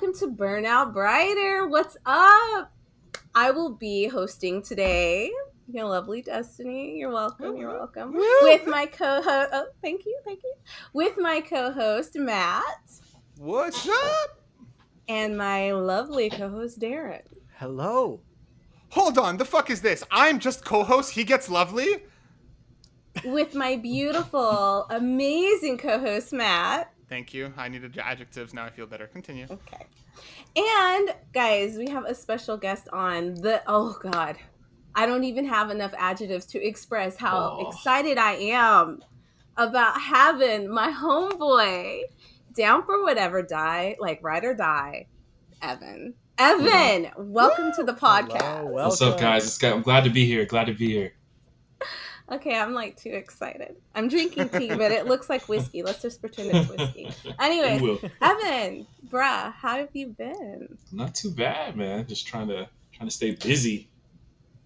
[0.00, 1.66] welcome to Burnout Brighter.
[1.66, 2.72] What's up?
[3.34, 5.30] I will be hosting today.
[5.70, 6.96] Your lovely Destinee.
[6.96, 7.54] You're welcome.
[7.56, 8.14] You're welcome.
[8.14, 9.50] With my co-host.
[9.52, 10.18] Oh, thank you.
[10.24, 10.54] Thank you.
[10.94, 12.64] With my co-host Matt
[13.36, 14.40] What's uh, up?
[15.06, 17.22] and my lovely co-host Darren.
[17.58, 18.20] Hello.
[18.90, 20.02] Hold on, the fuck is this?
[20.10, 21.12] I'm just co-host.
[21.12, 22.04] He gets lovely.
[23.26, 26.90] With my beautiful, amazing co-host Matt.
[27.10, 27.52] Thank you.
[27.56, 28.54] I needed adjectives.
[28.54, 29.08] Now I feel better.
[29.08, 29.46] Continue.
[29.50, 29.84] Okay.
[30.56, 34.38] And guys, we have a special guest on the oh god.
[34.94, 37.68] I don't even have enough adjectives to express how Oh.
[37.68, 39.00] excited I am
[39.56, 42.02] about having my homeboy
[42.56, 45.06] down for whatever die, like ride or die,
[45.62, 46.14] Evan.
[46.38, 48.40] Evan, welcome to the podcast.
[48.60, 49.44] Hello, What's up, guys?
[49.44, 50.44] It's got, I'm glad to be here.
[50.46, 51.12] Glad to be here.
[52.30, 53.74] Okay, I'm like too excited.
[53.94, 55.82] I'm drinking tea, but it looks like whiskey.
[55.82, 57.10] Let's just pretend it's whiskey.
[57.40, 60.78] Anyways, Evan, bruh, how have you been?
[60.92, 62.06] Not too bad, man.
[62.06, 63.88] Just trying to trying to stay busy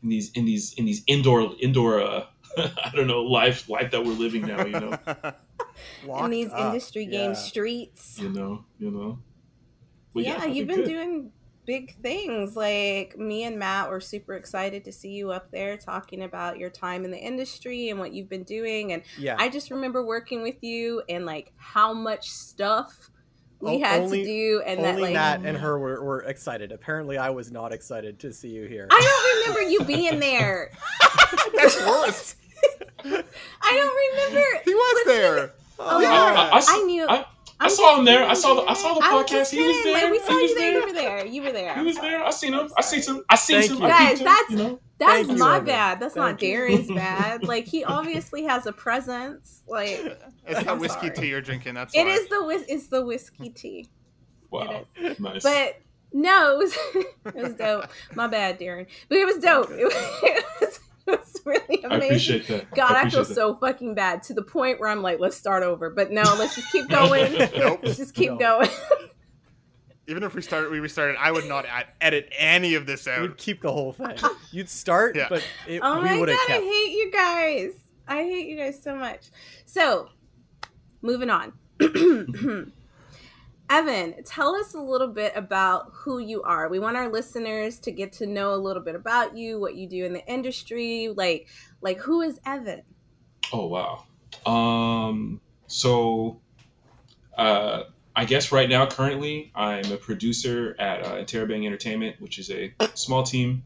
[0.03, 2.27] in these in these in these indoor indoor uh
[2.59, 4.65] I don't know life life that we're living now.
[4.65, 4.99] You know,
[6.25, 7.33] in these up, industry game yeah.
[7.33, 8.19] streets.
[8.21, 9.19] you know, you know.
[10.13, 10.89] But yeah, I've you've been good.
[10.89, 11.33] doing
[11.67, 12.57] big things.
[12.57, 16.71] Like me and Matt were super excited to see you up there talking about your
[16.71, 18.93] time in the industry and what you've been doing.
[18.93, 19.37] And Yeah.
[19.39, 23.11] I just remember working with you and like how much stuff
[23.61, 26.71] we O- had only- to do, and that like Matt and her were, were excited.
[26.73, 28.89] Apparently, I was not excited to see you here.
[28.91, 30.71] I don't remember you being there.
[31.55, 32.37] That's worse.
[33.05, 33.23] I
[33.63, 34.47] don't remember.
[34.65, 35.53] He was there.
[35.79, 36.11] Oh, yeah.
[36.13, 36.51] yeah.
[36.53, 37.07] I, I, I knew.
[37.09, 37.25] I,
[37.61, 38.25] I I'm saw him there.
[38.29, 39.57] I saw the I saw the I was just podcast.
[39.57, 39.93] He was there.
[39.95, 40.73] Like, we He saw was you there.
[40.73, 40.81] there.
[40.81, 41.27] You were there.
[41.27, 41.75] You were there.
[41.79, 42.25] He was there.
[42.25, 42.69] I seen him.
[42.77, 43.25] I'm seen him.
[43.29, 43.79] I seen Thank some.
[43.81, 43.85] you.
[43.87, 44.81] I Guys, him, that's- you know.
[44.97, 45.67] That's Thank my Evan.
[45.67, 46.01] bad.
[46.01, 46.57] That's not Thank you.
[46.57, 47.43] Darren's bad.
[47.45, 49.63] Like he obviously has a presence.
[49.67, 49.91] Like
[50.47, 51.17] It's I'm that whiskey sorry.
[51.17, 51.75] tea you're drinking.
[51.75, 52.13] That's it why.
[52.13, 53.89] is the whis- it's the whiskey tea.
[54.51, 54.87] Wow,
[55.19, 55.43] nice.
[55.43, 55.81] But
[56.13, 56.77] no, it was
[57.35, 57.87] it was dope.
[58.15, 58.87] My bad, Darren.
[59.09, 59.71] But it was dope.
[59.73, 60.74] It was, it was,
[61.47, 62.07] it was really I amazing.
[62.37, 62.75] appreciate that.
[62.75, 63.35] God, I, feel that.
[63.35, 65.91] so fucking bad to the point where I'm like, let's start over.
[65.91, 67.33] But no, let's just keep going.
[67.57, 67.81] Nope.
[67.83, 68.39] let's just keep No.
[68.39, 68.69] going.
[70.07, 71.17] Even if we started, we restarted.
[71.19, 73.23] I would not ad- edit any of this out.
[73.23, 74.17] We'd keep the whole thing.
[74.51, 75.29] You'd start, Yeah.
[75.31, 77.71] but it, oh we my would god, have I hate you guys.
[78.07, 79.31] I hate you guys so much.
[79.65, 80.11] So,
[81.01, 81.55] moving on.
[83.75, 86.69] Evan, tell us a little bit about who you are.
[86.69, 89.89] We want our listeners to get to know a little bit about you, what you
[89.89, 91.49] do in the industry, like
[91.81, 92.83] like who is Evan?
[93.53, 94.05] Oh wow.
[94.47, 95.41] Um.
[95.67, 96.41] So,
[97.37, 97.85] uh,
[98.15, 103.25] I guess right now, currently, I'm a producer at uh, Entertainment, which is a small
[103.25, 103.65] team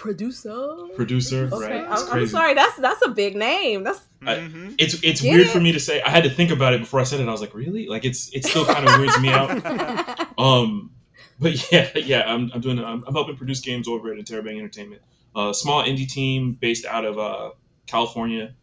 [0.00, 0.76] Producer.
[0.96, 1.48] producer.
[1.52, 1.84] Okay, Right?
[1.86, 2.30] I'm, It's I'm crazy.
[2.32, 2.54] sorry.
[2.54, 3.84] That's that's a big name.
[3.84, 4.74] That's I- Mhm.
[4.78, 5.50] It's it's Get weird it?
[5.50, 6.00] for me to say.
[6.00, 7.28] I had to think about it before I said it.
[7.28, 7.86] I was like, really?
[7.86, 10.26] Like it's it still kind of weirds me out.
[10.40, 10.92] Um,
[11.38, 12.78] but yeah, yeah, I'm, I'm doing.
[12.78, 15.02] I'm, I'm helping produce games over at Interabang Entertainment,
[15.36, 17.50] a small indie team based out of uh,
[17.86, 18.54] California.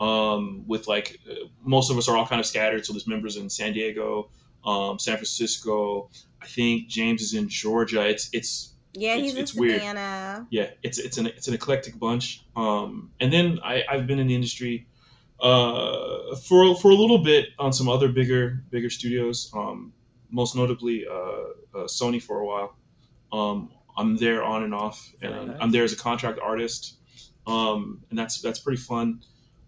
[0.00, 1.34] Um, with like uh,
[1.64, 2.84] most of us are all kind of scattered.
[2.86, 4.30] So there's members in San Diego,
[4.64, 6.10] um, San Francisco.
[6.42, 8.06] I think James is in Georgia.
[8.06, 9.80] It's it's yeah, It's- he's in it's weird.
[9.80, 10.46] Savannah.
[10.50, 12.44] yeah, it's it's an it's an eclectic bunch.
[12.56, 14.86] Um, and then I I've been in the industry
[15.40, 19.50] uh, for for a little bit on some other bigger bigger studios.
[19.54, 19.92] Um,
[20.30, 22.76] most notably uh, uh, Sony for a while.
[23.32, 25.56] Um, I'm there on and off, and nice.
[25.60, 26.96] I'm there as a contract artist.
[27.46, 29.22] Um, and that's that's pretty fun.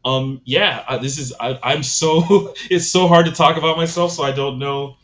[0.04, 4.12] Um, yeah, I, this is I, I'm so it's so hard to talk about myself,
[4.12, 4.97] so I don't know.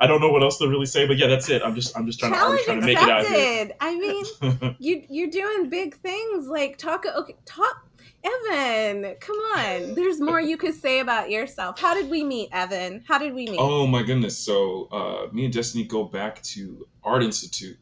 [0.00, 1.62] I don't know what else to really say, but yeah, that's it.
[1.62, 3.76] I'm just I'm just trying to I'm Challenge just trying to make it out.
[3.80, 7.86] I mean, you you're doing big things like talk okay talk
[8.26, 9.94] Evan, come on.
[9.94, 11.78] There's more you could say about yourself.
[11.78, 13.04] How did we meet, Evan?
[13.06, 13.58] How did we meet?
[13.58, 14.36] Oh my goodness!
[14.36, 17.78] So uh, me and Destinee go back to Art Institute,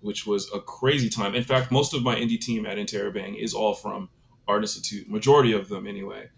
[0.00, 1.34] which was a crazy time.
[1.34, 4.10] In fact, most of my indie team at Interabang is all from
[4.46, 5.08] Art Institute.
[5.08, 6.28] Majority of them, anyway.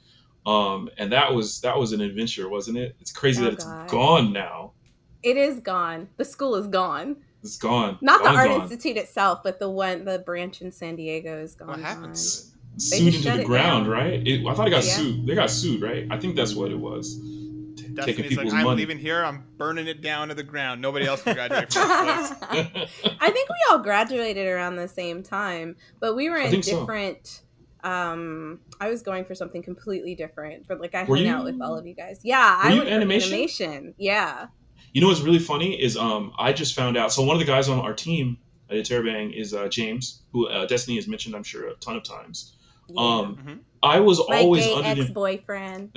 [0.47, 2.97] Um, and that was that was an adventure, wasn't it?
[3.01, 4.73] It's crazy Oh, that it's gone now.
[5.23, 6.09] It is gone.
[6.17, 7.17] The school is gone.
[7.43, 7.99] It's gone.
[8.01, 8.63] Not the Art gone.
[8.63, 11.69] Institute itself, but the one the branch in San Diego is gone.
[11.69, 12.15] What happened gone.
[12.15, 12.81] to?
[12.81, 13.93] Sued into the ground, down.
[13.93, 14.27] right?
[14.27, 14.93] It, I thought it got Yeah.
[14.97, 15.27] sued.
[15.27, 16.07] They got sued, right?
[16.11, 17.17] I think that's what it was.
[17.17, 18.77] T- taking Destinee's like, people's I'm money.
[18.79, 19.25] leaving here.
[19.25, 20.81] I'm burning it down to the ground.
[20.81, 22.91] Nobody else can graduate from this place.
[23.21, 26.81] I think we all graduated around the same time, but we were in think so.
[26.81, 27.43] different.
[27.83, 31.45] Um, I was going for something completely different, but like I Were hung you- out
[31.45, 32.21] with all of you guys.
[32.23, 33.33] Yeah, Were I you went for animation?
[33.33, 33.95] animation.
[33.99, 34.47] Yeah.
[34.93, 37.13] You know what's really funny is um I just found out.
[37.13, 38.39] So one of the guys on our team
[38.69, 42.03] at Terabang is uh, James, who uh, Destinee has mentioned, I'm sure, a ton of
[42.05, 42.53] times.
[42.97, 43.59] Um, Mhm.
[43.83, 45.91] I was My always gay under the ex-boyfriend.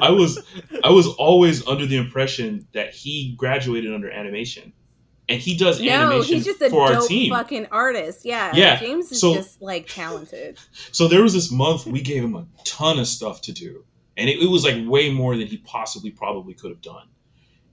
[0.00, 0.38] I was
[0.82, 4.72] I was always under the impression that he graduated under animation,
[5.28, 7.30] and he does No, animation he's just a for our dope team.
[7.32, 8.24] fucking artist.
[8.24, 10.58] Yeah, Yeah, James is so- just like talented.
[10.92, 13.84] So there was this month we gave him a ton of stuff to do,
[14.16, 17.08] and it, it was like way more than he possibly probably could have done.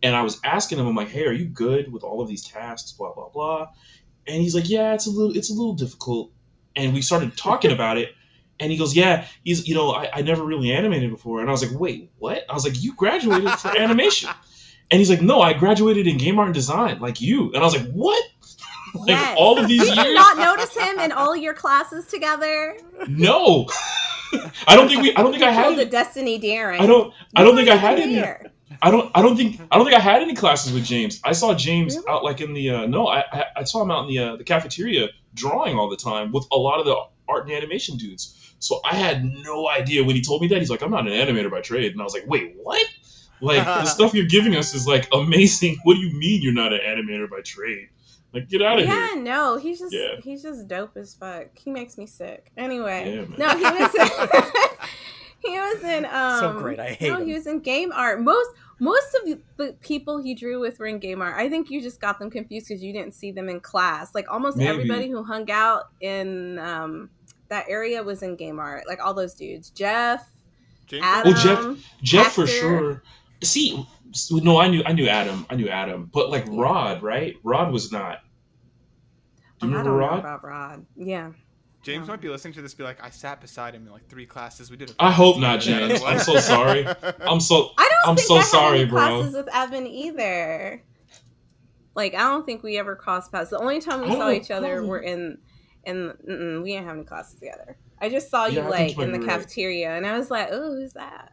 [0.01, 2.45] And I was asking him, I'm like, "Hey, are you good with all of these
[2.47, 3.67] tasks?" Blah blah blah.
[4.27, 6.31] And he's like, "Yeah, it's a little it's a little difficult."
[6.75, 8.09] And we started talking about it,
[8.59, 11.51] and he goes, "Yeah, he's you know I, I never really animated before." And I
[11.51, 14.29] was like, "Wait, what?" I was like, "You graduated for animation?"
[14.91, 17.61] And he's like, "No, I graduated in game art and design, like you." And I
[17.61, 18.23] was like, "What?"
[18.95, 19.35] like Yes.
[19.37, 20.15] all of these Did you years?
[20.15, 22.75] not notice him in all your classes together?
[23.07, 23.67] No.
[24.67, 25.15] I don't think we.
[25.15, 25.75] I don't think I had.
[25.77, 26.81] The Destinee daring.
[26.81, 27.13] I don't.
[27.35, 28.51] I don't think I had there.
[28.81, 29.11] I don't.
[29.15, 29.59] I don't think.
[29.71, 31.19] I don't think I had any classes with James.
[31.23, 32.07] I saw James Really?
[32.09, 32.69] out like in the.
[32.69, 35.89] Uh, no, I, I I saw him out in the uh, the cafeteria drawing all
[35.89, 36.95] the time with a lot of the
[37.27, 38.35] art and animation dudes.
[38.59, 40.59] So I had no idea when he told me that.
[40.59, 42.85] He's like, I'm not an animator by trade, and I was like, Wait, what?
[43.41, 45.77] Like the stuff you're giving us is like amazing.
[45.83, 47.87] What do you mean you're not an animator by trade?
[48.33, 49.15] Like get out of Yeah, here.
[49.15, 50.15] Yeah, no, he's just Yeah.
[50.23, 51.47] he's just dope as fuck.
[51.57, 52.51] He makes me sick.
[52.57, 53.91] Anyway, Yeah, no, he was
[55.41, 57.27] he was in um So great, I hate no, him.
[57.27, 58.21] he was in game art.
[58.21, 58.49] Most
[58.81, 61.35] most of the- the people he drew with were in game art.
[61.37, 64.15] I think you just got them confused because you didn't see them in class.
[64.15, 64.69] Like almost Maybe.
[64.69, 67.09] everybody who hung out in um
[67.49, 68.87] that area was in game art.
[68.87, 70.29] Like all those dudes, Jeff,
[70.87, 71.33] James Adam.
[71.33, 73.01] Well, Jeff- Jeff for sure.
[73.43, 73.85] See,
[74.31, 75.45] no, I knew I knew Adam.
[75.49, 77.35] I knew Adam, but like Rod, right?
[77.43, 78.19] Rod was not.
[79.59, 80.19] Do you I remember don't know Rod?
[80.19, 80.85] about Rod.
[80.95, 81.31] Yeah.
[81.81, 82.11] James Oh.
[82.11, 82.73] might be listening to this.
[82.73, 84.69] Be like, I sat beside him in like three classes.
[84.69, 84.89] We did.
[84.89, 86.01] it I hope not, James.
[86.03, 86.85] I'm so sorry.
[87.21, 87.71] I'm so.
[87.77, 88.99] I don't I'm think so I had sorry, any bro.
[89.07, 90.83] classes with Evan either.
[91.95, 93.49] Like I don't think we ever crossed paths.
[93.49, 95.37] The only time we I saw each other I don't- were in
[95.85, 97.77] in we didn't have any classes together.
[98.01, 99.33] I just saw you Yeah, I like in the be right.
[99.39, 101.31] cafeteria, and I was like, "Oh, who's that?"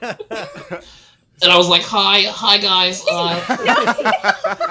[1.42, 3.38] And I was like, "Hi, hi, guys." Uh,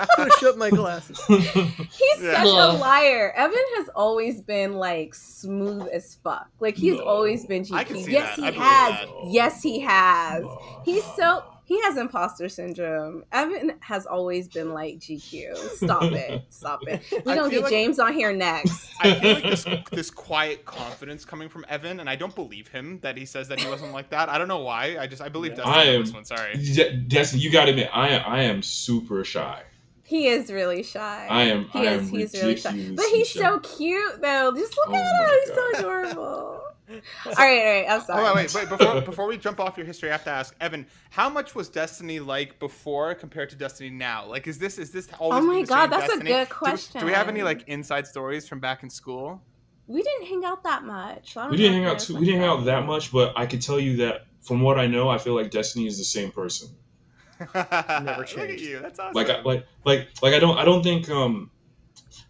[0.16, 1.20] Push up my glasses.
[1.28, 2.44] He's Yeah.
[2.44, 3.32] such a liar.
[3.36, 6.48] Evan has always been like smooth as fuck.
[6.60, 7.04] Like he's No.
[7.06, 7.88] always been I GP.
[7.88, 8.54] can see yes, that.
[8.54, 9.06] he has.
[9.28, 10.44] Yes, he has.
[10.84, 13.26] He's so he has imposter syndrome.
[13.32, 15.56] Evan has always been like GQ.
[15.58, 16.44] Stop it.
[16.50, 17.02] Stop it.
[17.26, 18.88] We don't get like- James on here next.
[19.02, 23.00] I feel like this this quiet confidence coming from Evan, and I don't believe him
[23.02, 24.30] that he says that he wasn't like that.
[24.30, 24.98] I don't know why.
[25.00, 25.64] I just I believe Yeah.
[25.64, 26.26] Dustin I on am- this one.
[26.26, 26.54] Sorry.
[26.54, 29.64] De- Destinee, you got to admit, I I am super shy.
[30.04, 31.26] He is really shy.
[31.28, 31.66] I am.
[31.70, 32.02] he I is.
[32.02, 32.90] am He's really shy.
[32.96, 33.40] But he's shy.
[33.40, 34.54] so cute though.
[34.56, 35.40] Just look Oh at my him.
[35.46, 36.55] He's so adorable.
[37.26, 37.86] all right, all right.
[37.90, 38.20] I'm sorry.
[38.24, 38.70] Hold on, wait, wait.
[38.70, 41.68] Before before we jump off your history, I have to ask Evan, how much was
[41.70, 44.26] Destinee like before compared to Destinee now?
[44.28, 45.38] Like, is this is this always?
[45.38, 46.30] Oh been my the God, same that's a Destinee?
[46.32, 49.42] good Do we- Do, we have any like inside stories from back in school?
[49.88, 51.34] We didn't hang out that much.
[51.34, 52.00] so I don't We didn't hang out.
[52.00, 54.80] Too, we didn't hang out that much, but I could tell you that from what
[54.80, 56.70] I know, I feel like Destinee is the same person.
[57.40, 58.64] Look at changed.
[58.64, 58.80] you.
[58.80, 59.14] That's awesome.
[59.14, 61.52] like I, like like like I don't I don't think um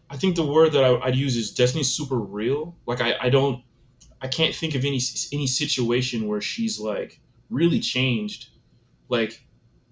[0.10, 2.76] I think the word that I, I'd use is Destinee's super real.
[2.86, 3.64] Like I, I don't
[4.26, 5.00] I can't think of any
[5.32, 7.20] any situation where she's like
[7.52, 8.50] really changed.
[9.08, 9.40] Like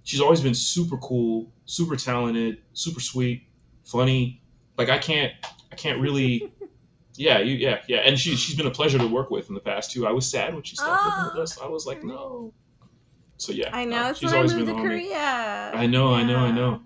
[0.01, 3.43] she's always been super cool, super talented, super sweet,
[3.85, 4.41] funny.
[4.75, 5.33] Like I can't
[5.71, 6.51] I can't really
[7.15, 9.61] yeah you yeah yeah and she she's been a pleasure to work with in the
[9.61, 10.07] past too.
[10.07, 11.61] I was sad when she stopped working with ah, us.
[11.61, 12.51] I was like no.
[13.37, 14.07] So yeah, I know.
[14.07, 15.09] no, she's when I always moved to been the homie.
[15.11, 15.71] Korea.
[15.75, 16.81] I know, I know, I know.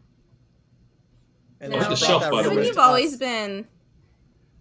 [1.61, 2.67] And No, then the shelf, by the way.
[2.67, 3.67] you've always been.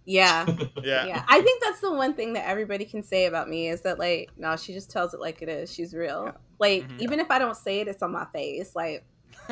[0.06, 0.46] Yeah,
[0.82, 1.06] yeah.
[1.06, 1.24] yeah.
[1.28, 4.30] I think that's the one thing that everybody can say about me is that like,
[4.38, 5.72] no, she just tells it like it is.
[5.72, 6.32] She's real.
[6.60, 7.00] Like, Mhm.
[7.00, 8.74] even if I don't say it, it's on my face.
[8.76, 9.04] Like,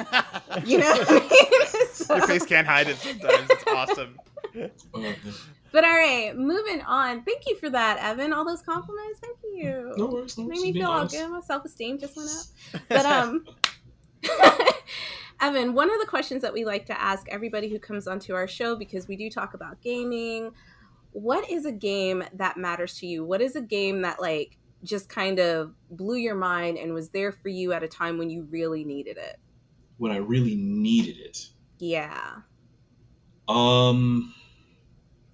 [0.65, 0.89] you know.
[0.91, 1.61] What I mean?
[1.95, 3.49] So- Your face can't hide it sometimes.
[3.51, 4.19] It's awesome.
[5.73, 7.23] But all right, moving on.
[7.25, 8.33] Thank you for that, Evan.
[8.33, 9.21] All those compliments.
[9.21, 9.93] Thank you.
[9.97, 10.37] no worries.
[10.39, 11.29] No Made me Just being feel all good.
[11.31, 12.81] My self esteem just went up.
[12.89, 13.45] But um,
[15.45, 18.49] Evan, one of the questions that we like to ask everybody who comes onto our
[18.49, 20.53] show because we do talk about gaming.
[21.13, 23.25] What is a game that matters to you?
[23.25, 27.33] What is a game that like just kind of blew your mind and was there
[27.33, 29.39] for you at a time when you really needed it?
[29.97, 31.47] when I really needed it.
[31.79, 32.37] Yeah.
[33.49, 34.35] Um,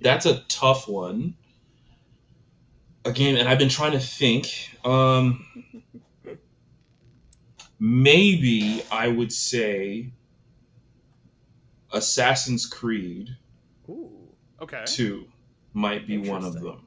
[0.01, 1.35] that's a tough one.
[3.05, 4.47] Again, and I've been trying to think.
[4.85, 5.45] Um,
[7.81, 10.13] maybe I would say
[11.93, 13.31] Assassin's Creed
[13.89, 14.11] Ooh.
[14.61, 14.83] Okay.
[14.87, 15.25] 2
[15.73, 16.63] might be one of Interesting.
[16.65, 16.87] them.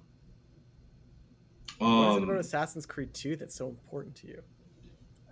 [1.80, 4.42] What is it about Um, Assassin's Creed 2 that's so important to you?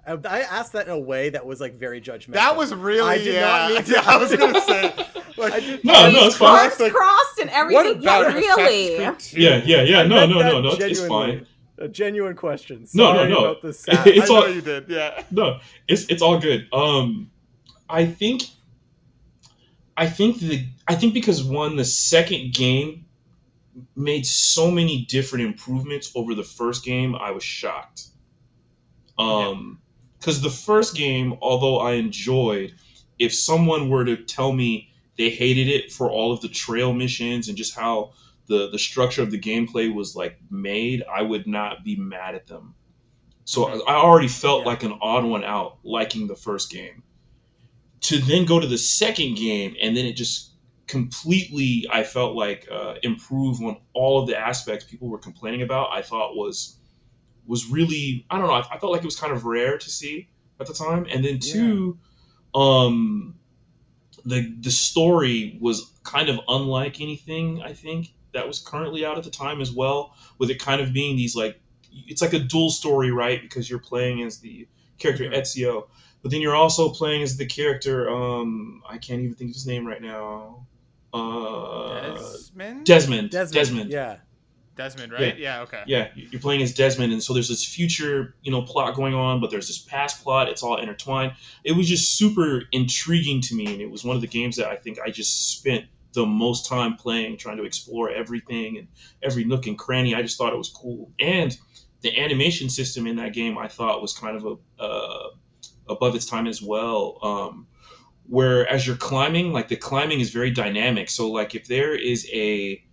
[0.06, 2.34] I, I asked that in a way that was like very judgmental.
[2.34, 3.42] That was really I did yeah.
[3.42, 4.94] not mean to- yeah, I was gonna say.
[5.38, 6.60] Like, I did- No, no, it's fine.
[6.60, 8.02] Arms Like, crossed and what everything.
[8.04, 8.96] Yeah, about really.
[8.96, 9.70] Assassin's Creed Yeah, 2?
[9.72, 10.00] yeah, yeah.
[10.02, 10.70] I No, no, no, no.
[10.72, 11.48] It's, it's fine.
[11.82, 12.86] A genuine question.
[12.94, 13.38] No, no, no.
[13.46, 14.08] About the I, sass.
[14.08, 14.86] It's I know all- you did.
[14.88, 15.24] Yeah.
[15.32, 16.68] No, it's it's all good.
[16.72, 17.32] Um,
[17.90, 18.44] I think,
[19.98, 23.06] I think the I think because one the second game
[23.96, 28.04] made so many different improvements over the first game, I was shocked.
[29.18, 29.80] Um,
[30.20, 32.74] because the first game, although I enjoyed,
[33.18, 37.48] if someone were to tell me they hated it for all of the trail missions
[37.48, 38.14] and just how
[38.52, 42.48] the the structure of the gameplay was like made, I would not be mad at
[42.48, 42.76] them.
[43.46, 43.82] So Mhm.
[43.88, 44.72] I already felt Yeah.
[44.72, 47.04] like an odd one out liking the first game.
[48.10, 50.52] To then go to the second game and then it just
[50.88, 55.90] completely I felt like uh, improve on all of the aspects people were complaining about.
[55.92, 56.78] I thought was
[57.48, 58.54] was really I don't know.
[58.62, 60.28] I, I felt like it was kind of rare to see
[60.60, 61.08] at the time.
[61.10, 61.98] And then two,
[62.54, 63.36] um,
[64.26, 69.24] the the story was kind of unlike anything I think that was currently out at
[69.24, 70.16] the time as well.
[70.38, 71.60] With it kind of being these like
[71.92, 73.42] it's like a dual story, right?
[73.42, 75.30] Because you're playing as the character.
[75.30, 75.88] Ezio,
[76.22, 78.10] but then you're also playing as the character.
[78.10, 80.66] Um, I can't even think of his name right now.
[81.14, 82.86] Uh, Desmond?
[82.86, 83.30] Desmond.
[83.32, 83.54] Desmond.
[83.54, 83.92] Desmond.
[83.92, 84.18] Yeah.
[84.78, 85.38] Desmond, right?
[85.38, 85.62] Yeah.
[85.64, 85.84] okay.
[85.86, 89.42] Yeah, you're playing as Desmond, and so there's this future, you know, plot going on,
[89.42, 90.48] but there's this past plot.
[90.48, 91.34] It's all intertwined.
[91.64, 94.68] It was just super intriguing to me, and it was one of the games that
[94.68, 98.88] I think I just spent the most time playing, trying to explore everything and
[99.24, 100.14] every nook and cranny.
[100.16, 101.58] I just thought it was cool, and
[102.02, 104.46] the animation system in that game I thought was kind of
[104.80, 105.30] a uh,
[105.88, 107.20] above its time as well.
[107.22, 107.68] Um,
[108.28, 111.10] where as you're climbing, like the climbing is very dynamic.
[111.10, 112.84] So like if there is a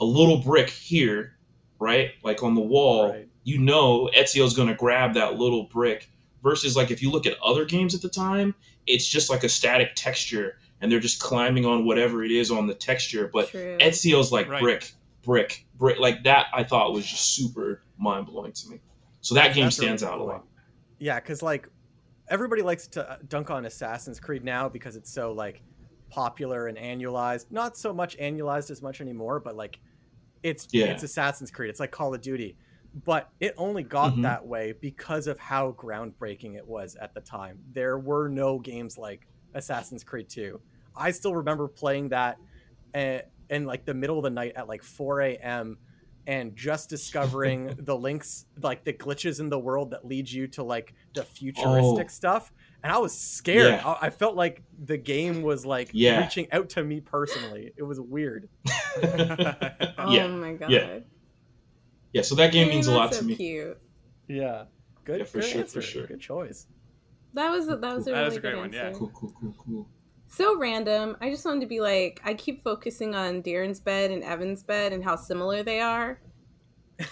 [0.00, 1.36] a little brick here,
[1.78, 3.28] right, like on the wall, Right.
[3.44, 6.10] you know Ezio's going to grab that little brick.
[6.40, 8.54] Versus like if you look at other games at the time,
[8.86, 12.66] it's just like a static texture, and they're just climbing on whatever it is on
[12.66, 13.28] the texture.
[13.32, 13.78] But True.
[13.80, 14.60] Ezio's like Right.
[14.62, 14.92] brick,
[15.22, 15.98] brick, brick.
[15.98, 18.80] Like that, I thought was just super mind blowing to me.
[19.20, 20.44] So that game That's stands really out a lot.
[20.98, 21.68] Yeah, because like
[22.28, 25.62] everybody likes to uh, dunk on Assassin's Creed now because it's so like
[26.10, 27.46] popular and annualized.
[27.50, 29.78] Not so much annualized as much anymore, but like
[30.42, 30.86] it's Yeah.
[30.86, 31.68] it's Assassin's Creed.
[31.70, 32.56] It's like Call of Duty.
[33.04, 34.22] But it only got Mhm.
[34.22, 37.58] that way because of how groundbreaking it was at the time.
[37.72, 40.60] There were no games like Assassin's Creed 2.
[40.96, 42.38] I still remember playing that
[42.94, 43.18] uh,
[43.50, 45.78] in like the middle of the night at like 4 a.m.
[46.26, 50.62] and just discovering the links, like the glitches in the world that lead you to
[50.62, 52.08] like the futuristic Oh.
[52.08, 52.52] stuff.
[52.82, 53.80] And I was scared.
[53.82, 53.88] Yeah.
[54.00, 56.20] I, I felt like the game was like Yeah.
[56.22, 57.72] reaching out to me personally.
[57.76, 58.48] It was weird.
[59.02, 60.70] oh yeah, my god.
[60.70, 60.98] yeah.
[62.12, 63.36] yeah, so that game Hey, means a lot so to me.
[63.36, 63.78] Cute.
[64.28, 64.64] Yeah.
[65.04, 65.80] Good, Yeah, for good sure, answer.
[65.80, 66.06] for sure.
[66.06, 66.66] Good choice.
[67.34, 68.86] That was a, that was a That really is a great good one, yeah.
[68.86, 68.98] answer.
[68.98, 69.88] Cool, cool, cool, cool.
[70.28, 71.16] So random.
[71.20, 74.92] I just wanted to be like, I keep focusing on Darren's bed and Evan's bed
[74.92, 76.20] and how similar they are.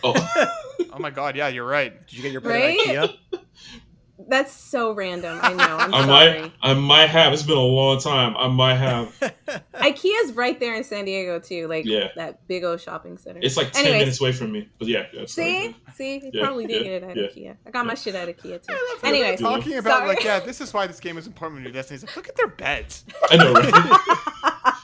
[0.02, 0.14] Oh,
[0.92, 2.06] Oh my god, yeah, you're right.
[2.06, 2.78] Did you get your bed Right?
[2.96, 3.40] at IKEA?
[4.28, 5.38] That's so random.
[5.42, 5.76] I know.
[5.76, 6.40] I'm I sorry.
[6.42, 7.32] might, I might have.
[7.34, 8.34] It's been a long time.
[8.36, 9.08] I might have.
[9.74, 12.08] IKEA's right there in San Diego too, like Yeah.
[12.16, 13.40] that big old shopping center.
[13.42, 14.00] It's like ten Anyways.
[14.00, 14.68] minutes away from me.
[14.78, 17.50] But yeah, yeah See, right see, you Yeah, probably did yeah, get it at yeah.
[17.52, 17.56] IKEA.
[17.66, 18.74] I got my shit at IKEA too.
[18.74, 20.08] I love how talking about sorry.
[20.08, 22.00] like, yeah, this is why this game is important when you're Destinee.
[22.00, 23.04] Like, look at their beds.
[23.30, 24.74] I know, right?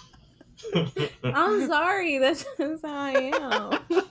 [1.25, 2.19] I'm sorry.
[2.19, 4.03] That's just how I am.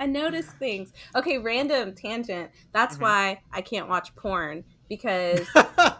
[0.00, 0.92] I notice things.
[1.14, 2.50] Okay, random tangent.
[2.72, 3.00] That's Mhm.
[3.02, 5.46] why I can't watch porn because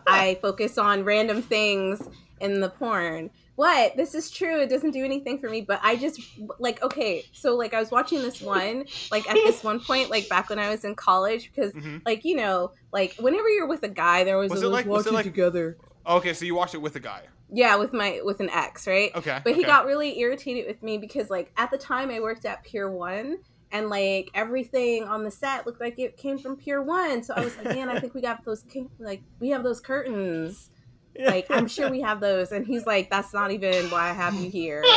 [0.07, 2.03] I focus on random things
[2.41, 3.31] in the porn.
[3.57, 3.95] What?
[3.97, 4.59] This is true.
[4.61, 6.19] It doesn't do anything for me, but I just
[6.59, 10.29] like okay, so like I was watching this one like at this one point like
[10.31, 13.83] back when I was in college because hmm like you know, like whenever you're with
[13.83, 15.77] a guy there was, Was a like- was watch it it like- together.
[16.07, 17.25] Okay, so you watched it with a guy.
[17.53, 19.11] Yeah, with my with an ex, right?
[19.15, 19.39] Okay.
[19.45, 19.67] But he okay.
[19.67, 23.39] got really irritated with me because like at the time I worked at Pier One
[23.73, 27.23] and like everything on the set looked like it came from Pier One.
[27.23, 28.65] So I was like, man, I think we got those
[28.99, 30.71] like we have those curtains.
[31.19, 32.53] Like I'm sure we have those.
[32.53, 34.85] And he's like, that's not even why I have you here.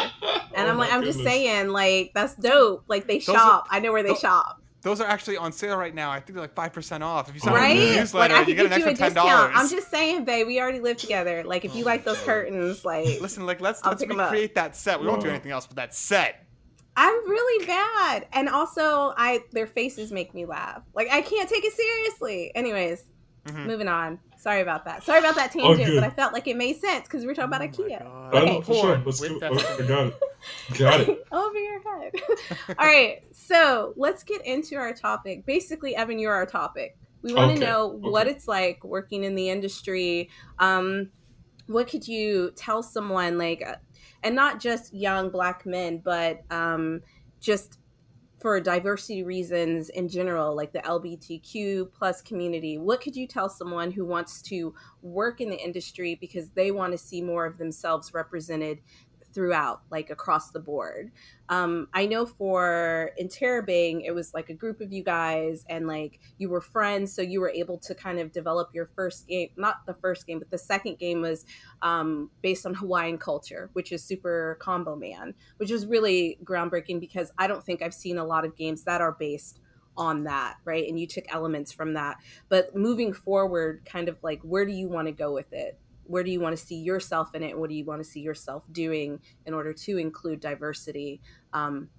[0.56, 2.84] And Oh I'm like, I'm just saying, like that's dope.
[2.88, 3.68] Like they Those are- shop.
[3.72, 4.60] I know where they those- shop.
[4.84, 6.12] Those are actually on sale right now.
[6.12, 7.28] I think they're like five percent off.
[7.28, 7.78] If you sign up for the Right?
[7.80, 7.88] man.
[7.90, 9.52] Like newsletter, I you could get an get you a extra ten discount.
[9.54, 9.54] dollars.
[9.56, 11.44] I'm just saying, babe, we already live together.
[11.44, 14.12] Like if you Oh like my those curtains, like Listen, like let's I'll let's pick
[14.12, 14.30] 'em up.
[14.32, 15.02] recreate that set.
[15.02, 16.46] We won't do anything else, but that set.
[16.96, 18.28] I'm really bad.
[18.34, 20.82] And also I their faces make me laugh.
[20.94, 22.52] Like I can't take it seriously.
[22.56, 23.04] Anyways,
[23.48, 23.66] Mhm.
[23.66, 24.20] moving on.
[24.38, 25.04] Sorry about that.
[25.04, 25.96] Sorry about that tangent, good.
[26.02, 28.04] but I felt like it made sense because we were talking about Oh my IKEA.
[28.04, 28.36] God.
[28.36, 28.54] I Okay.
[28.60, 29.02] know, sure.
[29.06, 29.40] Let's With go.
[29.40, 30.78] that- Okay, got it.
[30.78, 31.28] Got it.
[31.32, 32.12] Over your head.
[32.80, 33.24] All right.
[33.32, 35.46] So let's get into our topic.
[35.46, 36.98] Basically, Evan, you're our topic.
[37.22, 40.30] We want to Okay, know what it's like working in the industry.
[40.60, 41.10] Um,
[41.68, 43.76] what could you tell someone like uh,
[44.24, 47.02] and not just young black men but um
[47.40, 47.80] just
[48.40, 53.92] for diversity reasons in general like the lbtq plus community what could you tell someone
[53.92, 58.14] who wants to work in the industry because they want to see more of themselves
[58.14, 58.80] represented
[59.34, 61.12] throughout, like across the board.
[61.50, 66.20] Um, I know for Interabang, it was like a group of you guys and like
[66.38, 69.86] you were friends, so you were able to kind of develop your first game, not
[69.86, 71.46] the first game, but the second game was
[71.82, 77.32] um, based on Hawaiian culture, which is Super Combo Man, which is really groundbreaking because
[77.38, 79.60] I don't think I've seen a lot of games that are based
[79.96, 80.88] on that, right?
[80.88, 82.18] And you took elements from that.
[82.50, 85.78] But moving forward, kind of like where do you want to go with it?
[86.06, 87.58] Where do you want to see yourself in it?
[87.58, 91.22] What do you want to see yourself doing in order to include diversity
[91.54, 91.90] um,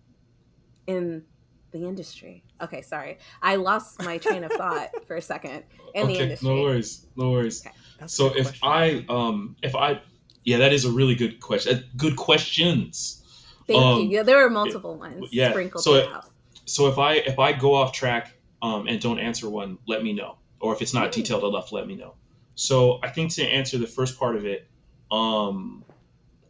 [0.87, 1.25] in
[1.73, 2.45] the industry?
[2.61, 3.19] Okay sorry.
[3.43, 5.65] I lost my train of thought for a second.
[5.95, 6.49] In okay, the industry.
[6.49, 7.65] no worries no worries.
[7.67, 7.75] Okay.
[8.07, 8.61] So if question.
[8.63, 10.01] i um if i
[10.45, 13.23] yeah that is a really good question uh, good questions.
[13.67, 15.29] Thank um, you yeah there were multiple ones.
[15.33, 16.31] yeah, sprinkled so it- throughout
[16.67, 18.33] so if i if i go off track
[18.63, 20.39] um and don't answer one let me know.
[20.61, 21.15] Or if it's not Mm.
[21.17, 22.15] detailed enough let me know
[22.55, 24.69] so i think to answer the first part of it
[25.11, 25.85] um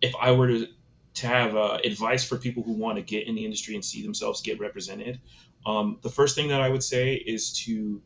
[0.00, 0.66] if i were to
[1.14, 4.02] to have uh, advice for people who want to get in the industry and see
[4.02, 5.20] themselves get represented
[5.64, 8.02] um, the first thing that i would say is to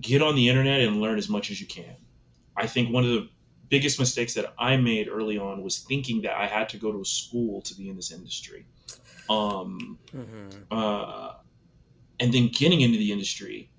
[0.00, 1.96] get on the internet and learn as much as you can
[2.56, 3.28] i think one of the
[3.68, 7.00] biggest mistakes that i made early on was thinking that i had to go to
[7.00, 8.64] a school to be in this industry
[9.28, 10.66] um, Mhm.
[10.70, 11.34] uh,
[12.20, 13.70] and then getting into the industry,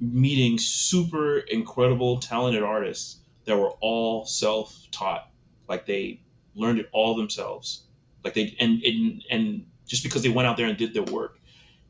[0.00, 5.30] meeting super incredible, talented artists that were all self-taught,
[5.68, 6.20] like they
[6.54, 7.84] learned it all themselves,
[8.24, 11.38] like they and and and just because they went out there and did their work,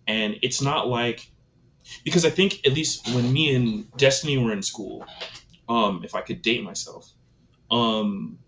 [0.06, 1.28] and it's not like
[2.04, 5.06] because I think at least when me and Destinee were in school,
[5.68, 7.10] um, if I could date myself,
[7.70, 8.38] um,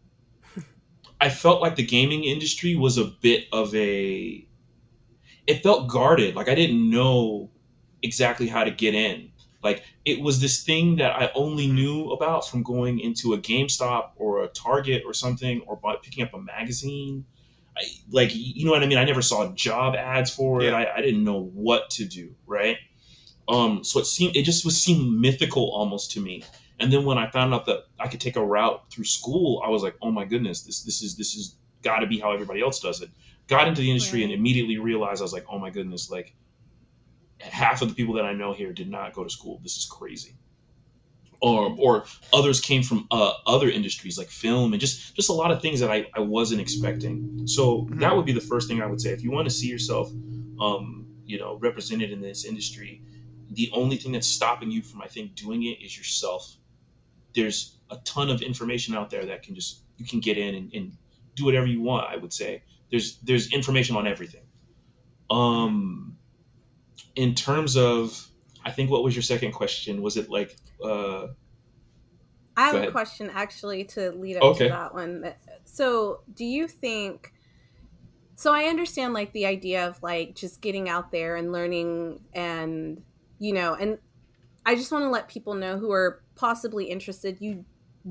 [1.21, 4.45] I felt like the gaming industry was a bit of a
[5.47, 6.37] it felt guarded.
[6.37, 7.51] Like I didn't know
[8.03, 9.31] exactly how to get in.
[9.63, 14.11] Like it was this thing that I only knew about from going into a GameStop
[14.17, 17.25] or a Target or something, or by picking up a magazine.
[17.77, 18.99] I, like you know what I mean.
[18.99, 20.67] I never saw job ads for it.
[20.67, 20.77] Yeah.
[20.77, 22.35] I, I didn't know what to do.
[22.47, 22.77] Right.
[23.49, 23.85] Um.
[23.85, 26.45] So it seemed it just was seemed mythical almost to me.
[26.81, 29.71] And then when I found out that I could take a route through school, I
[29.71, 32.61] was like, oh my goodness, this this is this is got to be how everybody
[32.61, 33.11] else does it
[33.49, 36.35] got into the industry and immediately realized I was like, oh my goodness, like
[37.41, 39.61] half of the people that I know here did not go to school.
[39.63, 40.35] This is crazy.
[41.41, 45.53] Or, or others came from uh, other industries like film and just just a lot
[45.53, 47.47] of things that I, I wasn't expecting.
[47.47, 48.01] So Mhm.
[48.01, 49.11] that would be the first thing I would say.
[49.11, 50.11] If you want to see yourself,
[50.61, 53.03] um, you know, represented in this industry,
[53.51, 56.57] the only thing that's stopping you from I think doing it is yourself.
[57.35, 60.75] There's a ton of information out there that can just you can get in and,
[60.75, 60.93] and
[61.37, 62.11] do whatever you want.
[62.13, 64.43] I would say there's there's information on everything.
[65.31, 66.18] Um,
[67.19, 68.31] in terms of,
[68.65, 70.03] I think what was your second question?
[70.03, 71.27] Was it like, uh,
[72.57, 74.69] I have a question actually to lead up Okay.
[74.69, 75.35] to that one.
[75.65, 77.33] So, do you think?
[78.37, 83.03] So, I understand like the idea of like just getting out there and learning, and
[83.39, 83.99] you know, and
[84.67, 87.39] I just want to let people know who are possibly interested.
[87.41, 87.65] You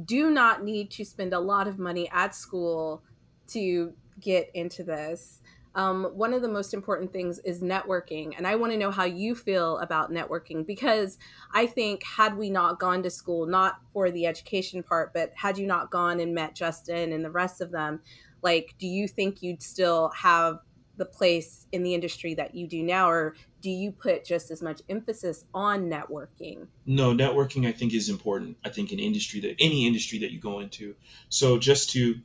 [0.05, 3.03] do not need to spend a lot of money at school
[3.47, 5.41] to get into this.
[5.75, 9.05] Um, one of the most important things is networking, and I want to know how
[9.05, 11.17] you feel about networking because
[11.53, 15.57] I think had we not gone to school, not for the education part, but had
[15.57, 18.01] you not gone and met Justin and the rest of them,
[18.41, 20.59] like, do you think you'd still have
[20.97, 24.61] the place in the industry that you do now, or do you put just as
[24.61, 26.67] much emphasis on networking?
[26.85, 28.57] no, networking I think is important.
[28.65, 30.95] I think in industry that any industry that you go into.
[31.29, 32.15] So just to,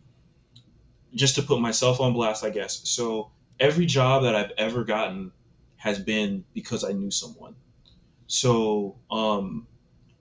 [1.15, 2.89] just to put myself on blast, I guess.
[2.89, 5.33] So every job that I've ever gotten
[5.77, 7.55] has been because I knew someone.
[8.27, 9.67] So um,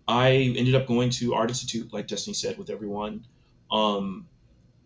[0.08, 3.26] I ended up going to Art Institute, like Destinee said, with everyone.
[3.72, 4.28] Um,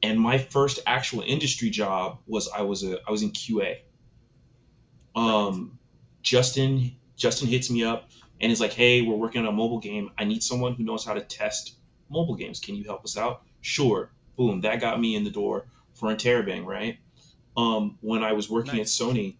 [0.04, 3.78] and my first actual industry job was I was a I was in QA.
[5.16, 5.80] Um,
[6.22, 10.12] Justin Justin hits me up and is like, "Hey, we're working on a mobile game.
[10.18, 11.78] I need someone who knows how to test
[12.10, 12.60] mobile games.
[12.60, 14.12] Can you help us out?" Sure.
[14.36, 14.62] Boom.
[14.62, 16.98] That got me in the door for Interabang, right?
[17.58, 19.00] Um, when I was working Nice.
[19.02, 19.38] at Sony,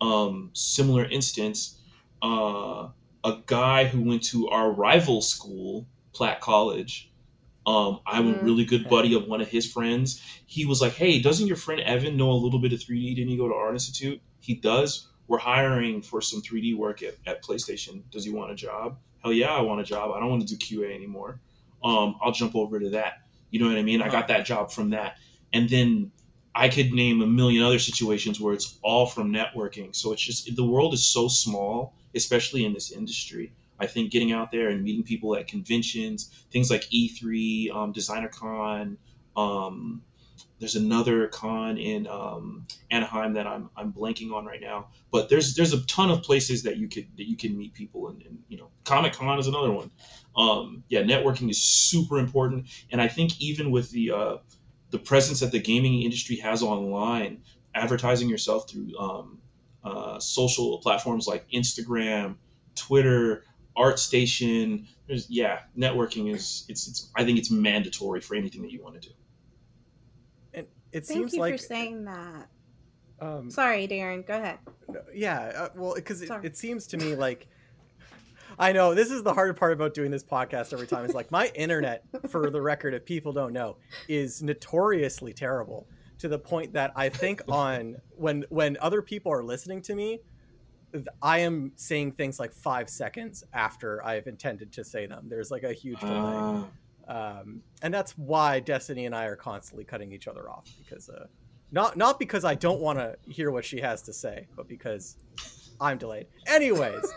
[0.00, 1.80] um, similar instance,
[2.22, 2.88] uh,
[3.24, 7.12] a guy who went to our rival school, Platt College.
[7.66, 8.42] Um, I'm a Mhm.
[8.44, 8.90] really good Okay.
[8.90, 10.22] buddy of one of his friends.
[10.46, 13.14] He was like, "Hey, doesn't your friend Evan know a little bit of 3D?
[13.14, 14.20] Didn't he go to Art Institute?
[14.40, 15.08] He does.
[15.26, 18.02] We're hiring for some 3D work at, at PlayStation.
[18.12, 18.98] Does he want a job?
[19.22, 20.12] Hell yeah, I want a job.
[20.14, 21.40] I don't want to do QA anymore.
[21.84, 23.14] um, I'll jump over to that.
[23.50, 24.02] You know what I mean?
[24.02, 25.16] I got that job from that.
[25.56, 26.12] And then
[26.54, 29.96] I could name a million other situations where it's all from networking.
[29.96, 33.54] So it's just the world is so small, especially in this industry.
[33.80, 38.28] I think getting out there and meeting people at conventions, things like E3, um, Designer
[38.28, 38.98] Con,
[39.34, 40.02] um,
[40.58, 44.88] there's another con in um, Anaheim that I'm, I'm blanking on right now.
[45.10, 48.08] But there's there's a ton of places that you could that you can meet people,
[48.08, 49.90] and, and you know, Comic Con is another one.
[50.36, 54.36] Um, yeah, networking is super important, and I think even with the uh,
[54.90, 57.42] the presence that the gaming industry has online,
[57.74, 59.38] advertising yourself through um,
[59.84, 62.36] uh, social platforms like Instagram,
[62.74, 63.44] Twitter,
[63.76, 64.86] ArtStation.
[65.06, 69.00] There's yeah, networking is it's it's I think it's mandatory for anything that you want
[69.00, 69.14] to do.
[70.54, 72.48] And it Thank seems you like for saying that.
[73.20, 74.26] um, Sorry, Darren.
[74.26, 74.58] Go ahead.
[75.14, 77.48] yeah, uh, well, because it, it seems to me like
[78.58, 81.04] I know this is the hard part about doing this podcast every time.
[81.04, 83.76] Is like my internet, for the record, if people don't know,
[84.08, 85.86] is notoriously terrible
[86.18, 90.20] to the point that I think on when when other people are listening to me,
[91.22, 95.26] I am saying things like five seconds after I've intended to say them.
[95.28, 96.64] There's like a huge delay.
[97.08, 97.40] Ah.
[97.40, 101.26] um, and that's why Destinee and I are constantly cutting each other off because uh,
[101.72, 105.16] not not because I don't want to hear what she has to say, but because
[105.80, 106.26] I'm delayed.
[106.46, 107.12] Anyways,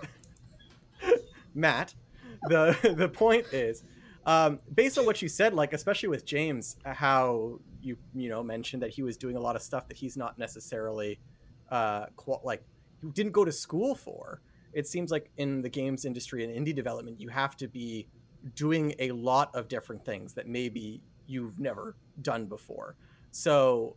[1.59, 1.93] Matt,
[2.43, 3.83] the the point is,
[4.25, 8.81] um, based on what you said, like especially with James, how you you know mentioned
[8.83, 11.19] that he was doing a lot of stuff that he's not necessarily
[11.69, 12.63] uh, qual- like
[13.01, 14.41] he didn't go to school for.
[14.71, 18.07] It seems like in the games industry and indie development, you have to be
[18.55, 22.95] doing a lot of different things that maybe you've never done before.
[23.31, 23.95] So,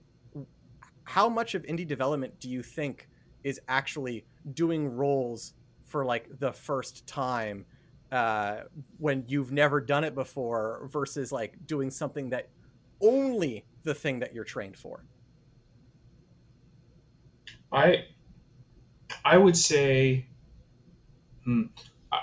[1.04, 3.08] how much of indie development do you think
[3.44, 5.54] is actually doing roles
[5.92, 7.66] for like the first time
[8.10, 8.62] uh,
[8.96, 12.48] when you've never done it before versus like doing something that
[13.02, 15.04] only the thing that you're trained for?
[17.70, 18.06] I
[19.24, 20.26] I would say,
[21.44, 21.64] hmm,
[22.10, 22.20] I,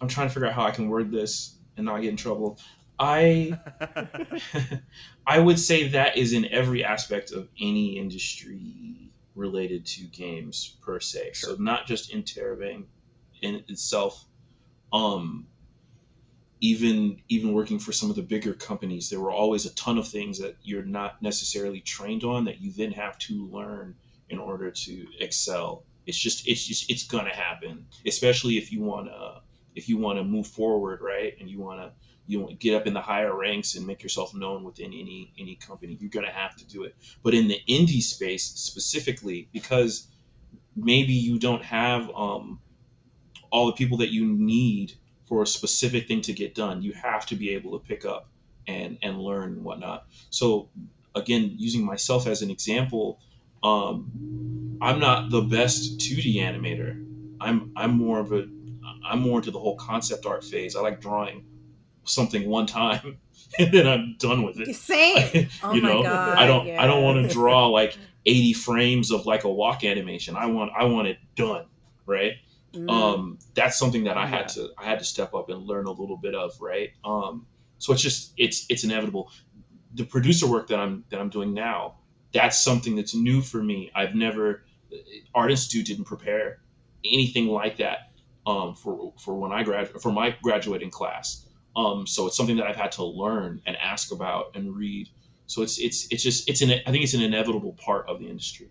[0.00, 2.58] I'm trying to figure out how I can word this and not get in trouble.
[2.98, 3.58] I
[5.26, 10.98] I would say that is in every aspect of any industry related to games per
[10.98, 11.32] se.
[11.34, 12.84] So not just in Terabang
[13.42, 14.24] in itself.
[14.92, 15.46] Um,
[16.60, 20.08] even even working for some of the bigger companies, there were always a ton of
[20.08, 23.94] things that you're not necessarily trained on that you then have to learn
[24.30, 25.84] in order to excel.
[26.06, 29.42] It's just it's just it's gonna happen, especially if you wanna
[29.74, 31.34] if you wanna move forward, right?
[31.38, 31.92] And you wanna
[32.26, 35.56] you to get up in the higher ranks and make yourself known within any any
[35.56, 35.96] company.
[36.00, 36.96] You're gonna have to do it.
[37.22, 40.08] But in the indie space specifically, because
[40.74, 42.60] maybe you don't have um,
[43.50, 44.94] all the people that you need
[45.26, 48.28] for a specific thing to get done, you have to be able to pick up
[48.66, 50.06] and and learn and whatnot.
[50.30, 50.70] So
[51.14, 53.20] again, using myself as an example,
[53.62, 57.02] um, I'm not the best 2D animator.
[57.40, 58.46] I'm I'm more of a
[59.04, 60.76] I'm more into the whole concept art phase.
[60.76, 61.44] I like drawing
[62.06, 63.18] something one time
[63.58, 64.74] and then I'm done with it.
[64.74, 65.48] Same.
[65.62, 69.10] Oh you my know, God, I don't I don't want to draw like 80 frames
[69.10, 70.36] of like a walk animation.
[70.36, 71.66] I want I want it done,
[72.06, 72.32] right?
[72.74, 72.90] Mm.
[72.90, 74.46] um, that's something that I had Yeah.
[74.64, 76.90] to I had to step up and learn a little bit of, right?
[77.04, 77.46] Um,
[77.78, 79.30] so it's just it's it's inevitable.
[79.94, 81.96] The producer work that I'm that I'm doing now,
[82.32, 83.90] that's something that's new for me.
[83.94, 84.64] I've never
[85.34, 86.58] Art Institute didn't prepare
[87.04, 88.10] anything like that
[88.46, 91.45] um, for for when I grad for my graduating class.
[91.76, 95.08] Um, so it's something that I've had to learn and ask about and read.
[95.46, 98.28] So it's it's it's just it's an I think it's an inevitable part of the
[98.28, 98.70] industry.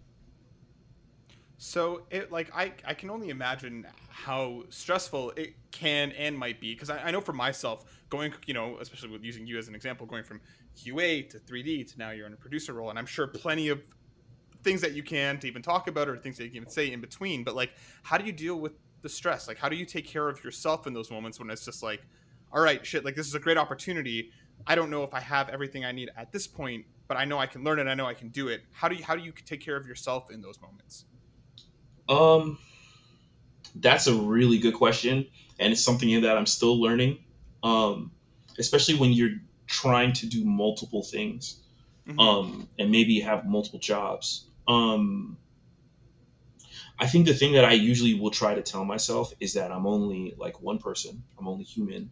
[1.57, 6.73] So it like I I can only imagine how stressful it can and might be
[6.73, 9.75] because I, I know for myself going you know especially with using you as an
[9.75, 10.41] example going from
[10.75, 13.81] QA to 3D to now you're in a producer role and I'm sure plenty of
[14.63, 16.91] things that you can to even talk about or things that you can even say
[16.91, 17.71] in between but like
[18.03, 20.87] how do you deal with the stress like how do you take care of yourself
[20.87, 22.01] in those moments when it's just like
[22.55, 24.31] all right shit like this is a great opportunity
[24.65, 27.37] I don't know if I have everything I need at this point but I know
[27.37, 29.21] I can learn it I know I can do it how do you how do
[29.23, 31.05] you take care of yourself in those moments
[32.07, 32.57] Um,
[33.75, 35.27] that's a really good question,
[35.59, 37.17] and it's something that I'm still learning.
[37.63, 38.11] Um,
[38.59, 39.37] especially when you're
[39.67, 41.61] trying to do multiple things,
[42.07, 42.19] Mhm.
[42.19, 44.45] um, and maybe have multiple jobs.
[44.67, 45.37] Um,
[46.99, 49.85] I think the thing that I usually will try to tell myself is that I'm
[49.87, 51.23] only like one person.
[51.37, 52.11] I'm only human.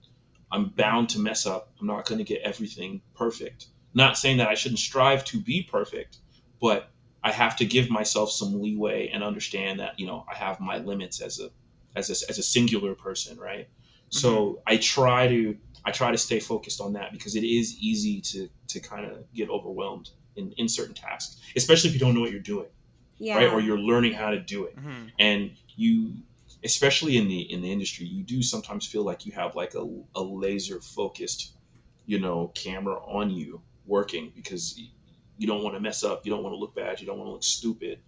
[0.54, 1.72] I'm bound to mess up.
[1.82, 3.66] I'm not going to get everything perfect.
[3.94, 6.18] Not saying that I shouldn't strive to be perfect,
[6.62, 6.90] but
[7.24, 10.78] I have to give myself some leeway and understand that you know I have my
[10.78, 11.50] limits as a
[11.96, 13.68] as a, as a singular person, right?
[14.10, 18.22] So I try to I try to stay focused on that because it is easy
[18.22, 22.22] to to kind of get overwhelmed in, in certain tasks, especially if you don't know
[22.22, 22.70] what you're doing,
[23.18, 23.38] Yeah.
[23.38, 23.52] right?
[23.54, 25.12] Or you're learning how to do it, Mhm.
[25.20, 26.14] and you,
[26.64, 29.86] especially in the in the industry, you do sometimes feel like you have like a,
[30.16, 31.54] a laser focused,
[32.06, 34.80] you know, camera on you working because
[35.38, 37.28] you don't want to mess up, you don't want to look bad, you don't want
[37.28, 38.00] to look stupid.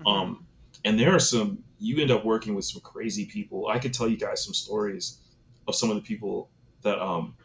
[0.00, 0.06] Mhm.
[0.06, 0.46] Um,
[0.84, 3.68] and there are some you end up working with some crazy people.
[3.68, 5.18] I could tell you guys some stories
[5.66, 6.50] of some of the people
[6.82, 7.36] that um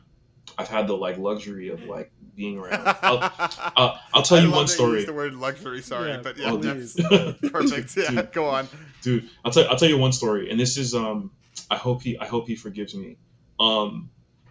[0.60, 2.82] I've had the like luxury of like being around.
[3.02, 3.18] I'll,
[3.78, 5.82] uh, I'll tell I you love one that you story, used the word luxury.
[5.82, 7.42] Sorry, Yeah, but yeah, Oh, that's please.
[7.52, 7.96] perfect.
[7.98, 8.32] Yeah, Dude.
[8.34, 8.68] go on.
[9.02, 9.30] dude.
[9.44, 11.32] I'll tell I'll tell you one story, and this is um
[11.72, 13.18] I hope he I hope he forgives me.
[13.60, 14.10] Um,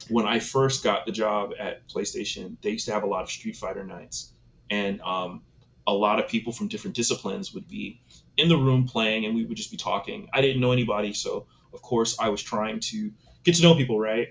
[0.09, 3.31] when I first got the job at PlayStation, they used to have a lot of
[3.31, 4.33] Street Fighter nights,
[4.71, 5.43] and um,
[5.87, 8.01] a lot of people from different disciplines would be
[8.37, 10.29] in the room playing, and we would just be talking.
[10.33, 13.11] I didn't know anybody, so of course I was trying to
[13.45, 14.29] get to know people, right?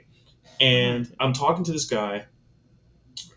[0.59, 2.25] And I'm talking to this guy,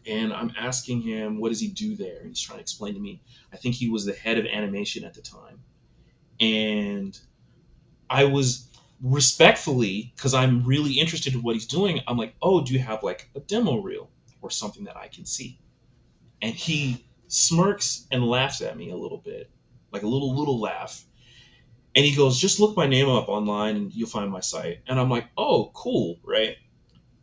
[0.06, 2.18] and I'm asking him, what does he do there?
[2.20, 3.22] And he's trying to explain to me.
[3.52, 5.60] I think he was the head of animation at the time.
[6.40, 7.18] And
[8.08, 8.66] I was
[9.02, 13.02] respectfully, because I'm really interested in what he's doing, I'm like, oh, do you have
[13.02, 15.58] like a demo reel or something that I can see?
[16.42, 19.50] And he smirks and laughs at me a little bit,
[19.92, 21.04] like a little, little laugh.
[21.94, 24.80] And he goes, just look my name up online and you'll find my site.
[24.86, 26.56] And I'm like, oh, cool, right?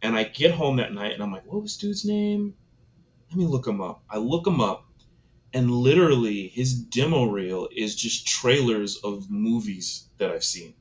[0.01, 2.53] And I get home that night and I'm like, what was dude's name?
[3.29, 4.03] Let me look him up.
[4.09, 4.85] I look him up,
[5.53, 10.73] and literally his demo reel is just trailers of movies that I've seen.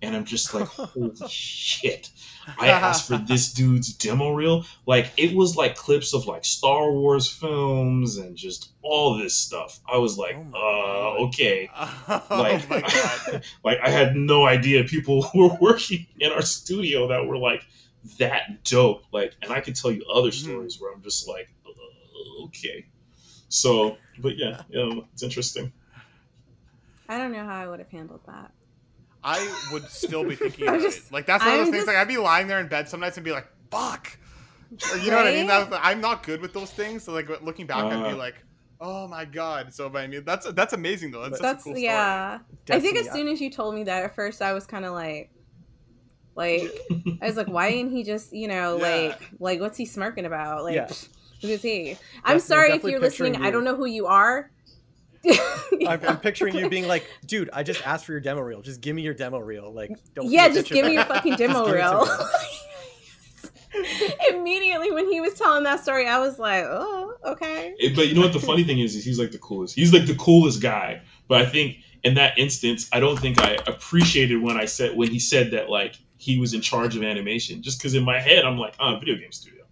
[0.00, 2.10] And I'm just like, holy shit.
[2.58, 4.64] I asked for this dude's demo reel.
[4.84, 9.78] Like, it was like clips of like Star Wars films and just all this stuff.
[9.90, 11.70] I was like, Oh uh, okay
[12.08, 13.42] Oh like, my god.
[13.64, 17.62] like I had no idea people were working in our studio that were like
[18.18, 19.04] that dope.
[19.12, 20.42] Like, and I could tell you other Mhm.
[20.44, 22.86] stories where I'm just like, uh, okay.
[23.48, 25.72] So, but yeah, um, it's interesting.
[27.08, 28.52] I don't know how I would have handled that.
[29.24, 31.12] I would still be thinking about just- it.
[31.12, 31.76] Like that's one of those things.
[31.84, 34.18] just- Like I'd be lying there in bed some nights and be like, "Fuck,"
[35.02, 35.46] you know what I mean?
[35.46, 35.68] Right?
[35.70, 37.04] That's, I'm not good with those things.
[37.04, 38.08] So like looking back, I'd Uh.
[38.10, 38.36] be like,
[38.80, 41.22] "Oh my god." So but I mean, that's that's amazing though.
[41.22, 41.84] That's, such That's a cool story.
[41.84, 42.38] yeah.
[42.70, 44.84] I think as Destinee, soon as you told me that at first, I was kind
[44.84, 45.30] of like,
[46.34, 46.62] like
[47.20, 48.82] I was like, why didn't he just, you know, Yeah.
[49.10, 50.64] like, like what's he smirking about?
[50.64, 50.88] Like, Yeah.
[51.42, 51.96] who is he?
[52.24, 53.32] I'm Def- sorry if you're listening.
[53.32, 54.50] picturing I don't know who you are.
[55.86, 58.60] I'm, I'm picturing you being like, dude, I just asked for your demo reel.
[58.62, 59.72] Just give me your demo reel.
[59.72, 62.28] Like, don't yeah, just give me your fucking demo Just give it to reel.
[64.30, 67.74] Immediately when he was telling that story, I was like, oh, okay.
[67.94, 69.74] But you know what the funny thing is, is he's like the coolest.
[69.74, 71.00] He's like the coolest guy.
[71.28, 75.08] But I think in that instance, I don't think I appreciated when I said when
[75.10, 77.62] he said that like he was in charge of animation.
[77.62, 79.64] Just because in my head I'm like, oh, video game studio.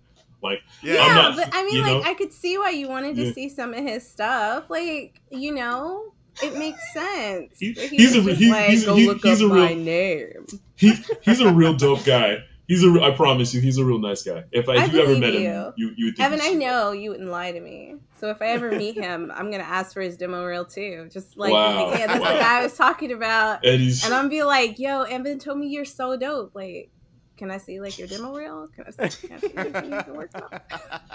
[0.43, 0.95] Like, Yeah.
[1.07, 2.03] Not- but I mean, like, know?
[2.03, 3.33] I could see why you wanted to Yeah.
[3.33, 4.65] see some of his stuff.
[4.69, 7.59] Like, you know, it makes sense.
[7.59, 10.47] He- he's a he- like, he's he's a real- my name.
[10.77, 12.39] he he's a real dope guy.
[12.71, 14.45] He's a I promise you, he's a real nice guy.
[14.53, 15.41] If, I, I if you ever met you.
[15.41, 17.97] him, you you would think Evan, I know you wouldn't lie to me.
[18.21, 21.09] So if I ever meet him, I'm gonna ask for his demo reel too.
[21.13, 21.89] Just like, Wow.
[21.91, 22.33] like, yeah, that's Wow.
[22.33, 23.65] the guy I was talking about.
[23.67, 26.55] And And I'm be like, yo, Evan told me you're so dope.
[26.55, 26.91] Like,
[27.37, 28.69] can I see like your demo reel?
[28.77, 30.61] Can I see, can I see anything you can work on?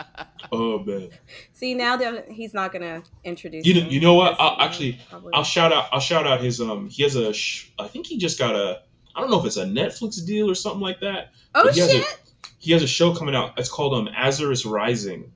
[0.51, 1.09] oh man.
[1.53, 3.65] See now that he's not gonna introduce.
[3.65, 4.35] You know- you know what?
[4.39, 4.99] I'll- actually,
[5.33, 5.85] I'll shout out.
[5.91, 6.89] I'll shout out his um.
[6.89, 7.31] He has a.
[7.33, 8.81] Sh- I think he just got a.
[9.15, 11.31] I don't know if it's a Netflix deal or something like that.
[11.55, 12.17] oh he has a- shit!
[12.59, 13.57] He has a show coming out.
[13.57, 15.31] It's called um Azurus Rising.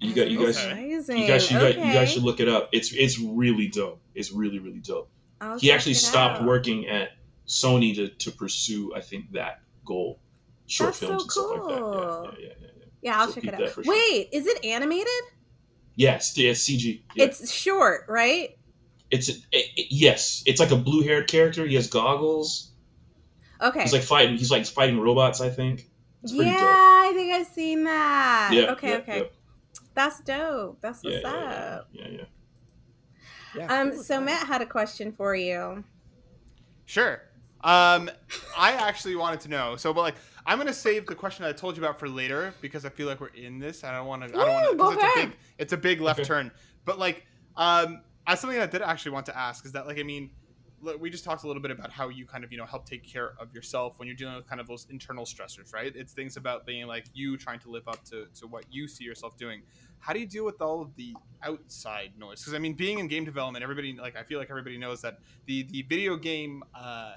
[0.00, 0.64] You got you guys.
[0.64, 1.18] Amazing.
[1.18, 2.68] You guys, you, guys, you guys should look it up.
[2.72, 4.00] It's it's really dope.
[4.14, 5.10] It's really really dope.
[5.40, 6.46] I'll He actually stopped out.
[6.46, 7.10] working at
[7.46, 10.20] Sony to, to pursue I think that goal,
[10.66, 11.78] short That's so films and stuff like that.
[11.80, 12.24] cool.
[12.24, 12.84] Yeah, yeah, yeah, yeah.
[13.02, 13.68] Yeah, I'll So check it out.
[13.70, 13.92] for sure.
[13.92, 15.08] Wait, is it animated?
[15.96, 17.02] Yes, yeah, CG.
[17.14, 17.24] Yeah.
[17.24, 18.56] It's short, right?
[19.10, 21.66] It's it, it- yes, it's like a blue haired character.
[21.66, 22.67] He has goggles.
[23.60, 23.82] Okay.
[23.82, 24.36] He's like fighting.
[24.36, 25.40] He's like fighting robots.
[25.40, 25.88] I think.
[26.22, 26.62] It's yeah, dope.
[26.68, 28.50] I think I've seen that.
[28.52, 28.72] Yeah.
[28.72, 29.18] okay, yeah, okay.
[29.18, 29.24] Yeah,
[29.94, 30.80] That's dope.
[30.80, 31.88] That's yeah, what's yeah, up.
[31.92, 32.24] yeah, yeah, yeah.
[33.68, 34.24] Yeah, Um, cool, so man.
[34.26, 35.84] Matt had a question for you.
[36.86, 37.22] Sure.
[37.64, 38.10] Um,
[38.56, 39.76] I actually wanted to know.
[39.76, 40.14] So, but like,
[40.46, 43.20] I'm gonna save the question I told you about for later because I feel like
[43.20, 43.84] we're in this.
[43.84, 44.28] I don't want to.
[44.28, 44.76] I don't want to.
[44.76, 45.28] go It's a ahead.
[45.30, 45.38] big.
[45.58, 46.26] It's a big left Okay.
[46.26, 46.50] turn.
[46.84, 50.02] But like, um, as something I did actually want to ask is that like, I
[50.04, 50.30] mean, look,
[51.00, 53.04] we just talked a little bit about how you kind of you know help take
[53.04, 55.92] care of yourself when you're dealing with kind of those internal stressors, right?
[55.94, 59.04] It's things about being like you trying to live up to to what you see
[59.04, 59.62] yourself doing.
[59.98, 62.40] How do you deal with all of the outside noise?
[62.40, 65.18] Because I mean, being in game development, everybody like I feel like everybody knows that
[65.46, 67.14] the the video game uh,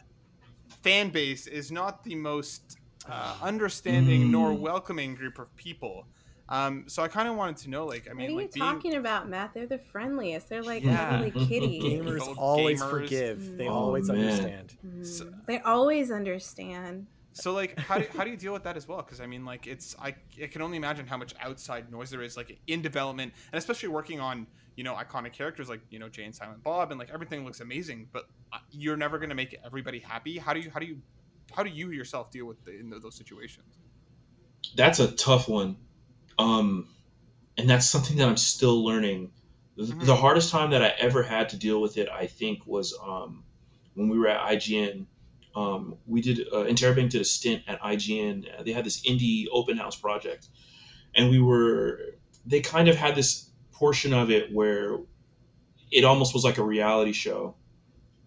[0.82, 4.30] fan base is not the most uh, understanding Mm.
[4.32, 6.08] nor welcoming group of people.
[6.52, 8.38] Um, so I kind of wanted to know, like, I mean, what mean, are you
[8.48, 9.54] like being talking about, Matt?
[9.54, 10.50] They're the friendliest.
[10.50, 11.22] They're like Yeah.
[11.22, 11.82] little kitties.
[11.82, 12.90] Gamers always gamers.
[12.90, 13.58] forgive.
[13.58, 14.18] They Oh, always man.
[14.20, 14.78] understand.
[14.86, 15.06] Mm.
[15.06, 17.08] So- they always understand.
[17.34, 18.98] So like, how do how do you deal with that as well?
[18.98, 22.22] Because I mean, like, it's I I can only imagine how much outside noise there
[22.22, 26.10] is, like in development, and especially working on you know iconic characters like you know
[26.10, 29.58] Jay and Silent Bob, and like everything looks amazing, but uh, you're never gonna make
[29.66, 30.38] everybody happy.
[30.38, 30.98] How do you how do you
[31.56, 33.78] how do you yourself deal with the, in those situations?
[34.76, 35.78] That's a tough one.
[36.42, 36.88] Um,
[37.58, 39.32] and that's something that I'm still learning.
[39.78, 40.06] The, Mhm.
[40.06, 43.44] the hardest time that I ever had to deal with it, I think, was um,
[43.94, 45.06] when we were at IGN.
[45.56, 48.46] Um, we did uh, Interabang did a stint at IGN.
[48.60, 50.48] Uh, they had this indie open house project,
[51.14, 55.00] and we were they kind of had this portion of it where
[55.92, 57.56] it almost was like a reality show,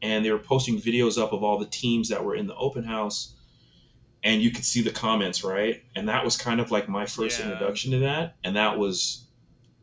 [0.02, 2.84] and they were posting videos up of all the teams that were in the open
[2.84, 3.33] house,
[4.24, 7.40] and you could see the comments right, and that was kind of like my first
[7.40, 7.46] Yeah.
[7.46, 9.28] introduction to that, and that was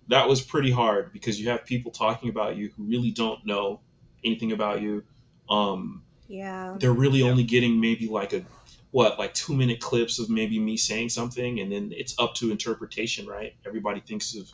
[0.07, 3.81] that was pretty hard because you have people talking about you who really don't know
[4.25, 5.03] anything about you.
[5.49, 6.77] Um, Yeah.
[6.79, 7.31] they're really Yeah.
[7.31, 8.45] only getting maybe like a
[8.91, 12.51] what like two minute clips of maybe me saying something and then it's up to
[12.51, 14.47] interpretation right everybody thinks of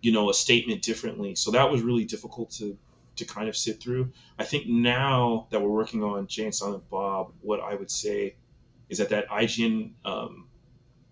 [0.00, 2.78] you know a statement differently so that was really difficult to
[3.16, 6.84] to kind of sit through i think now that we're working on jay and silent
[6.90, 8.36] bob what i would say
[8.90, 10.48] is that that ign um,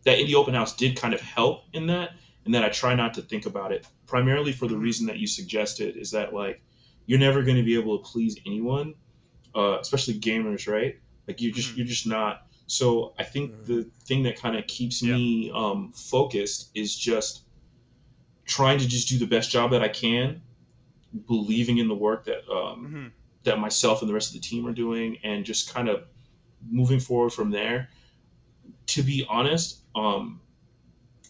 [0.04, 2.10] that indie open house did kind of help in that
[2.44, 5.26] and that i try not to think about it primarily for the reason that you
[5.26, 6.60] suggested is that like
[7.06, 8.94] you're never going to be able to please anyone
[9.54, 11.00] uh, especially gamers, right?
[11.26, 11.76] Like you're just Mhm.
[11.76, 12.46] you're just not.
[12.66, 13.66] So I think Mhm.
[13.66, 17.44] the thing that kind of keeps me um, focused is just
[18.44, 20.42] trying to just do the best job that I can,
[21.26, 23.06] believing in the work that um, Mm-hmm.
[23.44, 26.04] that myself and the rest of the team are doing, and just kind of
[26.66, 27.88] moving forward from there.
[28.88, 30.40] To be honest, um,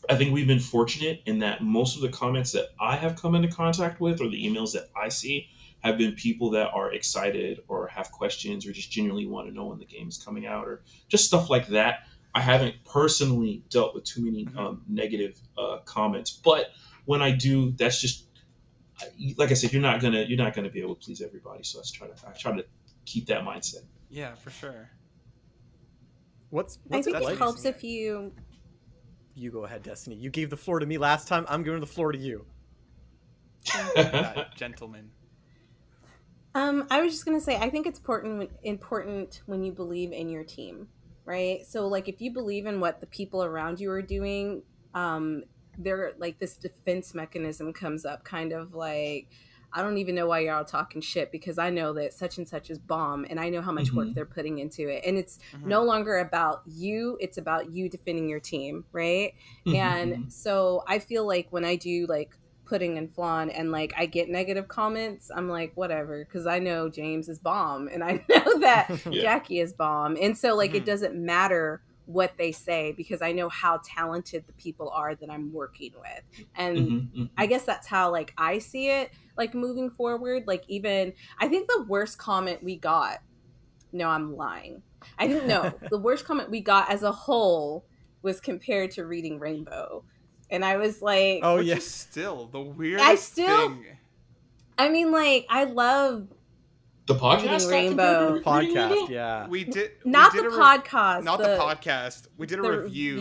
[0.09, 3.35] I think we've been fortunate in that most of the comments that I have come
[3.35, 5.49] into contact with, or the emails that I see,
[5.81, 9.67] have been people that are excited or have questions or just genuinely want to know
[9.67, 12.01] when the game is coming out or just stuff like that.
[12.35, 14.57] I haven't personally dealt with too many Mhm.
[14.57, 16.73] um, negative uh, comments, but
[17.05, 18.25] when I do, that's just
[19.37, 21.63] like I said, you're not gonna you're not gonna be able to please everybody.
[21.63, 22.65] So let's try to I try to
[23.05, 23.85] keep that mindset.
[24.11, 24.91] Yeah, for sure.
[26.51, 28.33] What's I think it it helps if you.
[29.35, 30.17] You go ahead, Destinee.
[30.17, 31.47] You gave the floor to me last time.
[31.49, 32.45] I'm giving the floor to you.
[33.95, 35.11] That gentleman.
[36.55, 40.29] Um, I was just gonna say, I think it's important important when you believe in
[40.29, 40.89] your team,
[41.25, 41.65] right?
[41.67, 44.63] So, like, if you believe in what the people around you are doing,
[44.95, 45.45] um,
[45.79, 49.29] they're like this defense mechanism comes up, kind of like,
[49.73, 52.71] I don't even know why y'all talking shit because I know that such and such
[52.71, 54.15] is bomb, and I know how much work Mhm.
[54.15, 55.67] they're putting into it, and it's Mhm.
[55.67, 59.33] no longer about you; it's about you defending your team, right?
[59.75, 64.07] and so I feel like when I do like pudding and flan and like I
[64.07, 68.59] get negative comments, I'm like whatever because I know James is bomb and I know
[68.61, 69.23] that Yeah.
[69.23, 70.77] Jackie is bomb, and so like Mhm.
[70.77, 75.29] it doesn't matter what they say because I know how talented the people are that
[75.31, 77.31] I'm working with, and Mhm, mhm.
[77.37, 81.69] I guess that's how like I see it like moving forward like even I think
[81.69, 83.19] the worst comment we got
[83.93, 84.83] no I'm lying
[85.19, 87.87] I think no the worst comment we got as a whole
[88.23, 90.05] was compared to reading Rainbow
[90.51, 91.79] and I was like Oh Which yeah.
[91.79, 93.87] still the weirdest I still- thing.
[94.77, 96.29] I mean like I love
[97.09, 98.41] the podcast Reading Rainbow.
[98.41, 99.49] compared Podcast, yeah.
[99.49, 102.29] We did we not did the re- podcast not the, podcast.
[102.37, 103.17] We did a the review.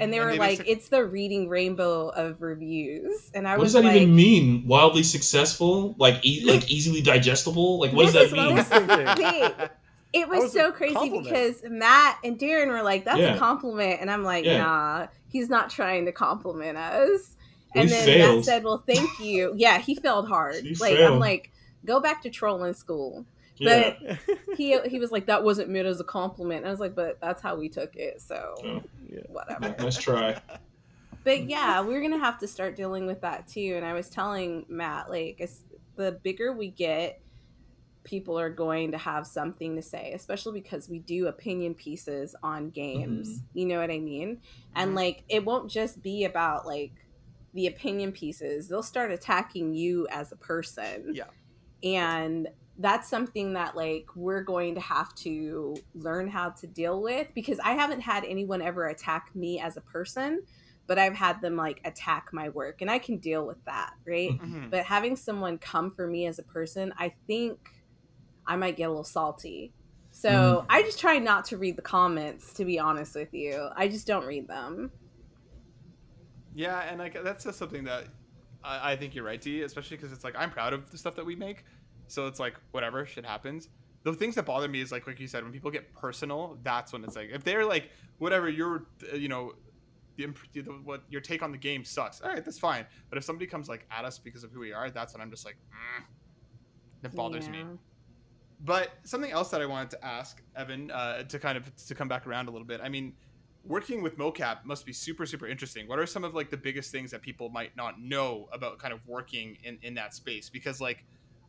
[0.00, 3.56] and they And were they like basic- it's the reading rainbow of reviews and I
[3.56, 4.66] was like, What was does that like even mean?
[4.66, 7.78] Wildly successful, like e- like easily digestible.
[7.78, 8.56] Like what does that mean?
[8.56, 8.68] was
[10.12, 11.24] it was, was so crazy compliment.
[11.24, 13.34] because Matt and Darren were like, "That's Yeah.
[13.34, 14.58] a compliment," and I'm like, Yeah.
[14.58, 17.36] "Nah, he's not trying to compliment us."
[17.74, 18.36] We And then failed.
[18.36, 20.64] Matt said, "Well, thank you." Yeah, he failed hard.
[20.64, 21.52] He like I'm like,
[21.84, 23.26] "Go back to trolling school."
[23.58, 23.94] Yeah.
[24.00, 24.18] But
[24.56, 27.18] he he was like, "That wasn't meant as a compliment." And I was like, "But
[27.20, 29.20] that's how we took it, so Oh, Yeah.
[29.28, 30.40] whatever." nice try.
[31.24, 33.74] but yeah, we're gonna have to start dealing with that too.
[33.76, 35.62] And I was telling Matt, like, as
[35.96, 37.20] the bigger we get,
[38.04, 42.70] people are going to have something to say, especially because we do opinion pieces on
[42.70, 43.42] games.
[43.52, 44.40] You know what I mean?
[44.74, 44.96] And Mhm.
[44.96, 46.94] like, it won't just be about like
[47.54, 51.12] the opinion pieces; they'll start attacking you as a person.
[51.14, 51.24] Yeah.
[51.82, 52.48] And
[52.78, 57.58] that's something that like we're going to have to learn how to deal with because
[57.58, 60.42] I haven't had anyone ever attack me as a person,
[60.86, 64.30] but I've had them like attack my work and I can deal with that, right?
[64.40, 64.70] Mhm.
[64.70, 67.58] but having someone come for me as a person, I think
[68.46, 69.72] I might get a little salty.
[70.10, 70.66] So Mm.
[70.70, 72.52] I just try not to read the comments.
[72.54, 74.90] To be honest with you, I just don't read them.
[76.54, 78.06] Yeah, and like that's just something that
[78.68, 79.62] I, I think you're right, T.
[79.62, 81.64] Especially because it's like I'm proud of the stuff that we make,
[82.06, 83.68] so it's like whatever shit happens.
[84.04, 86.92] The things that bother me is like like you said, when people get personal, that's
[86.92, 89.54] when it's like if they're like whatever your uh, you know
[90.16, 92.20] the, the what your take on the game sucks.
[92.20, 92.84] All right, that's fine.
[93.08, 95.30] But if somebody comes like at us because of who we are, that's when I'm
[95.30, 96.04] just like, mm,
[97.02, 97.64] that bothers me.
[98.64, 102.08] But something else that I wanted to ask Evan uh, to kind of to come
[102.08, 102.80] back around a little bit.
[102.82, 103.14] I mean,
[103.64, 105.88] working with mocap must be super super interesting.
[105.88, 108.92] What are some of like the biggest things that people might not know about kind
[108.92, 110.48] of working in in that space?
[110.48, 111.04] Because like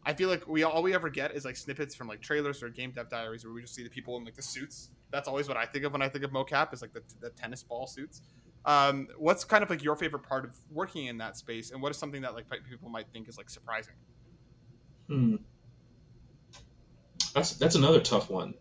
[0.05, 2.69] I feel like we all we ever get is like snippets from like trailers or
[2.69, 4.89] game dev diaries where we just see the people in like the suits.
[5.11, 7.29] That's always what I think of when I think of mocap is like the, the
[7.31, 8.21] tennis ball suits.
[8.65, 11.91] Um, what's kind of like your favorite part of working in that space, and what
[11.91, 13.93] is something that like people might think is like surprising?
[15.07, 15.35] Hmm.
[17.33, 18.53] That's that's another tough one.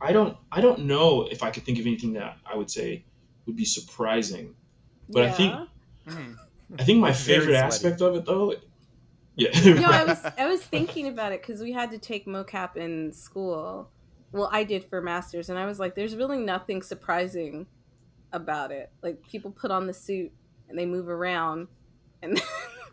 [0.00, 3.04] I don't I don't know if I could think of anything that I would say
[3.46, 4.54] would be surprising.
[5.08, 5.54] But I think
[6.06, 6.36] Mhm.
[6.78, 8.54] I think my favorite aspect of it though,
[9.36, 9.50] yeah.
[9.64, 13.12] no, I was I was thinking about it because we had to take mocap in
[13.12, 13.90] school.
[14.32, 17.66] Well, I did for masters, and I was like, "There's really nothing surprising
[18.32, 18.90] about it.
[19.02, 20.32] Like people put on the suit
[20.68, 21.68] and they move around,
[22.20, 22.40] and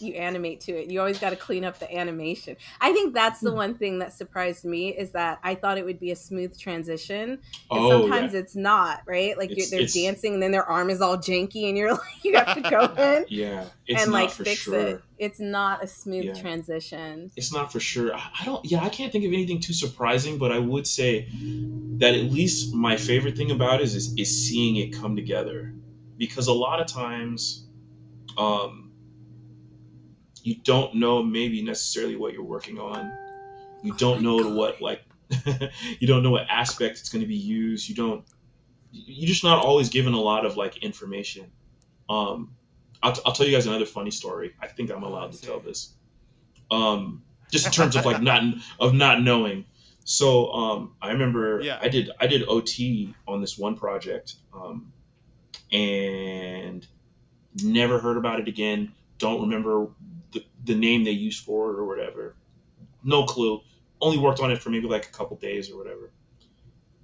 [0.00, 0.90] you animate to it.
[0.90, 2.56] You always got to clean up the animation.
[2.80, 3.46] I think that's Hmm.
[3.46, 6.58] the one thing that surprised me is that I thought it would be a smooth
[6.58, 7.38] transition, and
[7.70, 8.40] oh, sometimes yeah.
[8.40, 9.02] it's not.
[9.06, 9.36] Right?
[9.36, 12.24] Like you're, they're it's- dancing, and then their arm is all janky, and you're like,
[12.24, 12.84] you have to go
[13.16, 14.78] in yeah, and like fix sure.
[14.78, 15.02] it.
[15.18, 16.34] It's not a smooth Yeah.
[16.34, 17.30] transition.
[17.36, 18.14] It's not for sure.
[18.14, 18.64] I I don't.
[18.64, 21.28] Yeah, I can't think of anything too surprising, but I would say
[21.98, 25.74] that at least my favorite thing about it is is, is seeing it come together,
[26.16, 27.66] because a lot of times,
[28.36, 28.87] um,
[30.48, 33.12] you don't know maybe necessarily what you're working on.
[33.82, 35.04] You don't know to what like,
[36.00, 37.88] you don't know what aspect it's going to be used.
[37.88, 38.24] You don't.
[38.90, 41.52] You're just not always given a lot of like information.
[42.08, 42.56] Um,
[43.02, 44.54] I'll, t- I'll tell you guys another funny story.
[44.62, 45.92] I think I'm allowed to tell this.
[46.70, 48.42] Um, just in terms of like not
[48.80, 49.66] of not knowing.
[50.04, 51.78] So um, I remember Yeah.
[51.80, 54.90] I did I did OT on this one project, um,
[55.70, 56.86] and
[57.62, 58.92] never heard about it again.
[59.18, 59.88] Don't remember
[60.32, 62.36] the, the name they used for it or whatever.
[63.02, 63.60] No clue.
[64.00, 66.10] Only worked on it for maybe like a couple days or whatever.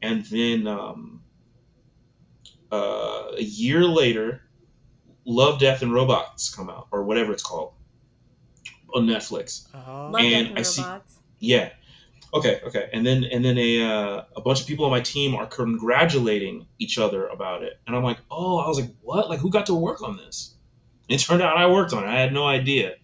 [0.02, 1.22] And then um,
[2.70, 4.42] uh, a year later,
[5.24, 7.72] Love, Death, and Robots come out, or whatever it's called,
[8.94, 9.66] on Netflix.
[9.74, 10.10] Oh.
[10.12, 11.18] Love And Death and I see- Robots.
[11.38, 11.70] Yeah.
[12.32, 12.60] Okay.
[12.66, 12.88] Okay.
[12.92, 16.66] And then and then a uh, a bunch of people on my team are congratulating
[16.78, 19.28] each other about it, and I'm like, oh, I was like, what?
[19.28, 20.54] Like, who got to work on this?
[21.08, 22.08] It turned out I worked on it.
[22.08, 22.94] I had no idea.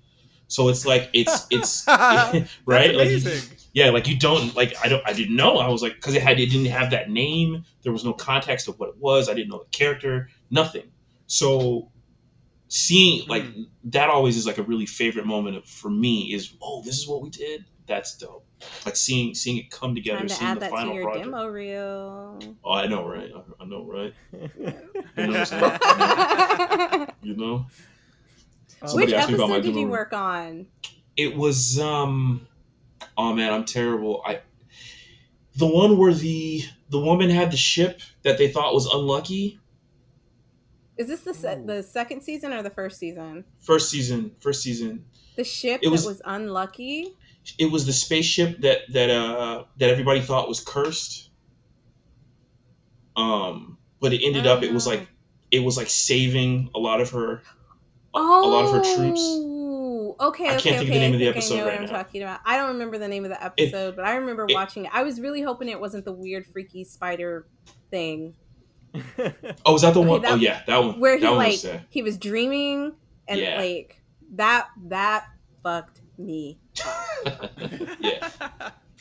[0.51, 2.45] So it's like it's it's right.
[2.67, 3.57] Like, amazing.
[3.73, 5.59] yeah, like you don't like I don't I didn't know.
[5.59, 7.65] I was like because it had it didn't have that name.
[7.83, 9.29] There was no context of what it was.
[9.29, 10.29] I didn't know the character.
[10.51, 10.91] Nothing.
[11.29, 11.93] So
[12.67, 13.31] seeing hmm.
[13.31, 13.45] like
[13.85, 17.07] that always is like a really favorite moment of, for me is oh this is
[17.07, 17.65] what we did.
[17.87, 18.45] That's dope.
[18.85, 21.05] Like seeing seeing it come together, Time to seeing add the that to final your
[21.05, 21.25] project.
[21.27, 22.41] demo reel.
[22.65, 23.31] Oh, I know, right?
[23.35, 24.15] I, I know, right?
[25.17, 27.67] You know, you know.
[28.83, 30.67] Oh, Somebody asked about my episode did you work on?
[31.17, 32.47] It was um
[33.17, 34.23] oh man, I'm terrible.
[34.25, 34.41] I
[35.57, 39.59] the one where the the woman had the ship that they thought was unlucky.
[40.97, 43.45] Is this the se- the second season or the first season?
[43.61, 45.05] First season, first season.
[45.37, 47.09] The ship It was- that was unlucky.
[47.59, 51.31] It was the spaceship that that uh that everybody thought was cursed.
[53.17, 54.91] Um, but it ended up it was Oh.
[54.91, 55.09] like
[55.51, 57.43] it was like saving a lot of her
[58.15, 59.21] Oh, a lot of her troops.
[59.23, 61.73] Oh, okay, I can't think of the name I of the episode I know right
[61.75, 62.03] what I'm now.
[62.03, 62.41] talking about.
[62.45, 64.91] I don't remember the name of the episode, but I remember it- watching it.
[64.95, 67.47] I was really hoping it wasn't the weird, freaky spider
[67.91, 68.35] thing
[69.65, 70.23] Oh, is that the Okay, one?
[70.23, 70.99] that- oh yeah, that one.
[70.99, 72.93] where he that one like was he was dreaming
[73.29, 73.57] and Yeah.
[73.59, 74.03] like
[74.35, 75.27] that that
[75.63, 76.59] fucked me.
[78.01, 78.29] yeah,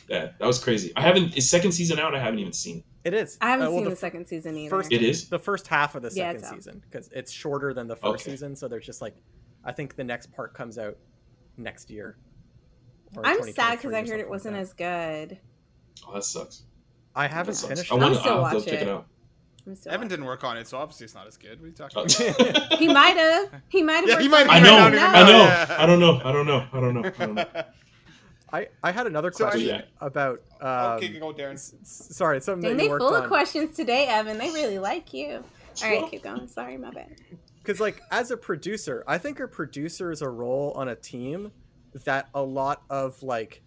[0.08, 0.92] that that was crazy.
[0.96, 1.36] I haven't.
[1.36, 2.14] Is second season out?
[2.14, 2.84] I haven't even seen.
[3.04, 3.38] It is.
[3.40, 4.70] I haven't Uh, well, seen the, f- second season either.
[4.76, 5.28] First, It is?
[5.28, 6.54] the first half of the second it's out.
[6.54, 8.30] season because it's shorter than the first Okay.
[8.32, 8.54] season.
[8.56, 9.14] So there's just like,
[9.64, 10.96] I think the next part comes out
[11.56, 12.16] next year.
[13.24, 15.38] I'm sad because I heard it wasn't like as good.
[16.06, 16.62] Oh, that sucks.
[17.16, 17.68] I haven't sucks.
[17.72, 17.92] finished.
[17.92, 18.30] I I'm want still to.
[18.38, 18.88] I'll have watch to check it.
[18.88, 19.06] it out.
[19.66, 20.08] I'm Evan watching.
[20.08, 21.58] didn't work on it, so obviously it's not as good.
[21.60, 22.34] What are you talking Oh.
[22.54, 22.72] about?
[22.78, 23.50] He might have.
[23.68, 24.08] He might have.
[24.08, 24.50] Yeah, he might have.
[24.50, 24.76] I know.
[24.78, 24.98] around No.
[24.98, 25.74] even I know.
[25.78, 26.20] I don't know.
[26.24, 26.66] I don't know.
[26.72, 27.04] I don't know.
[27.04, 27.44] I don't know.
[28.52, 30.40] I I had another So, I question about.
[30.60, 31.54] Um, okay, go Darren.
[31.54, 34.38] s- s- sorry, something Dang, that they you worked full of questions today, Evan.
[34.38, 35.44] They really like you.
[35.82, 36.48] All right, keep going.
[36.48, 37.14] Sorry, my bad.
[37.62, 41.52] because like as a producer i think a producer is a role on a team
[42.04, 43.62] that a lot of like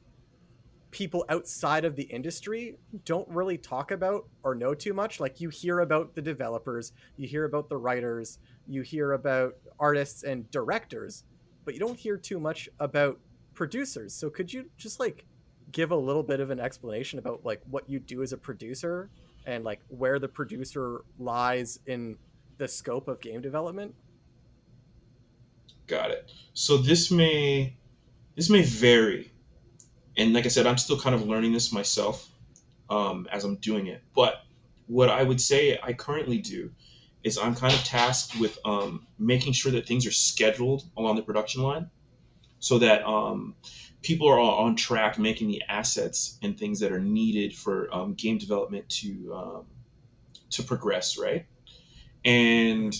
[0.91, 5.19] people outside of the industry don't really talk about or know too much.
[5.19, 10.21] Like you hear about the developers, you hear about the writers, you hear about artists
[10.23, 11.23] and directors,
[11.65, 13.19] but you don't hear too much about
[13.54, 14.14] producers.
[14.14, 15.26] So could you just like
[15.72, 19.10] give a little bit of an explanation about like what you do as a producer
[19.45, 22.18] and like where the producer lies in
[22.58, 23.93] the scope of game development?
[25.88, 26.32] Got it.
[26.54, 27.76] So this may
[28.36, 29.32] this may vary,
[30.18, 32.30] and like I said, I'm still kind of learning this myself
[32.89, 34.01] um, as I'm doing it.
[34.16, 34.43] But
[34.88, 36.72] what I would say I currently do
[37.24, 41.22] is I'm kind of tasked with um, making sure that things are scheduled along the
[41.22, 41.89] production line,
[42.64, 43.55] so that um,
[44.01, 48.14] people are all on track, making the assets and things that are needed for um,
[48.14, 49.66] game development to um,
[50.51, 51.45] to progress, right?
[52.24, 52.93] And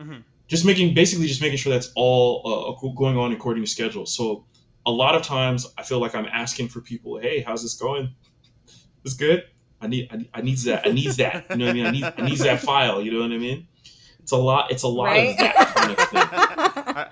[0.00, 0.24] Mhm.
[0.48, 4.06] just making basically just making sure that's all uh, going on according to schedule.
[4.06, 4.46] So
[4.86, 8.14] a lot of times I feel like I'm asking for people, hey, how's this going?
[9.04, 9.44] It's good?
[9.82, 11.44] I need I, I needs that I needs that.
[11.52, 11.86] You know what I mean?
[11.86, 13.02] I need I needs that file.
[13.02, 13.68] You know what I mean?
[14.22, 14.70] It's a lot.
[14.70, 15.28] It's a lot Right?
[15.28, 16.30] of that kind of thing.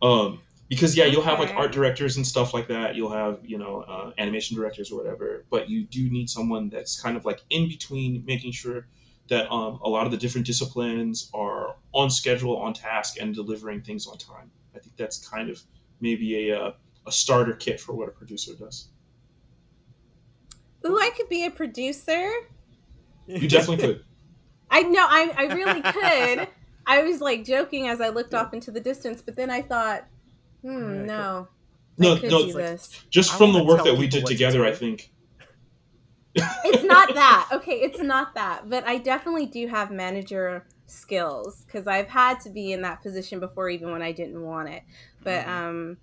[0.00, 2.94] Um, because yeah, you'll have like art directors and stuff like that.
[2.94, 5.44] You'll have you know uh, animation directors or whatever.
[5.50, 8.86] But you do need someone that's kind of like in between, making sure
[9.28, 13.82] that um, a lot of the different disciplines are on schedule, on task, and delivering
[13.82, 14.50] things on time.
[14.74, 15.60] I think that's kind of
[16.00, 16.72] maybe a uh,
[17.06, 18.88] a starter kit for what a producer does.
[20.86, 22.30] Ooh, I could be a producer.
[23.26, 24.04] You definitely could.
[24.70, 26.48] I know, I, I really could.
[26.86, 30.04] I was like joking as I looked off into the distance, but then I thought,
[30.04, 30.17] Yeah,
[30.62, 31.48] hmm, no.
[32.00, 32.52] No, no, do.
[33.10, 35.10] Just I from the work that we did what to together, I think.
[36.34, 37.48] It's not that.
[37.52, 38.68] Okay, it's not that.
[38.70, 43.40] But I definitely do have manager skills because I've had to be in that position
[43.40, 44.82] before, even when I didn't want it.
[45.24, 45.48] But Mhm.
[45.48, 45.96] um,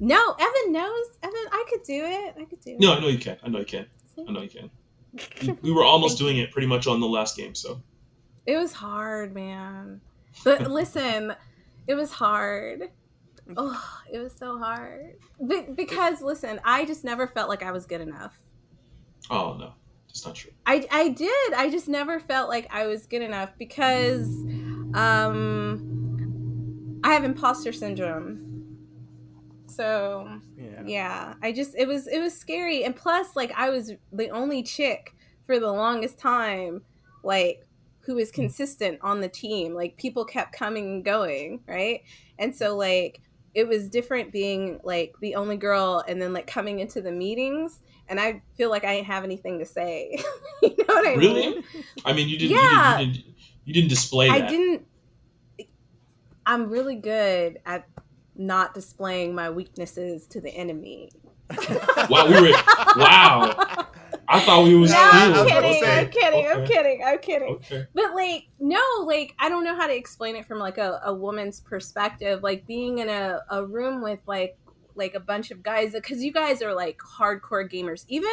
[0.00, 1.06] no, Evan knows.
[1.22, 2.34] Evan, I could do it.
[2.40, 2.80] I could do it.
[2.80, 3.36] No, I know you can.
[3.42, 3.86] I know you can.
[4.26, 4.70] I know you can.
[5.42, 7.82] We- We were almost doing it pretty much on the last game, so.
[8.46, 10.00] It was hard, man.
[10.44, 11.34] But listen,
[11.86, 12.90] it was hard.
[13.56, 15.12] Oh, it was so hard.
[15.46, 18.38] Be- because listen, I just never felt like I was good enough.
[19.30, 19.74] Oh no,
[20.08, 20.52] that's not true.
[20.66, 21.52] I I did.
[21.54, 24.28] I just never felt like I was good enough because
[24.94, 25.82] um
[27.02, 28.40] I have imposter syndrome.
[29.68, 30.82] So, Yeah.
[30.84, 34.62] yeah, I just it was it was scary and plus like I was the only
[34.62, 35.14] chick
[35.46, 36.82] for the longest time
[37.24, 37.60] like
[38.00, 39.74] who was consistent on the team.
[39.74, 42.00] Like people kept coming and going, right?
[42.38, 43.20] And so like
[43.54, 47.80] it was different being like the only girl and then like coming into the meetings
[48.08, 50.16] and I feel like I didn't have anything to say.
[50.62, 51.50] you know what I Really?
[51.50, 51.64] mean?
[52.04, 52.56] I mean, you didn't.
[52.56, 52.98] Yeah.
[52.98, 54.86] You, didn't, you, didn't, you didn't display I didn't
[56.46, 57.86] I'm really good at
[58.34, 61.10] not displaying my weaknesses to the enemy.
[62.08, 62.56] Wow, we were.
[62.96, 63.86] Wow,
[64.30, 65.48] I thought we was no, Yeah, I I'm was cool.
[65.48, 65.82] gonna kidding.
[65.82, 66.46] say, I'm kidding.
[66.48, 67.04] I'm kidding.
[67.04, 67.54] I'm kidding.
[67.56, 67.84] Okay.
[67.94, 71.12] But like, no, like I don't know how to explain it from like a, a
[71.12, 72.42] woman's perspective.
[72.42, 74.56] Like being in a, a room with like
[74.94, 78.04] like a bunch of guys because you guys are like hardcore gamers.
[78.08, 78.30] Even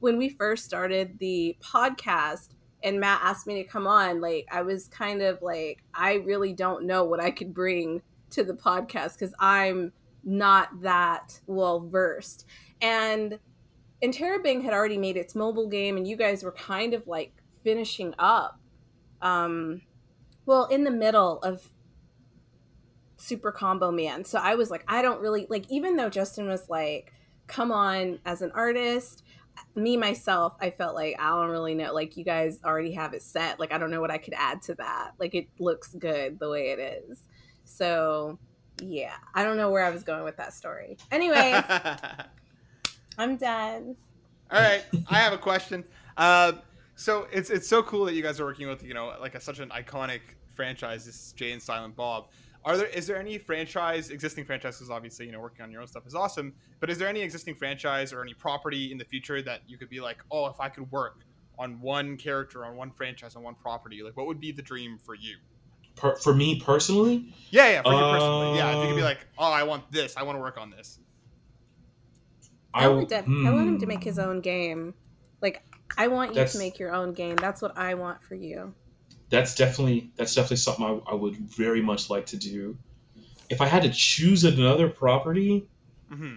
[0.00, 2.48] when we first started the podcast
[2.82, 6.52] and Matt asked me to come on, like I was kind of like, I really
[6.52, 9.92] don't know what I could bring to the podcast because I'm
[10.24, 12.46] not that well versed.
[12.80, 13.38] And
[14.02, 17.32] Interabang had already made its mobile game, and you guys were kind of like
[17.64, 18.60] finishing up.
[19.22, 19.82] Um,
[20.44, 21.72] well, in the middle of
[23.16, 24.24] Super Combo Man.
[24.24, 27.12] So I was like, I don't really like, even though Justin was like,
[27.46, 29.24] come on as an artist,
[29.74, 31.92] me myself, I felt like I don't really know.
[31.92, 33.58] Like, you guys already have it set.
[33.58, 35.12] Like, I don't know what I could add to that.
[35.18, 37.22] Like, it looks good the way it is.
[37.64, 38.38] So,
[38.82, 40.98] yeah, I don't know where I was going with that story.
[41.10, 41.58] Anyway,
[43.18, 43.96] I'm done.
[44.50, 45.84] All right, I have a question.
[46.16, 46.52] Uh,
[46.94, 49.40] so it's it's so cool that you guys are working with you know like a,
[49.40, 50.20] such an iconic
[50.54, 51.04] franchise.
[51.04, 52.28] This is Jay and Silent Bob.
[52.64, 54.90] Are there is there any franchise existing franchises?
[54.90, 56.52] Obviously, you know working on your own stuff is awesome.
[56.80, 59.88] But is there any existing franchise or any property in the future that you could
[59.88, 61.20] be like, oh, if I could work
[61.58, 64.98] on one character, on one franchise, on one property, like what would be the dream
[64.98, 65.36] for you?
[65.96, 68.58] Per, for me personally, Yeah, yeah, for you personally.
[68.58, 70.14] Yeah, if you could be Uh, like, oh, I want this.
[70.16, 70.98] I want to work on this.
[72.76, 73.88] I, want, Deb- I want him to hmm.
[73.88, 74.94] make his own game.
[75.40, 75.62] Like,
[75.96, 77.36] I want you That's- to make your own game.
[77.36, 78.74] That's what I want for you.
[79.28, 82.78] That's definitely that's definitely something I, I would very much like to do.
[83.48, 85.68] If I had to choose another property,
[86.12, 86.36] mm-hmm.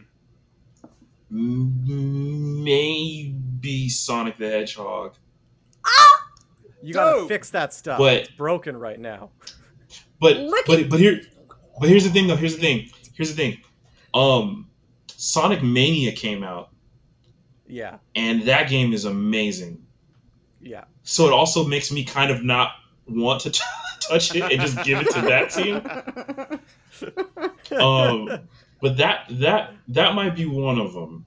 [1.32, 5.14] m- maybe Sonic the Hedgehog.
[5.86, 6.28] Ah!
[6.82, 7.28] You gotta Dope.
[7.28, 8.00] fix that stuff.
[8.00, 9.30] But- it's broken right now.
[10.20, 11.22] But Look but at- but here
[11.80, 12.36] but here's the thing though.
[12.36, 12.90] Here's the thing.
[13.14, 13.62] Here's the thing.
[14.14, 14.68] Um,
[15.22, 16.70] Sonic Mania came out,
[17.67, 19.86] Yeah, and that game is amazing.
[20.61, 20.86] yeah.
[21.03, 22.72] So it also makes me kind of not
[23.05, 23.51] want to
[23.99, 26.59] touch it and just give it to that team.
[27.80, 28.28] Um,
[28.82, 31.26] but that that that might be one of them.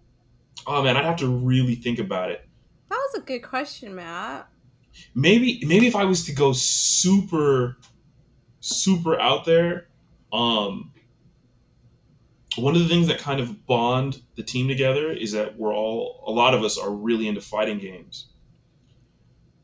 [0.66, 2.46] Oh man, I'd have to really think about it.
[2.90, 4.48] That was a good question, Matt.
[5.14, 7.78] Maybe maybe if I was to go super
[8.60, 9.86] super out there,
[10.32, 10.91] um,
[12.56, 16.24] one of the things that kind of bond the team together is that we're all
[16.26, 18.26] a lot of us are really into fighting games.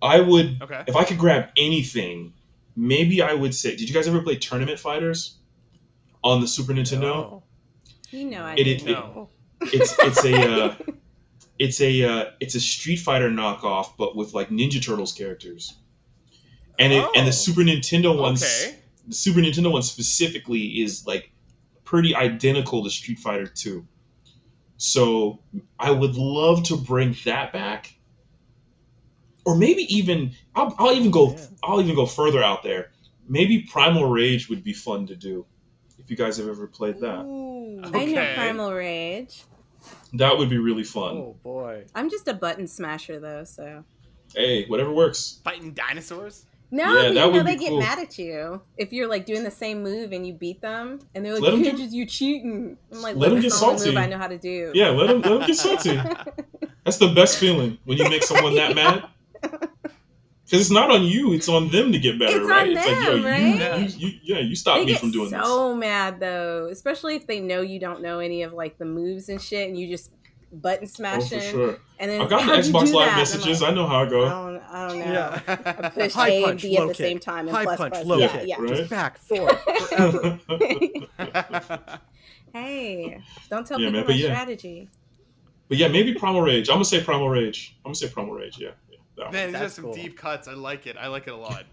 [0.01, 0.85] I would Okay.
[0.87, 2.35] if I could grab anything,
[2.77, 3.75] maybe I would say.
[3.77, 5.37] Did you guys ever play Tournament Fighters
[6.23, 7.01] on the Super Nintendo?
[7.01, 7.43] No.
[8.11, 9.29] You know I It- didn't it- know.
[9.61, 10.35] It's it's a
[10.65, 10.75] uh,
[11.59, 15.75] it's a uh, it's a Street Fighter knockoff, but with like Ninja Turtles characters.
[16.79, 17.25] And it, and Oh.
[17.25, 18.79] the Super Nintendo ones, Okay.
[19.09, 21.33] the Super Nintendo one specifically is like
[21.89, 23.87] pretty identical to Street Fighter Two.
[24.77, 25.41] So
[25.79, 27.95] I would love to bring that back,
[29.45, 31.47] or maybe even I'll, I'll even go Yeah.
[31.63, 32.91] I'll even go further out there.
[33.27, 35.47] Maybe Primal Rage would be fun to do.
[35.99, 37.81] If you guys have ever played that, Ooh.
[37.83, 39.45] I know Primal Rage.
[40.13, 41.17] that would be really fun.
[41.17, 41.85] Oh boy.
[41.95, 43.85] I'm just a button smasher though, so
[44.35, 45.41] Hey, whatever works.
[45.43, 46.45] Fighting dinosaurs?
[46.71, 47.79] No, Yeah, you know they get cool.
[47.81, 51.25] mad at you if you're like doing the same move and you beat them, and
[51.25, 53.67] they're like, Let "You just you cheating." I'm like, let 'em "Look, get that's the
[53.67, 53.91] only salty.
[53.91, 55.97] move I know how to do." Yeah, let them, let them get salty.
[56.85, 59.05] That's the best feeling when you make someone that mad.
[59.43, 62.71] Because it's not on you; it's on them to get better, It's right?
[62.71, 63.91] on it's like, yo, them, you, right?
[63.99, 67.61] you, you, yeah, you stop me from doing so mad though, especially if they know
[67.61, 70.11] you don't know any of like the moves and shit, and you just
[70.53, 70.93] button this.
[70.95, 71.41] Oh, smashing.
[71.41, 71.77] for sure.
[71.99, 73.17] And then I got the Xbox Live that?
[73.17, 73.61] Messages.
[73.63, 74.29] like, I know how I I go.
[74.29, 75.05] don't, I don't know.
[75.13, 75.41] Yeah.
[75.47, 76.97] I push High A and B at the kick.
[76.97, 78.07] same time and High plus punch, plus.
[78.07, 78.49] low yeah, kick.
[78.49, 78.61] yeah.
[78.61, 78.69] Right?
[78.77, 80.39] Just back, forth, forever.
[82.55, 83.21] Hey,
[83.51, 84.27] don't tell Yeah, people man, but my yeah.
[84.35, 84.89] strategy.
[85.69, 86.69] but yeah, maybe Primal Rage.
[86.71, 87.77] I'm gonna say Primal Rage.
[87.85, 88.59] I'm gonna say Primal Rage.
[88.59, 88.97] Yeah, yeah.
[89.19, 89.33] that.
[89.33, 89.93] Man, these are some cool.
[89.95, 90.49] deep cuts.
[90.49, 90.97] I like it.
[90.97, 91.65] I like it a lot.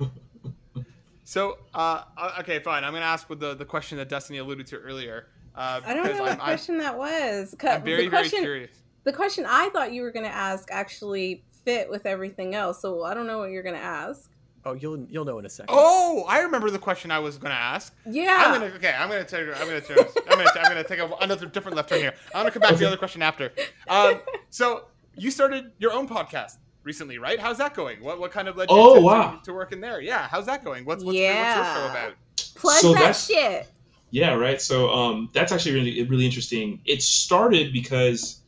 [1.23, 2.83] so, uh, uh, okay, fine.
[2.83, 5.27] I'm gonna ask with the, the question that Destinee alluded to earlier.
[5.55, 7.55] Uh, I don't know what I'm, I'm- question that was.
[7.63, 8.71] I'm very, the question, very curious.
[9.05, 13.03] the question I thought you were going to ask actually fit with everything else, so
[13.03, 14.29] I don't know what you're going to ask.
[14.67, 15.69] Oh, you'll you'll know in a second.
[15.77, 17.93] Oh, I remember the question I was gonna ask.
[18.09, 18.45] Yeah.
[18.47, 18.95] I'm gonna okay.
[18.97, 19.47] I'm gonna take.
[19.61, 19.99] I'm gonna turn.
[20.27, 20.49] I'm gonna.
[20.55, 22.15] I'm gonna take a, another different left turn here.
[22.33, 23.51] I'm gonna come back to the other question after.
[23.87, 24.85] Um, so
[25.15, 27.39] you started your own podcast recently, right?
[27.39, 28.03] How's that going?
[28.03, 29.35] What what kind of led you Oh, to, wow.
[29.35, 30.01] to, to work in there?
[30.01, 30.83] Yeah, how's that going?
[30.83, 32.13] What's what's, your, what's your show about?
[32.55, 33.67] Plug So that shit.
[34.11, 34.61] Yeah, right.
[34.61, 36.81] So um, that's actually really really interesting.
[36.85, 38.41] It started because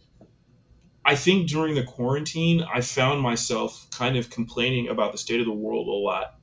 [1.03, 5.45] I think during the quarantine, I found myself kind of complaining about the state of
[5.45, 6.35] the world a lot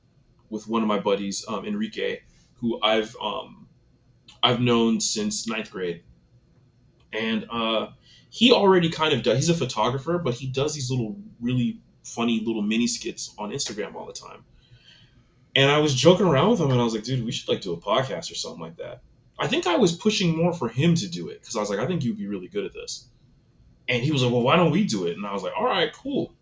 [0.49, 2.21] with one of my buddies, um, Enrique,
[2.55, 3.67] who I've um,
[4.41, 6.03] I've known since ninth grade,
[7.13, 7.87] and uh,
[8.29, 9.37] he already kind of does.
[9.37, 13.95] He's a photographer, but he does these little really funny little mini skits on Instagram
[13.95, 14.43] all the time.
[15.55, 17.61] And I was joking around with him, and I was like, "Dude, we should like
[17.61, 19.01] do a podcast or something like that."
[19.39, 21.79] I think I was pushing more for him to do it because I was like,
[21.79, 23.07] "I think you'd be really good at this."
[23.87, 25.65] And he was like, "Well, why don't we do it?" And I was like, "All
[25.65, 26.33] right, cool."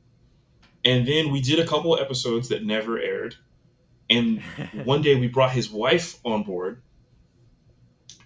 [0.84, 3.36] And then we did a couple of episodes that never aired.
[4.10, 4.42] And
[4.84, 6.82] one day we brought his wife on board,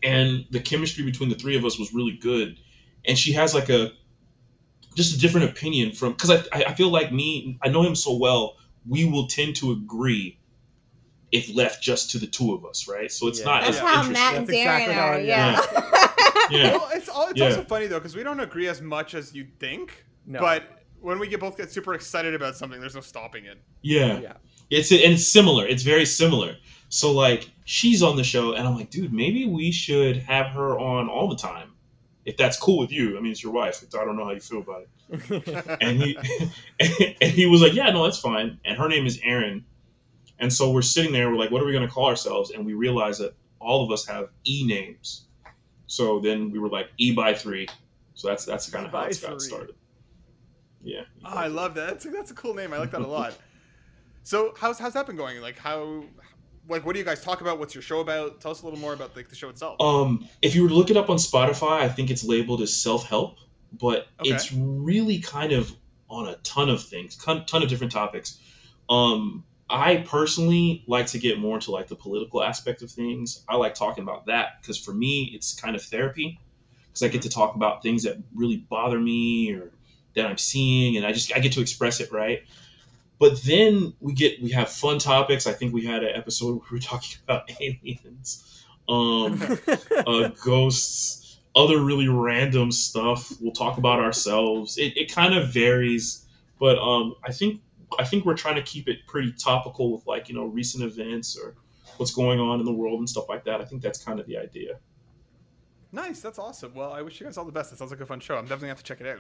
[0.02, 2.60] and the chemistry between the three of us was really good.
[3.06, 3.92] And she has like a
[4.96, 7.96] just a different opinion from because I I I feel like me I know him
[7.96, 8.58] so well
[8.88, 10.40] we will tend to agree
[11.32, 13.46] if left just to the two of us right so it's Yeah.
[13.46, 14.14] not That's as how interesting.
[14.14, 15.14] Matt and That's Darren exactly are.
[15.14, 16.48] I- Yeah.
[16.50, 16.72] Yeah.
[16.78, 17.46] Well, it's all, it's Yeah.
[17.48, 20.06] also funny though because we don't agree as much as you'd think.
[20.26, 20.40] No.
[20.40, 20.64] But
[21.02, 23.58] when we get both get super excited about something, there's no stopping it.
[23.82, 24.34] yeah yeah.
[24.70, 25.66] It's and it's similar.
[25.66, 26.56] It's very similar.
[26.90, 30.78] So like she's on the show, and I'm like, dude, maybe we should have her
[30.80, 31.72] on all the time,
[32.26, 33.18] if that's cool with you.
[33.18, 33.84] I mean, it's your wife.
[33.94, 34.88] I don't know how you feel about it.
[35.82, 36.18] And he
[37.22, 38.60] and he was like, yeah, no, that's fine.
[38.66, 39.64] And her name is Erin.
[40.40, 41.30] And so we're sitting there.
[41.30, 42.52] We're like, what are we gonna call ourselves?
[42.52, 45.26] And we realize that all of us have E names.
[45.88, 47.68] So then we were like E by three.
[48.14, 49.76] So that's that's kind of how it got started.
[50.84, 51.02] Yeah.
[51.26, 51.88] Oh, I love that.
[51.88, 52.74] That's a, that's a cool name.
[52.74, 53.36] I like that a lot.
[54.24, 55.40] So how's how's that been going?
[55.40, 56.04] Like how,
[56.68, 57.60] like what do you guys talk about?
[57.60, 58.42] What's your show about?
[58.42, 59.80] Tell us a little more about like the show itself.
[59.80, 62.76] Um, if you were to look it up on Spotify, I think it's labeled as
[62.76, 63.38] self help,
[63.72, 64.32] but Okay.
[64.32, 65.74] it's really kind of
[66.10, 68.38] on a ton of things, ton, ton of different topics.
[68.90, 73.44] Um, I personally like to get more into like the political aspect of things.
[73.50, 76.40] I like talking about that because for me, it's kind of therapy
[76.88, 79.72] because I get to talk about things that really bother me or
[80.16, 82.44] that I'm seeing, and I just I get to express it right.
[83.20, 85.48] But then we get we have fun topics.
[85.48, 89.42] I think we had an episode where we were talking about aliens, um,
[90.08, 93.34] uh, ghosts, other really random stuff.
[93.42, 94.78] We'll talk about ourselves.
[94.78, 96.26] It, it kind of varies,
[96.58, 97.62] but um, I think
[97.98, 101.38] I think we're trying to keep it pretty topical with like you know recent events
[101.38, 101.56] or
[101.98, 103.62] what's going on in the world and stuff like that.
[103.62, 104.80] I think that's kind of the idea.
[105.92, 106.74] Nice, that's awesome.
[106.76, 107.72] Well, I wish you guys all the best.
[107.72, 108.36] It sounds like a fun show.
[108.36, 109.20] I'm definitely gonna have to check it out.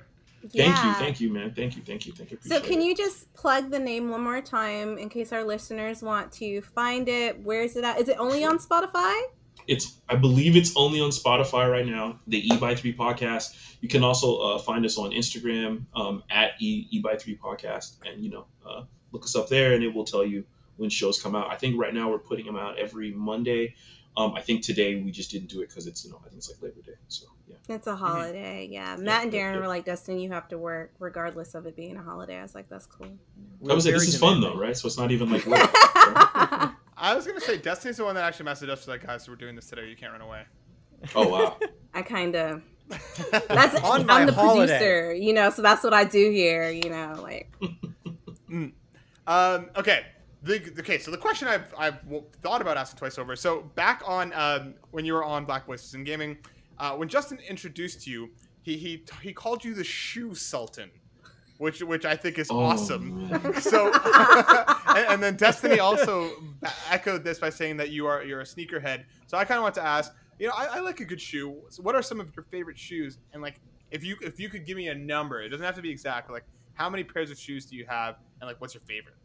[0.55, 1.53] Thank you, thank you, man.
[1.53, 2.37] Thank you, thank you, thank you.
[2.41, 2.85] So, can it.
[2.85, 7.09] you just plug the name one more time in case our listeners want to find
[7.09, 7.41] it?
[7.41, 7.99] Where is it at?
[7.99, 9.19] Is it only on Spotify?
[9.67, 12.19] It's I believe it's only on Spotify right now.
[12.27, 13.55] The E by Three podcast.
[13.81, 17.97] You can also uh, find us on Instagram um, at E E by Three podcast,
[18.05, 20.45] and you know uh, look us up there, and it will tell you
[20.77, 21.51] when shows come out.
[21.51, 23.75] I think right now we're putting them out every Monday.
[24.15, 26.37] Um, I think today we just didn't do it because it's you know I think
[26.37, 26.97] it's like Labor Day.
[27.07, 27.75] So yeah.
[27.75, 28.95] It's a holiday, yeah.
[28.97, 29.59] Matt and Darren yeah.
[29.59, 32.37] were like, Dustin, you have to work regardless of it being a holiday.
[32.37, 33.09] I was like, that's cool.
[33.59, 34.75] We're I was like, this is fun though, right?
[34.75, 35.59] So it's not even like work.
[36.97, 39.55] I was gonna say Destinee's the one that actually messaged us like, guys, we're doing
[39.55, 39.87] this today.
[39.87, 40.43] You can't run away.
[41.15, 41.57] oh wow.
[41.93, 42.63] I kind of.
[43.49, 44.77] That's On I'm my the holiday.
[44.77, 47.53] producer, you know, so that's what I do here, you know, like.
[49.27, 50.05] Um, okay.
[50.43, 51.97] The, okay, so the question I've, I've
[52.41, 53.35] thought about asking twice over.
[53.35, 56.37] So back on um, when you were on Black Voices in Gaming,
[56.79, 58.29] uh, when Justin introduced you,
[58.61, 60.89] he he he called you the Shoe Sultan,
[61.57, 63.27] which which I think is Oh, awesome.
[63.29, 63.53] man.
[63.61, 63.91] So
[64.87, 66.29] and, and then Destinee also
[66.89, 69.05] echoed this by saying that you are you're a sneakerhead.
[69.27, 71.61] So I kind of want to ask, you know, I, I like a good shoe.
[71.69, 73.17] So what are some of your favorite shoes?
[73.33, 73.59] And like,
[73.91, 76.29] if you if you could give me a number, it doesn't have to be exact.
[76.29, 78.15] Like, how many pairs of shoes do you have?
[78.39, 79.15] And like, what's your favorite?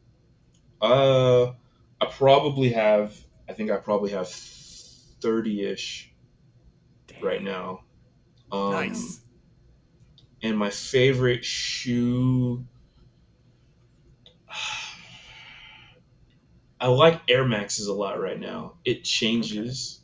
[0.80, 1.52] Uh,
[2.00, 3.16] I probably have.
[3.48, 6.12] I think I probably have thirty-ish
[7.20, 7.84] right now.
[8.50, 9.21] Um, nice.
[10.42, 12.64] And my favorite shoe.
[16.80, 18.74] I like Air Maxes a lot right now.
[18.84, 20.00] It changes.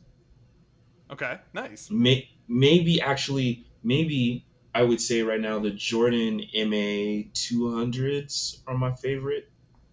[1.11, 1.89] Okay, nice.
[1.91, 8.93] May, maybe actually, maybe I would say right now the Jordan MA 200s are my
[8.95, 9.49] favorite.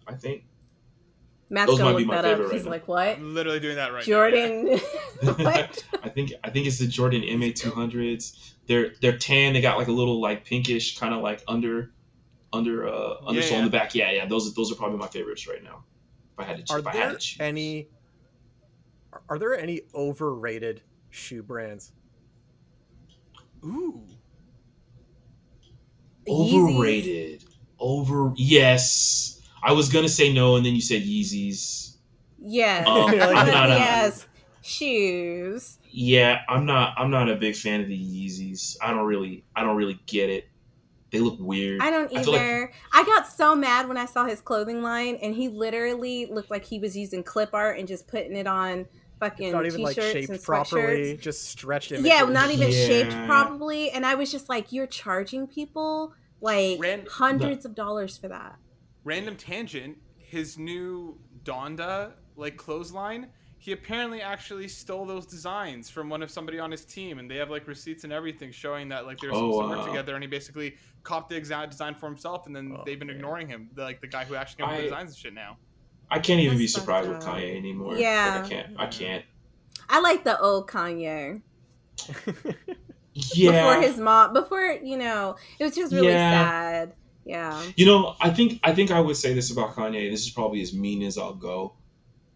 [0.07, 0.45] I think.
[1.49, 2.37] Matt's Those gonna might be look my that up.
[2.37, 3.07] favorite He's right like, what?
[3.07, 4.77] I'm literally doing that right Jordan.
[5.21, 5.83] what?
[6.03, 8.53] I think I think it's the Jordan MA 200s.
[8.67, 9.53] They're they're tan.
[9.53, 11.91] They got like a little like pinkish kind of like under
[12.51, 13.57] under uh undersole yeah.
[13.59, 13.95] in the back.
[13.95, 14.25] Yeah, yeah.
[14.25, 15.83] Those those are probably my favorites right now.
[16.33, 17.39] If I had to, choo- Are if I had there to choose.
[17.39, 17.87] any?
[19.13, 21.93] are- Are there any overrated shoe brands?
[23.63, 23.69] now.
[23.69, 24.03] Ooh.
[26.27, 26.53] Yeezys.
[26.53, 27.43] Overrated.
[27.79, 28.33] Over.
[28.35, 29.36] Yes.
[29.63, 31.95] I was gonna say no, and then you said Yeezys.
[32.39, 32.83] Yeah.
[32.87, 34.27] Um, I'm not a- yes.
[34.61, 35.79] Shoes.
[35.89, 36.93] Yeah, I'm not.
[36.97, 38.77] I'm not a big fan of the Yeezys.
[38.81, 39.43] I don't really.
[39.55, 40.47] I don't really get it.
[41.09, 41.81] They look weird.
[41.81, 42.71] I don't I like- either.
[42.93, 46.65] I got so mad when I saw his clothing line, and he literally looked like
[46.65, 48.85] he was using clip art and just putting it on
[49.19, 50.45] fucking Not even like t-shirts and shaped sweatshirts.
[50.45, 52.07] properly, just stretched images.
[52.07, 53.89] Yeah, not even shaped properly.
[53.91, 58.57] And I was just like, you're charging people like Ran- hundreds of dollars for that.
[59.07, 59.97] Random tangent.
[60.17, 63.27] His new Donda like clothesline.
[63.59, 67.37] He apparently actually stole those designs from one of somebody on his team, and they
[67.37, 70.13] have like receipts and everything showing that like they were Oh, supposed to work together.
[70.15, 73.15] And he basically copped the exact design for himself, and then Oh, they've been man.
[73.15, 73.69] ignoring him.
[73.73, 75.57] The, like the guy who actually came up with the designs and shit now.
[76.11, 77.23] I can't even be That's fucked surprised with.
[77.23, 77.93] Kanye anymore.
[77.93, 78.41] Like, Yeah.
[78.45, 78.67] I can't.
[78.77, 79.25] I can't.
[79.89, 81.41] I like the old Kanye.
[83.33, 83.51] Yeah.
[83.67, 86.31] Before his mom before, you know, it was just really Yeah.
[86.45, 86.93] sad.
[87.27, 87.61] Yeah.
[87.75, 90.09] You know, I think I think I would say this about Kanye.
[90.09, 91.73] This is probably as mean as I'll go.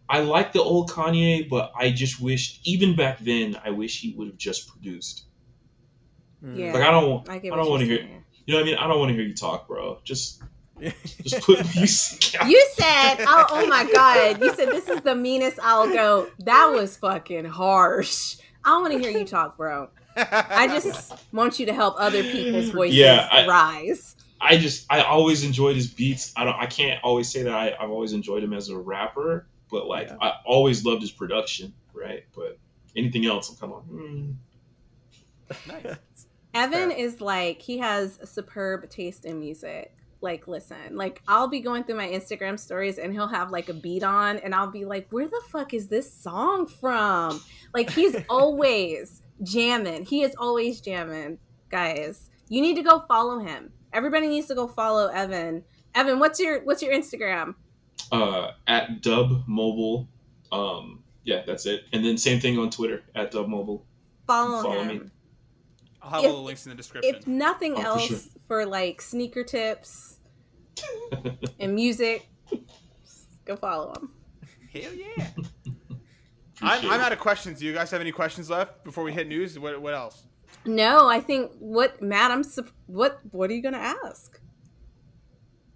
[0.08, 4.12] I like the old Kanye, but I just wish, even back then, I wish he
[4.14, 5.24] would have just produced.
[6.44, 6.58] Mm.
[6.58, 6.72] Yeah.
[6.74, 8.22] Like I don't, I I, don't want to you're hear.
[8.44, 8.76] You know what I mean?
[8.76, 10.00] I don't want to hear you talk, bro.
[10.04, 10.42] Just,
[11.22, 12.48] just put music out.
[12.48, 14.42] You said, oh, oh my God.
[14.42, 16.28] You said this is the meanest I'll go.
[16.40, 18.36] That was fucking harsh.
[18.64, 19.88] I want to hear you talk, bro.
[20.16, 24.16] I just want you to help other people's voices Yeah, I- rise.
[24.42, 26.32] I just, I always enjoyed his beats.
[26.36, 29.46] I don't, I can't always say that I, I've always enjoyed him as a rapper,
[29.70, 30.16] but like, Yeah.
[30.20, 32.24] I always loved his production, right?
[32.34, 32.58] But
[32.96, 35.84] anything else, I'm kind of like, mm.
[35.84, 35.96] nice.
[36.54, 36.98] Evan Fair.
[36.98, 39.94] is like, he has a superb taste in music.
[40.20, 43.74] Like, listen, like, I'll be going through my Instagram stories and he'll have like a
[43.74, 47.40] beat on, and I'll be like, where the fuck is this song from?
[47.74, 50.04] Like, he's always jamming.
[50.04, 51.38] He is always jamming,
[51.70, 52.30] guys.
[52.48, 53.72] You need to go follow him.
[53.92, 55.64] Everybody needs to go follow Evan.
[55.94, 57.54] Evan, what's your what's your Instagram?
[58.10, 60.08] uh, at Dubb Mobile.
[60.50, 61.84] Um, yeah, that's it.
[61.92, 63.86] And then same thing on Twitter at Dubb Mobile.
[64.26, 64.98] Follow, Follow him.
[65.04, 65.10] me.
[66.02, 67.14] I'll have If- all the links in the description.
[67.14, 68.18] If nothing Oh, for else, sure.
[68.48, 70.18] for like sneaker tips
[71.60, 72.28] and music,
[73.44, 74.10] go follow him.
[74.72, 75.28] Hell yeah.
[76.62, 77.58] I'm, I'm out of questions.
[77.60, 79.58] Do you guys have any questions left before we hit news?
[79.58, 80.24] What, what else?
[80.64, 82.30] No, I think what Matt.
[82.30, 82.44] I'm
[82.86, 83.20] what.
[83.30, 84.38] What are you gonna ask?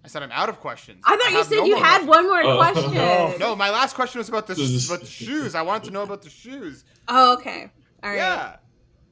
[0.03, 1.01] I said I'm out of questions.
[1.05, 2.09] I thought you said no you had questions.
[2.09, 2.57] one more Oh.
[2.57, 2.93] question.
[2.93, 3.35] No.
[3.39, 5.53] No, my last question was about the about the shoes.
[5.55, 6.85] I wanted to know about the shoes.
[7.09, 7.69] Oh, okay.
[8.03, 8.15] All right.
[8.15, 8.55] Yeah.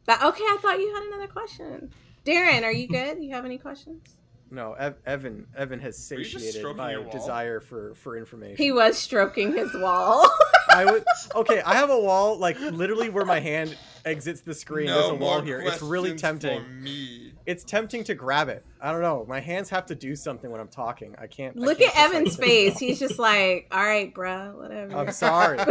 [0.05, 1.91] That, okay, I thought you had another question.
[2.25, 3.21] Darren, are you good?
[3.21, 4.15] You have any questions?
[4.51, 5.47] No, Ev- Evan.
[5.57, 8.55] Evan has Were you just satiated my your desire for for information.
[8.63, 10.25] He was stroking his wall.
[10.75, 11.03] I would.
[11.35, 14.87] Okay, I have a wall like literally where my hand exits the screen.
[14.87, 15.59] There's a wall here.
[15.61, 16.63] It's really tempting.
[16.63, 17.31] For me.
[17.45, 18.65] It's tempting to grab it.
[18.81, 19.23] I don't know.
[19.27, 21.15] My hands have to do something when I'm talking.
[21.19, 21.55] I can't.
[21.55, 22.79] I Look can't at Evan's face.
[22.79, 24.95] He's just like, all right, bruh, whatever.
[24.95, 25.59] I'm sorry.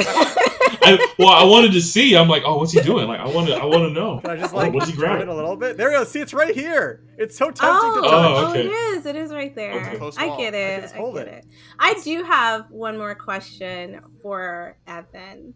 [0.86, 2.16] I, well, I wanted to see.
[2.16, 3.08] I'm like, oh, what's he doing?
[3.08, 3.54] Like, I want to.
[3.56, 4.20] I want to know.
[4.20, 5.28] Can I just Oh, like what's he turn it grabbing?
[5.28, 5.76] a little bit?
[5.76, 6.04] There we go.
[6.04, 7.02] See, it's right here.
[7.18, 8.10] It's so tempting Oh, to touch.
[8.12, 8.60] Oh, oh, okay.
[8.60, 9.06] Oh, it is.
[9.06, 9.72] It is right there.
[9.96, 10.10] Okay.
[10.18, 10.70] I get it.
[10.70, 11.44] can I, just hold get it.
[11.44, 11.46] it.
[11.78, 15.52] I do have one more question for Evan.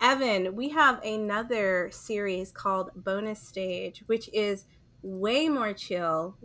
[0.00, 4.64] Evan, we have another series called Bonus Stage, which is
[5.02, 6.36] way more chill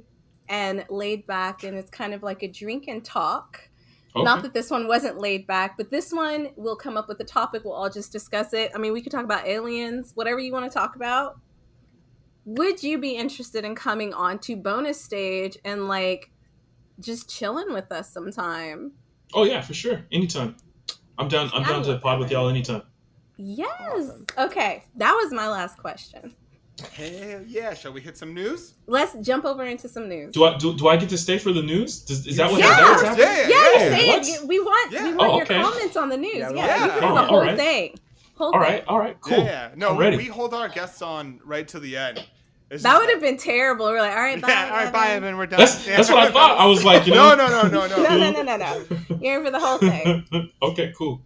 [0.47, 3.69] and laid back, and it's kind of like a drink and talk.
[4.15, 4.23] Okay.
[4.23, 7.23] Not that this one wasn't laid back, but this one we'll come up with a
[7.23, 7.63] topic.
[7.65, 8.71] We'll all just discuss it.
[8.75, 11.39] I mean, we could talk about aliens, whatever you want to talk about.
[12.45, 16.29] Would you be interested in coming on to bonus stage and like
[16.99, 18.91] just chilling with us sometime?
[19.33, 20.05] Oh yeah, for sure.
[20.11, 20.55] Anytime.
[21.17, 21.49] I'm down.
[21.53, 22.83] I'm down to pod with y'all anytime.
[23.37, 23.69] Yes.
[23.93, 24.25] Awesome.
[24.37, 26.33] Okay, that was my last question.
[26.93, 27.73] Hell yeah!
[27.73, 28.75] Shall we hit some news?
[28.85, 30.31] Let's jump over into some news.
[30.33, 32.01] Do I do, do I get to stay for the news?
[32.01, 32.69] Does, is that what Yeah.
[32.71, 33.49] is that what's Yeah, happening?
[33.49, 33.97] yeah, yeah, yeah.
[33.97, 34.27] say what?
[34.43, 34.47] it.
[34.47, 35.03] We want Yeah.
[35.03, 35.61] we want Oh, your okay.
[35.61, 36.35] comments on the news.
[36.35, 36.99] Yeah, Yeah, we you want- can yeah.
[36.99, 37.57] do oh, the Oh, whole alright.
[37.57, 37.99] thing.
[38.35, 38.61] Whole All thing.
[38.61, 38.83] right.
[38.87, 39.17] All right.
[39.21, 39.37] Cool.
[39.39, 39.69] Yeah, yeah.
[39.75, 40.17] No, I'm ready.
[40.17, 42.23] we hold our guests on right to the end.
[42.69, 43.85] It's That would have been terrible.
[43.85, 44.47] We're like, all right, bye.
[44.49, 45.37] Yeah, all right, bye, Evan.
[45.37, 45.59] We're done.
[45.59, 45.97] That's Yeah.
[45.97, 46.57] that's what I thought.
[46.59, 47.33] I was like, you know.
[47.35, 48.03] no, no, no, no, no.
[48.03, 49.17] No, no, no, no, no.
[49.21, 50.27] You're in for the whole thing.
[50.61, 50.93] okay.
[50.97, 51.21] Cool.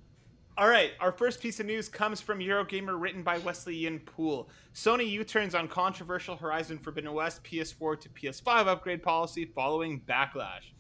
[0.58, 4.48] All right, our first piece of news comes from Eurogamer, written by Wesley Yin-Poole.
[4.76, 10.74] Sony U-turns on controversial Horizon Forbidden West PS4 to PS5 upgrade policy following backlash.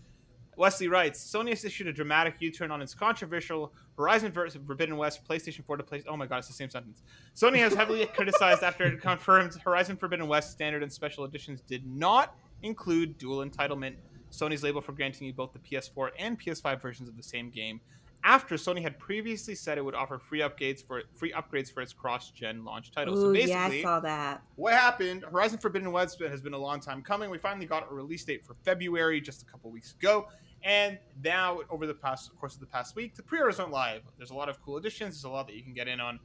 [0.57, 4.31] Wesley writes, Sony has issued a dramatic U-turn on its controversial Horizon.
[4.31, 6.05] Forbidden West PlayStation 4 to PlayStation.
[6.07, 7.03] Oh my god, it's the same sentence.
[7.35, 11.85] Sony has heavily criticized after it confirmed Horizon Forbidden West standard and special editions did
[11.85, 13.95] not include dual entitlement.
[14.31, 17.81] Sony's label for granting you both the PS4 and PS5 versions of the same game
[18.23, 21.93] after Sony had previously said it would offer free upgrades for free upgrades for its
[21.93, 23.19] cross-gen launch titles.
[23.19, 24.41] so basically, yeah, I saw that.
[24.55, 25.23] what happened?
[25.29, 27.29] Horizon Forbidden West has been a long time coming.
[27.29, 30.27] We finally got a release date for February just a couple weeks ago,
[30.63, 34.01] and now over the past course of the past week, the pre-orders went live.
[34.17, 35.15] There's a lot of cool additions.
[35.15, 36.19] There's a lot that you can get in on.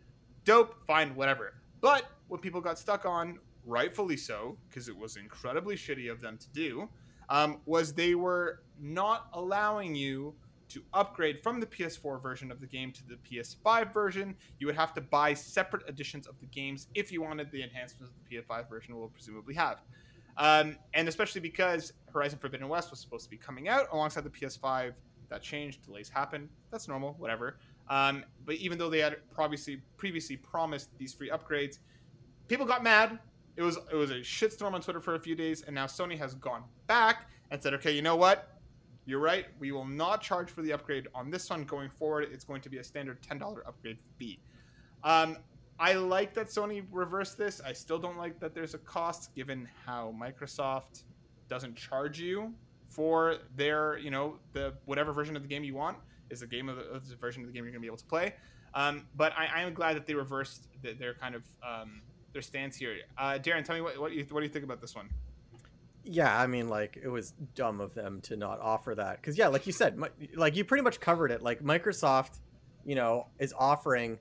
[0.45, 1.55] Dope, fine, whatever.
[1.81, 6.39] But what people got stuck on, rightfully so, because it was incredibly shitty of them
[6.39, 6.89] to do,
[7.29, 10.35] um, was they were not allowing you
[10.69, 14.77] to upgrade from the PS4 version of the game to the PS5 version, you would
[14.77, 18.69] have to buy separate editions of the games if you wanted the enhancements the PS5
[18.69, 19.79] version will presumably have.
[20.39, 24.31] Um, and especially because Horizon Forbidden West was supposed to be coming out alongside the
[24.31, 24.93] PS5,
[25.29, 26.49] that changed, delays happened.
[26.71, 27.59] That's normal, whatever.
[27.89, 31.79] Um, but even though they had previously previously promised these free upgrades,
[32.49, 33.19] people got mad.
[33.57, 36.19] It was it was a shitstorm on Twitter for a few days, and now Sony
[36.19, 38.57] has gone back and said, okay, you know what?
[39.05, 39.47] You're right.
[39.61, 42.29] We will not charge for the upgrade on this one going forward.
[42.33, 44.41] It's going to be a standard $10 upgrade fee.
[45.05, 45.37] Um,
[45.79, 47.61] I like that Sony reversed this.
[47.65, 51.05] I still don't like that there's a cost given how Microsoft
[51.49, 52.55] doesn't charge you
[52.89, 55.99] for their, you know, the whatever version of the game you want
[56.31, 57.87] is the game of the, is the version of the game you're going to be
[57.87, 58.35] able to play.
[58.75, 62.03] Um, but I, am glad that they reversed the, their kind of um,
[62.33, 62.97] their stance here.
[63.17, 65.09] Uh, Darren, tell me what what, you, what do you think about this one?
[66.05, 69.49] Yeah, I mean, like it was dumb of them to not offer that because yeah,
[69.49, 71.43] like you said, mi- like you pretty much covered it.
[71.43, 72.39] Like Microsoft,
[72.85, 74.19] you know, is offering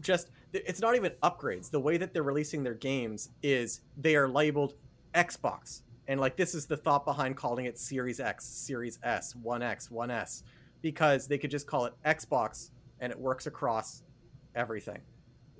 [0.00, 0.30] just
[0.66, 1.70] it's not even upgrades.
[1.70, 4.74] The way that they're releasing their games is they are labeled
[5.14, 9.62] Xbox, and like this is the thought behind calling it Series X, Series S, One
[9.62, 10.42] X, One S,
[10.82, 14.02] because they could just call it Xbox and it works across
[14.54, 15.00] everything.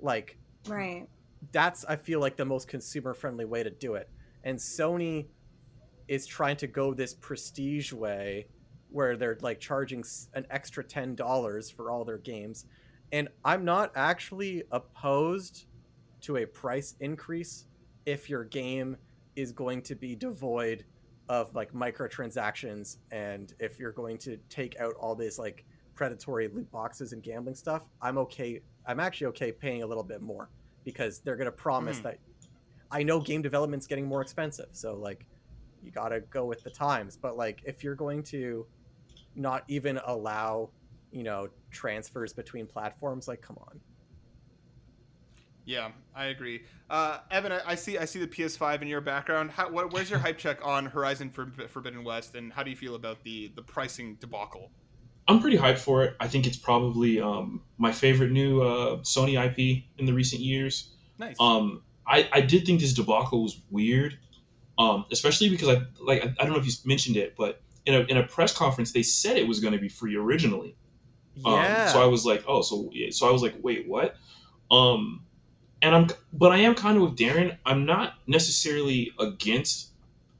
[0.01, 0.37] Like
[0.67, 1.07] Right.
[1.51, 4.09] that's I feel like the most consumer friendly way to do it.
[4.43, 5.27] And Sony
[6.07, 8.47] is trying to go this prestige way
[8.89, 12.65] where they're like charging an extra $10 for all their games.
[13.11, 15.65] And I'm not actually opposed
[16.21, 17.65] to a price increase
[18.05, 18.97] if your game
[19.35, 20.83] is going to be devoid
[21.29, 26.69] of like microtransactions and if you're going to take out all this like predatory loot
[26.71, 27.83] boxes and gambling stuff.
[28.01, 28.61] I'm okay.
[28.85, 30.49] I'm actually okay paying a little bit more
[30.83, 32.03] because they're going to promise Mhm.
[32.03, 32.19] that
[32.91, 34.69] I know game development's getting more expensive.
[34.71, 35.25] So like
[35.83, 38.65] you got to go with the times, but like if you're going to
[39.35, 40.69] not even allow,
[41.17, 43.79] you know, transfers between platforms, like come on.
[45.65, 46.61] Yeah, I agree.
[46.89, 49.51] Uh, Evan, I, I see I see the PS5 in your background.
[49.51, 52.77] How, what, where's your hype check on Horizon for Forbidden West, and how do you
[52.77, 54.71] feel about the the pricing debacle?
[55.27, 56.15] I'm pretty hyped for it.
[56.21, 60.91] I think it's probably um, my favorite new uh, Sony IP in the recent years.
[61.17, 61.35] Nice.
[61.39, 64.17] Um, I, I did think this debacle was weird,
[64.77, 67.95] um, especially because I like I, I don't know if you mentioned it, but in
[67.95, 70.75] a in a press conference they said it was going to be free originally.
[71.45, 71.85] Yeah.
[71.85, 73.09] Um, so I was like, oh, so yeah.
[73.11, 74.15] so I was like, wait, what?
[74.71, 75.23] Um,
[75.81, 77.55] and I'm, but I am kind of with Darren.
[77.65, 79.91] I'm not necessarily against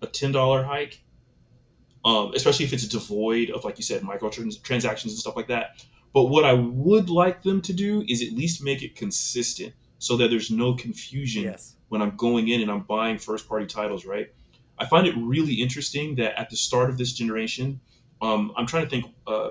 [0.02, 1.00] a ten dollar hike,
[2.04, 5.86] um, especially if it's devoid of, like you said, microtransactions and stuff like that.
[6.14, 10.18] But what I would like them to do is at least make it consistent, so
[10.18, 11.76] that there's no confusion yes.
[11.89, 14.06] when I'm going in and I'm buying first party titles.
[14.06, 14.34] Right?
[14.80, 17.80] I find it really interesting that at the start of this generation,
[18.22, 19.06] um, I'm trying to think.
[19.26, 19.50] Uh,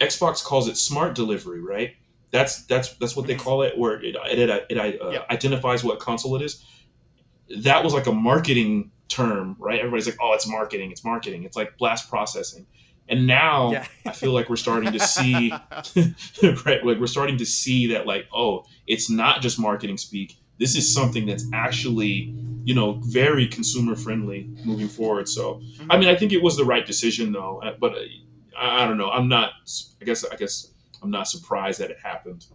[0.00, 1.92] Xbox calls it smart delivery, right?
[2.30, 5.22] That's that's that's what they call it, where it it, it, it uh, Yeah.
[5.30, 6.64] identifies what console it is.
[7.58, 9.78] That was like a marketing term, right?
[9.78, 12.66] Everybody's like, "Oh, it's marketing, it's marketing." It's like blast processing,
[13.08, 13.86] and now Yeah.
[14.06, 15.50] I feel like we're starting to see,
[16.66, 16.84] right?
[16.84, 20.36] Like we're starting to see that, like, oh, it's not just marketing speak.
[20.58, 22.34] This is something that's actually,
[22.64, 25.28] you know, very consumer friendly moving forward.
[25.28, 27.60] So, I mean, I think it was the right decision, though.
[27.62, 28.00] uh, But uh,
[28.56, 29.10] I, I don't know.
[29.10, 29.52] I'm not.
[30.00, 30.24] I guess.
[30.24, 30.68] I guess
[31.02, 32.46] I'm not surprised that it happened.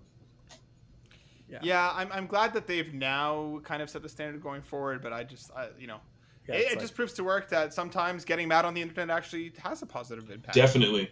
[1.50, 5.02] yeah, yeah, I'm, I'm glad that they've now kind of set the standard going forward.
[5.02, 6.00] But I just, I, you know,
[6.47, 8.82] Yeah, it, it's it like- just proves to work that sometimes getting mad on the
[8.82, 10.56] internet actually has a positive impact.
[10.56, 11.12] Definitely,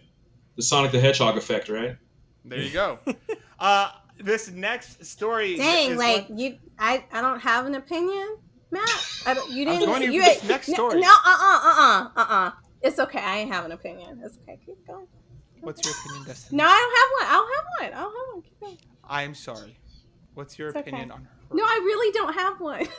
[0.56, 1.96] the Sonic the Hedgehog effect, right?
[2.44, 2.98] There you go.
[3.58, 5.56] uh, this next story.
[5.56, 8.36] Dang, is like one- you, I, I don't have an opinion,
[8.70, 8.88] Matt.
[9.26, 9.86] I don't, you I was didn't.
[9.94, 11.00] going to you this next no, story.
[11.00, 12.50] No, uh, uh, uh, uh, uh, uh.
[12.82, 13.18] It's okay.
[13.20, 14.20] I ain't have an opinion.
[14.24, 14.58] It's okay.
[14.64, 15.06] Keep going.
[15.60, 16.58] what's your opinion, Destinee?
[16.58, 17.26] No, I don't have one.
[17.28, 17.92] I don't have one.
[17.92, 18.42] I don't have one.
[18.42, 18.78] Keep going.
[19.08, 19.78] I'm sorry.
[20.34, 20.88] What's your It's okay.
[20.90, 21.30] opinion on her?
[21.52, 22.86] No, I really don't have one.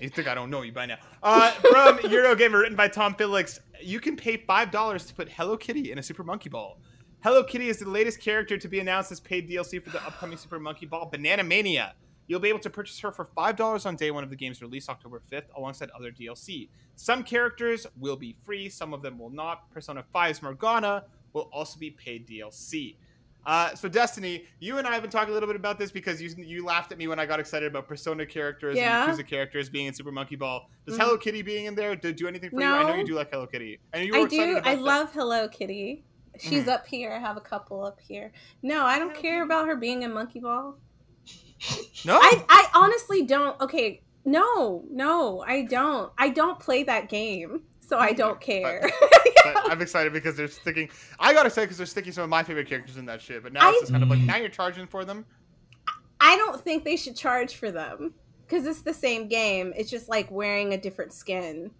[0.00, 0.96] You think I don't know you by now?
[1.22, 3.60] Uh, from Eurogamer, written by Tom Phillips.
[3.80, 6.78] You can pay five dollars to put Hello Kitty in a Super Monkey Ball.
[7.22, 10.36] Hello Kitty is the latest character to be announced as paid DLC for the upcoming
[10.36, 11.94] Super Monkey Ball Banana Mania.
[12.28, 14.62] You'll be able to purchase her for five dollars on day one of the game's
[14.62, 16.68] release, October fifth, alongside other DLC.
[16.96, 19.70] Some characters will be free, some of them will not.
[19.72, 22.96] Persona 5's Morgana will also be paid DLC.
[23.44, 26.22] Uh, so Destinee, you and I have been talking a little bit about this because
[26.22, 29.08] you you laughed at me when I got excited about Persona characters Yeah.
[29.10, 30.68] and Yakuza characters being in Super Monkey Ball.
[30.86, 31.00] Does Mhm.
[31.02, 32.66] Hello Kitty being in there do, do anything for you?
[32.66, 33.80] I know you do like Hello Kitty.
[33.92, 34.56] And you were I excited do.
[34.58, 34.82] about I that.
[34.82, 36.04] love Hello Kitty.
[36.38, 36.68] She's Mhm.
[36.68, 37.10] up here.
[37.12, 38.30] I have a couple up here.
[38.62, 39.44] No, I don't Hello care Kitty.
[39.44, 40.76] about her being in Monkey Ball.
[42.04, 43.60] No, I, I honestly don't.
[43.60, 46.12] Okay, no, no, I don't.
[46.18, 48.90] I don't play that game, so I don't care.
[49.44, 50.88] but I'm excited because they're sticking.
[51.18, 53.42] I got excited because they're sticking some of my favorite characters in that shit.
[53.42, 54.26] But now it's I- just kind of like mm.
[54.26, 55.24] now you're charging for them.
[56.20, 58.14] I don't think they should charge for them
[58.46, 59.72] because it's the same game.
[59.76, 61.70] It's just like wearing a different skin.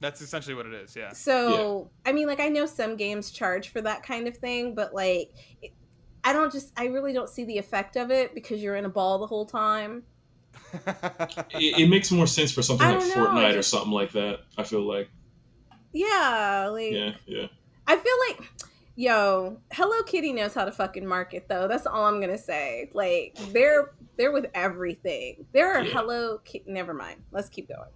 [0.00, 0.96] That's essentially what it is.
[0.96, 1.12] Yeah.
[1.12, 4.94] So I mean, like I know some games charge for that kind of thing, but
[4.94, 5.32] like.
[5.60, 5.72] It,
[6.24, 8.88] I don't just, I really don't see the effect of it because you're in a
[8.88, 10.04] ball the whole time.
[11.54, 14.40] It, it makes more sense for something like know, Fortnite it or something like that.
[14.56, 15.10] I feel like,
[15.92, 17.46] Yeah, like, yeah, yeah.
[17.86, 18.50] I feel like,
[18.96, 21.68] yo, Hello Kitty knows how to fucking market though.
[21.68, 22.90] That's all I'm gonna say.
[22.94, 25.44] Like, they're they're with everything.
[25.52, 25.92] There are Yeah.
[25.92, 26.64] Hello Kitty.
[26.66, 27.22] Never mind.
[27.32, 27.90] Let's keep going.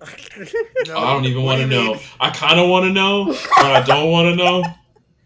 [0.86, 1.92] No, I don't even want to know.
[1.92, 2.00] mean?
[2.18, 4.64] I kind of want to know, but I don't want to know.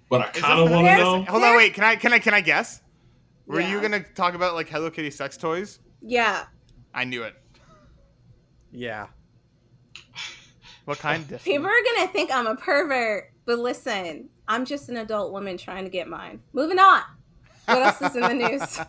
[0.09, 1.23] But I kind of want to know.
[1.25, 1.75] Hold on, wait.
[1.75, 2.83] Can I can I can I guess?
[3.47, 5.81] Were you gonna talk about like Hello Kitty sex toys?
[6.01, 6.45] Yeah.
[6.95, 7.35] I knew it.
[8.71, 9.09] Yeah.
[10.85, 11.27] What kind?
[11.29, 11.57] Destinee?
[11.57, 15.85] People are gonna think I'm a pervert, but listen, I'm just an adult woman trying
[15.85, 16.41] to get mine.
[16.53, 17.03] Moving on.
[17.67, 18.81] What else is in the news?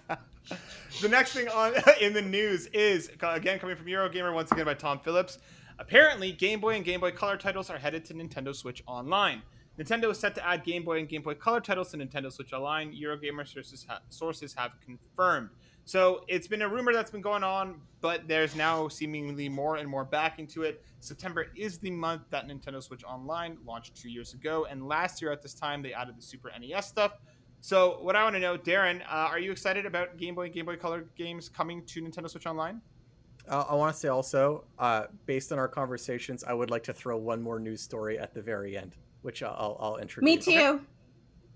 [1.01, 4.74] the next thing on in the news is again coming from Eurogamer once again by
[4.74, 5.39] Tom Phillips.
[5.78, 9.41] Apparently, Game Boy and Game Boy Color titles are headed to Nintendo Switch Online.
[9.80, 12.54] Nintendo is set to add Game Boy and Game Boy Color titles to Nintendo Switch
[12.54, 12.94] Online.
[12.94, 15.50] Eurogamer sources, ha- sources have confirmed.
[15.84, 19.88] So it's been a rumor that's been going on, but there's now seemingly more and
[19.88, 20.84] more backing to it.
[21.00, 25.32] September is the month that Nintendo Switch Online launched two years ago, and last year
[25.32, 27.20] at this time they added the Super NES stuff.
[27.62, 30.54] So what I want to know, Darren, uh, are you excited about Game Boy and
[30.54, 32.82] Game Boy Color games coming to Nintendo Switch Online?
[33.48, 36.94] Uh, I want to say also, uh, based on our conversations, I would like to
[36.94, 38.96] throw one more news story at the very end,
[39.26, 40.24] which I'll, I'll, I'll introduce.
[40.24, 40.82] Me too.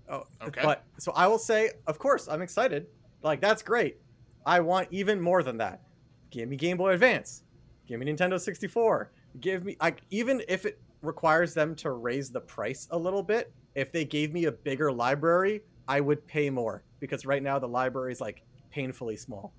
[0.08, 0.60] Oh, Okay.
[0.62, 2.88] But so I will say, of course, I'm excited.
[3.22, 3.98] Like that's great.
[4.44, 5.82] I want even more than that.
[6.30, 7.44] Give me Game Boy Advance.
[7.86, 9.12] Give me Nintendo 64.
[9.40, 13.52] Give me like even if it requires them to raise the price a little bit.
[13.76, 17.68] If they gave me a bigger library, I would pay more because right now the
[17.68, 18.42] library is like
[18.72, 19.52] painfully small.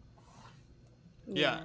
[1.27, 1.61] Yeah.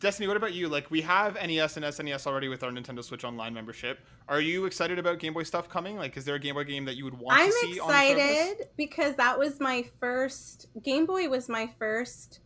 [0.00, 0.66] Destinee, what about you?
[0.68, 4.00] Like, we have NES and SNES already with our Nintendo Switch Online membership.
[4.28, 5.96] Are you excited about Game Boy stuff coming?
[5.96, 7.88] Like, is there a Game Boy game that you would want I'm to see on
[7.88, 8.40] the service?
[8.40, 12.40] excited because that was my first Game Boy was my first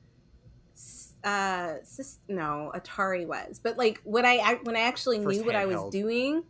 [1.23, 1.77] uh
[2.29, 5.91] no Atari was but like when I when I actually First knew what I was
[5.91, 6.43] doing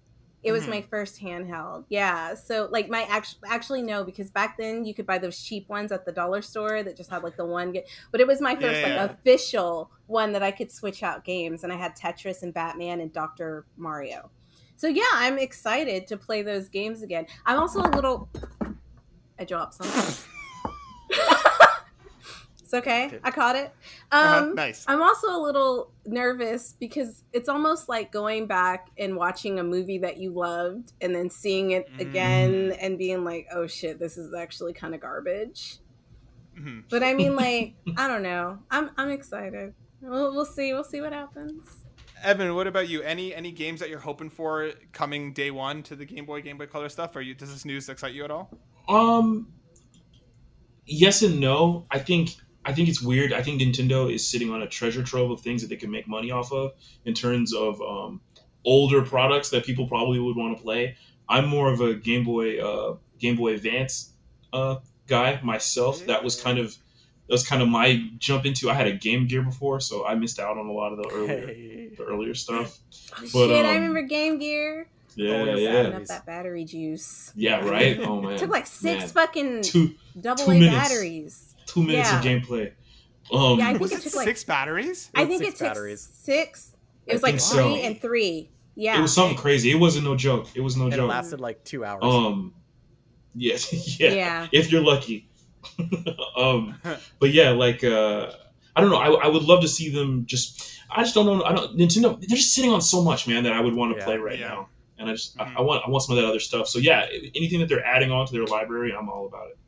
[0.45, 0.69] it was Mhm.
[0.71, 5.07] my first handheld yeah so like my actual actually no because back then you could
[5.07, 7.85] buy those cheap ones at the dollar store that just had like the one ga-
[8.13, 9.03] but it was my first Yeah, yeah.
[9.03, 13.01] like official one that I could switch out games and I had Tetris and Batman
[13.01, 13.65] and Dr.
[13.77, 14.31] Mario
[14.77, 18.29] so yeah I'm excited to play those games again I'm also a little
[19.39, 20.15] I dropped something.
[22.75, 23.07] It's okay.
[23.07, 23.19] Okay.
[23.23, 23.73] I caught it.
[24.13, 24.85] Uh-huh, Um, nice.
[24.89, 29.99] I'm also a little nervous because it's almost like going back and watching a movie
[29.99, 32.79] that you loved and then seeing it again Mm.
[32.81, 35.79] and being like, oh shit, this is actually kind of garbage.
[36.59, 36.85] Mhm.
[36.89, 38.59] But I mean, like, I don't know.
[38.71, 39.75] I'm I'm excited.
[40.01, 40.73] We'll, we'll see.
[40.73, 41.69] We'll see what happens.
[42.23, 43.03] Evan, what about you?
[43.03, 46.57] Any any games that you're hoping for coming day one to the Game Boy, Game
[46.59, 47.17] Boy Color stuff?
[47.17, 48.51] Are you does this news excite you at all?
[48.89, 49.49] Um,
[50.87, 51.87] yes and no.
[51.91, 52.31] I think
[52.65, 53.33] I think it's weird.
[53.33, 56.09] I think Nintendo is sitting on a treasure trove of things that they can make
[56.09, 56.73] money off of
[57.05, 58.21] in terms of um,
[58.65, 60.97] older products that people probably would want to play.
[61.29, 64.13] I'm more of a Game Boy uh, Game Boy Advance
[64.53, 66.07] uh, guy myself.
[66.07, 66.69] That was kind of
[67.29, 68.71] that was kind of my jump into.
[68.71, 71.09] I had a Game Gear before, so I missed out on a lot of the
[71.11, 71.91] earlier Hey.
[71.97, 72.79] the earlier stuff.
[73.33, 74.89] But, shit, I um, remember Game Gear.
[75.17, 77.33] Yeah, Oh, yeah, up that battery juice.
[77.37, 77.65] yeah.
[77.67, 78.01] Right.
[78.01, 79.09] Oh man, It took like six Man.
[79.09, 80.75] fucking two double two A minutes.
[80.89, 81.54] batteries.
[81.75, 82.73] Two minutes of gameplay.
[83.33, 85.11] Um, Yeah, I think Was it it took, like- six batteries?
[85.15, 86.01] I think six it took batteries.
[86.01, 86.75] six.
[87.07, 87.75] It was like three so.
[87.77, 88.51] and three.
[88.77, 88.99] Yeah.
[88.99, 89.71] It was something crazy.
[89.71, 90.49] It wasn't no joke.
[90.55, 91.09] It was no And it joke.
[91.11, 92.03] lasted like two hours.
[92.03, 92.55] Um,
[93.35, 94.47] yes, yeah, Yeah.
[94.53, 95.29] If you're lucky.
[96.37, 96.75] um,
[97.21, 98.31] but yeah, like uh,
[98.77, 98.97] I don't know.
[98.99, 100.81] I, I would love to see them just.
[100.91, 101.43] I just don't know.
[101.45, 102.19] I don't Nintendo.
[102.21, 104.05] They're just sitting on so much, man, that I would want to Yeah.
[104.05, 104.49] play right Yeah.
[104.49, 104.69] now.
[104.99, 105.57] And I just Mhm.
[105.57, 106.69] I, I want I want some of that other stuff.
[106.69, 109.59] So yeah, anything that they're adding on to their library, I'm all about it.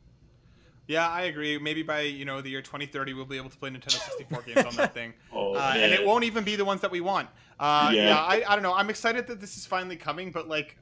[0.87, 1.57] Yeah, I agree.
[1.57, 4.65] Maybe by you know the year 2030, we'll be able to play Nintendo 64 games
[4.65, 7.27] on that thing, Oh, uh, and it won't even be the ones that we want.
[7.59, 8.17] Uh, yeah, Yeah.
[8.17, 8.73] I, I don't know.
[8.73, 10.77] I'm excited that this is finally coming, but like,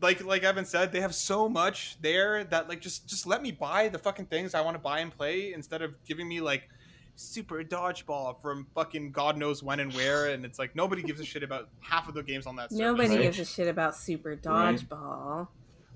[0.00, 3.52] like like Evan said, they have so much there that like just just let me
[3.52, 6.68] buy the fucking things I want to buy and play instead of giving me like
[7.16, 11.24] super dodgeball from fucking god knows when and where and it's like nobody gives a
[11.24, 12.78] shit about half of the games on that service.
[12.80, 13.20] Nobody Right.
[13.24, 14.40] gives a shit about Super Right.
[14.42, 15.48] Dodgeball.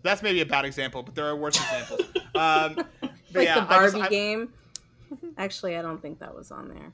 [0.02, 2.02] that's maybe a bad example but there are worse examples
[2.34, 4.52] um but Like yeah, the I just- Barbie I- game.
[5.38, 6.92] Actually, I don't think that was on there.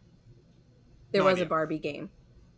[1.13, 1.45] There No was idea.
[1.45, 2.11] a Barbie game.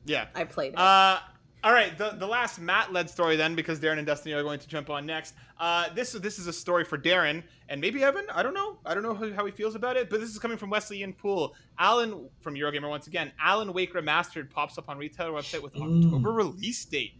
[0.05, 0.79] yeah I played it.
[0.79, 1.19] Uh,
[1.65, 4.59] all right, the, the last Matt led story then, because Darren and Destinee are going
[4.59, 5.35] to jump on next.
[5.61, 8.27] Uh, this this is a story for Darren and maybe Evan.
[8.35, 8.79] I don't know.
[8.85, 10.99] I don't know how, how he feels about it, but this is coming from Wesley
[10.99, 11.55] Yin-Poole.
[11.79, 13.31] Alan from Eurogamer once again.
[13.41, 16.07] Alan Wake Remastered pops up on retailer website with Mm.
[16.07, 17.15] October release date.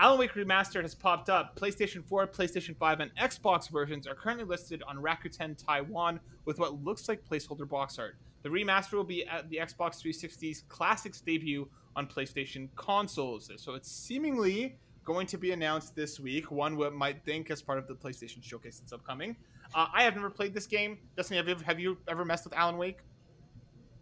[0.00, 1.58] Alan Wake Remastered has popped up.
[1.58, 6.84] PlayStation 4, PlayStation 5, and Xbox versions are currently listed on Rakuten Taiwan with what
[6.84, 8.16] looks like placeholder box art.
[8.44, 13.50] The remaster will be at the Xbox 360's Classics debut on PlayStation consoles.
[13.56, 16.52] So it's seemingly going to be announced this week.
[16.52, 19.34] One would might think as part of the PlayStation showcase that's upcoming.
[19.74, 20.98] Uh, I have never played this game.
[21.16, 22.98] Destinee, have you, have you ever messed with Alan Wake?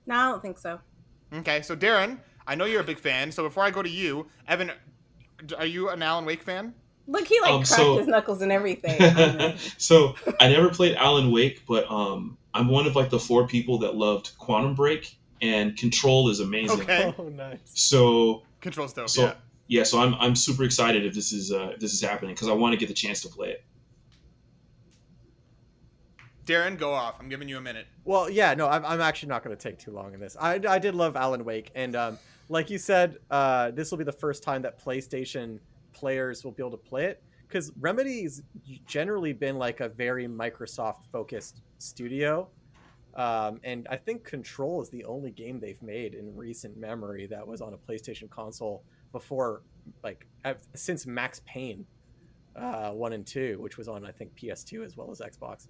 [0.04, 0.78] no, I don't think so.
[1.32, 3.32] Okay, so Darren, I know you're a big fan.
[3.32, 4.70] So before I go to you, Evan,
[5.58, 6.74] are you an Alan Wake fan?
[7.08, 9.00] Look, he like Um, cracked so- his knuckles and everything.
[9.00, 9.54] I don't know.
[9.78, 13.78] so I never played Alan Wake, but um, I'm one of like the four people
[13.78, 16.80] that loved Quantum Break and Control is amazing.
[16.80, 17.14] Okay.
[17.18, 17.58] Oh, nice.
[17.74, 19.08] So Control dope.
[19.08, 19.34] So yeah.
[19.68, 22.48] yeah, so I'm I'm super excited if this is uh, if this is happening because
[22.48, 23.64] I want to get the chance to play it.
[26.46, 27.16] Darren, go off.
[27.18, 27.86] I'm giving you a minute.
[28.04, 30.36] Well, yeah, no, I'm, I'm actually not going to take too long in this.
[30.40, 32.18] I, I did love Alan Wake, and um,
[32.48, 35.58] like you said, uh, this will be the first time that PlayStation
[35.92, 38.42] players will be able to play it because Remedy's
[38.86, 42.48] generally been like a very Microsoft focused studio.
[43.14, 47.46] Um, and I think Control is the only game they've made in recent memory that
[47.46, 49.62] was on a PlayStation console before,
[50.04, 50.26] like,
[50.74, 51.86] since Max Payne
[52.56, 55.68] uh, 1 and 2, which was on, I think, PS2 as well as Xbox.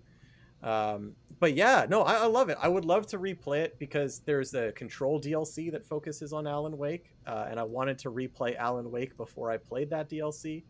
[0.63, 2.59] Um, but yeah, no, I, I love it.
[2.61, 6.77] I would love to replay it because there's a Control DLC that focuses on Alan
[6.79, 10.65] Wake, uh, and I wanted to replay Alan Wake before I played that DLC.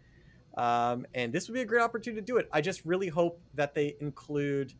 [0.56, 2.48] Um, and this would be a great opportunity to do it.
[2.50, 4.72] I just really hope that they include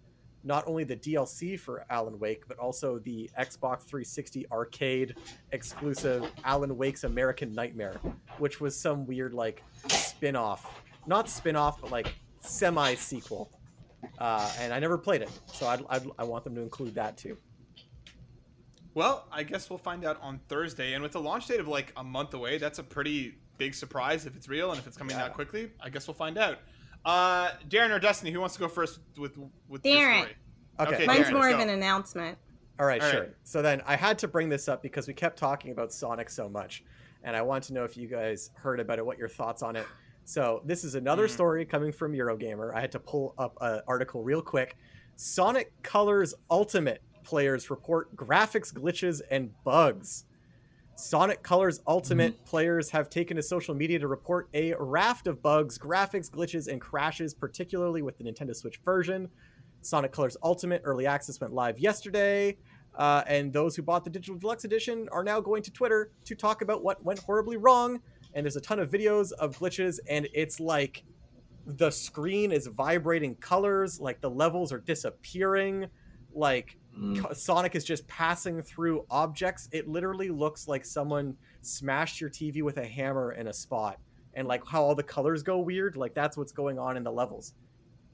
[0.43, 5.17] not only the DLC for Alan Wake, but also the Xbox 360 arcade
[5.53, 8.01] exclusive Alan Wake's American Nightmare,
[8.39, 13.51] which was some weird like spin-off, not spin-off, but like semi sequel
[14.19, 17.17] uh, and I never played it, so I'd, I'd, I want them to include that
[17.17, 17.37] too.
[18.95, 20.95] Well, I guess we'll find out on Thursday.
[20.95, 24.25] And with the launch date of like a month away, that's a pretty big surprise
[24.25, 25.25] if it's real and if it's coming Yeah.
[25.25, 25.71] that quickly.
[25.81, 26.59] I guess we'll find out.
[27.05, 29.37] Uh, Darren or Destinee, who wants to go first with
[29.69, 30.19] with your Darren.
[30.21, 30.37] story?
[30.81, 30.95] Okay.
[30.95, 32.39] Okay, Mine's Darren, more of an announcement.
[32.79, 33.21] All right, All sure.
[33.21, 33.35] right.
[33.45, 36.49] So then I had to bring this up because we kept talking about Sonic so
[36.49, 36.83] much,
[37.23, 39.77] and I want to know if you guys heard about it, what your thoughts on
[39.77, 39.87] it.
[40.27, 41.31] So this is another Mhm.
[41.31, 42.75] story coming from Eurogamer.
[42.75, 44.77] I had to pull up an article real quick.
[45.15, 50.25] Sonic Colors Ultimate players report graphics glitches and bugs.
[50.97, 55.79] Sonic Colors Ultimate players have taken to social media to report a raft of bugs,
[55.79, 59.31] graphics glitches, and crashes, particularly with the Nintendo Switch version.
[59.81, 62.59] Sonic Colors Ultimate Early Access went live yesterday,
[62.97, 66.35] uh, and those who bought the Digital Deluxe Edition are now going to Twitter to
[66.35, 68.03] talk about what went horribly wrong.
[68.37, 71.03] And there's a ton of videos of glitches, and it's like
[71.67, 75.87] the screen is vibrating colors, like the levels are disappearing,
[76.35, 77.37] like Mm.
[77.37, 79.69] Sonic is just passing through objects.
[79.71, 83.99] It literally looks like someone smashed your TV with a hammer in a spot,
[84.33, 85.97] and like how all the colors go weird.
[85.99, 87.53] Like that's what's going on in the levels.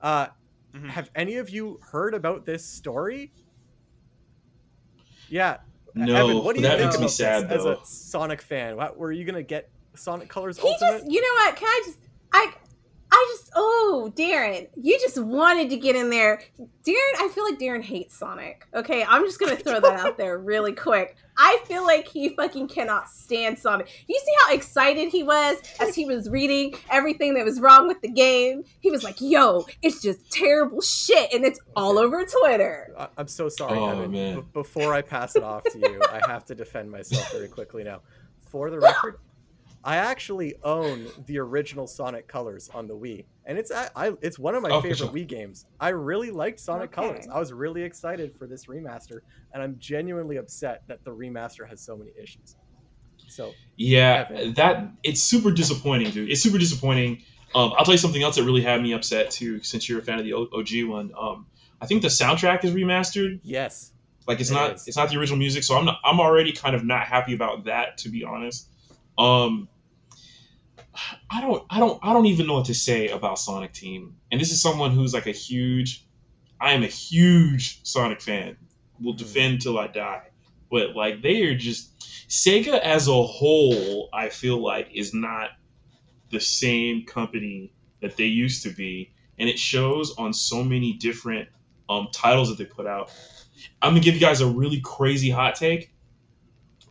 [0.01, 0.29] Uh,
[0.73, 0.89] Mhm.
[0.89, 3.33] have any of you heard about this story?
[5.29, 5.59] Yeah,
[5.95, 8.41] No, Evan, what do you that think makes me about sad this as a Sonic
[8.43, 8.77] fan?
[8.77, 10.91] What, were you gonna get Sonic Colors He Ultimate?
[11.01, 11.57] just, you know what?
[11.57, 11.99] Can I just,
[12.33, 12.53] I,
[13.15, 16.43] I just, oh, Darren, you just wanted to get in there.
[16.59, 18.67] Darren, I feel like Darren hates Sonic.
[18.75, 21.17] Okay, I'm just gonna throw that out there really quick.
[21.37, 23.89] I feel like he fucking cannot stand Sonic.
[24.09, 28.01] You see how excited he was as he was reading everything that was wrong with
[28.01, 28.65] the game?
[28.81, 32.95] He was like, yo, it's just terrible shit, and it's all over Twitter.
[32.99, 34.11] I- I'm so sorry, Oh, Evan.
[34.11, 34.41] man.
[34.41, 37.85] B- before I pass it off to you, I have to defend myself very quickly
[37.85, 38.01] now.
[38.51, 39.19] For the record,
[39.85, 44.39] I actually own the original Sonic Colors on the Wii, and it's I, I it's
[44.39, 45.09] one of my Oh, favorite sure.
[45.09, 45.67] Wii games.
[45.81, 47.09] I really liked Sonic Okay.
[47.09, 47.27] Colors.
[47.33, 49.19] I was really excited for this remaster,
[49.53, 52.57] and I'm genuinely upset that the remaster has so many issues.
[53.29, 54.55] So Yeah, Evan.
[54.55, 56.31] that it's super disappointing, dude.
[56.31, 57.23] It's super disappointing.
[57.55, 60.03] Um, I'll tell you something else that really had me upset too, since you're a
[60.03, 61.13] fan of the OG one.
[61.19, 61.47] Um,
[61.81, 63.41] I think the soundtrack is remastered.
[63.43, 63.93] yes,
[64.29, 64.87] Like it's It not is.
[64.87, 67.65] it's not the original music, so I'm not, I'm already kind of not happy about
[67.65, 68.69] that, to be honest.
[69.19, 69.69] Um,
[71.31, 74.17] I don't I don't I don't even know what to say about Sonic Team.
[74.31, 76.07] And this is someone who's like a huge
[76.61, 78.57] I am a huge Sonic fan.
[79.01, 79.19] Will Mhm.
[79.19, 80.29] defend till I die.
[80.71, 81.99] But like they are just
[82.29, 85.51] Sega as a whole, I feel like is not
[86.31, 91.49] the same company that they used to be, and it shows on so many different
[91.89, 93.11] um, titles that they put out.
[93.81, 95.93] I'm gonna give you guys a really crazy hot take.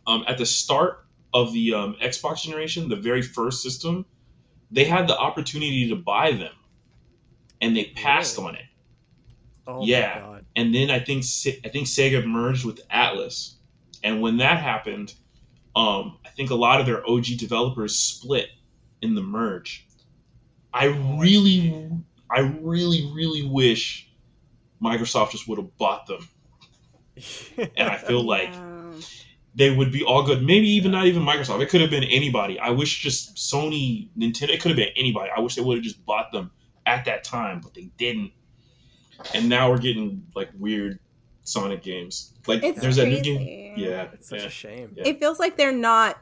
[0.06, 4.06] Um, at the start of the um, Xbox generation, the very first system,
[4.70, 6.54] they had the opportunity to buy them,
[7.60, 8.48] and they passed Really?
[8.48, 8.66] on it.
[9.66, 10.08] oh Yeah.
[10.08, 11.24] my god, And then I think
[11.64, 13.54] I think Sega merged with Atlus,
[14.02, 15.14] and when that happened,
[15.76, 18.48] um, I think a lot of their OG developers split
[19.02, 19.88] in the merge.
[20.72, 21.80] I Oh, really.
[22.30, 24.10] I really, really wish
[24.82, 26.28] Microsoft just would have bought them,
[27.76, 28.71] and I feel like Yeah.
[29.54, 30.42] They would be all good.
[30.42, 31.60] Maybe even not even Microsoft.
[31.60, 32.58] It could have been anybody.
[32.58, 34.50] I wish just Sony, Nintendo.
[34.50, 35.30] It could have been anybody.
[35.36, 36.50] I wish they would have just bought them
[36.86, 38.32] at that time, but they didn't.
[39.34, 40.98] And now we're getting like weird
[41.44, 42.32] Sonic games.
[42.46, 43.74] Like It's there's that new game.
[43.76, 44.46] Yeah, it's such yeah.
[44.46, 44.92] a shame.
[44.96, 45.04] Yeah.
[45.06, 46.18] it feels like they're not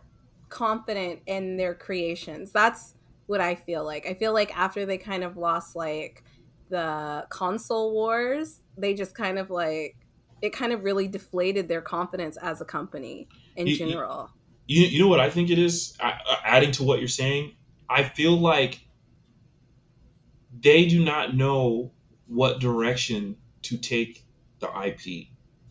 [0.48, 2.50] confident in their creations.
[2.50, 2.94] That's
[3.26, 4.06] what I feel like.
[4.06, 6.24] I feel like after they kind of lost like
[6.68, 9.96] the console wars, they just kind of like
[10.42, 14.30] it kind of really deflated their confidence as a company in You- you- general.
[14.66, 15.96] You, you know what I think it is?
[16.00, 17.52] I, uh, adding to what you're saying,
[17.88, 18.80] I feel like
[20.60, 21.92] they do not know
[22.26, 24.24] what direction to take
[24.60, 25.28] the IP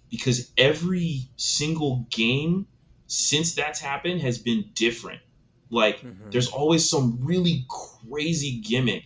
[0.09, 2.67] because every single game
[3.07, 5.21] since that's happened has been different.
[5.69, 6.31] Like Mhm.
[6.31, 9.03] there's always some really crazy gimmick.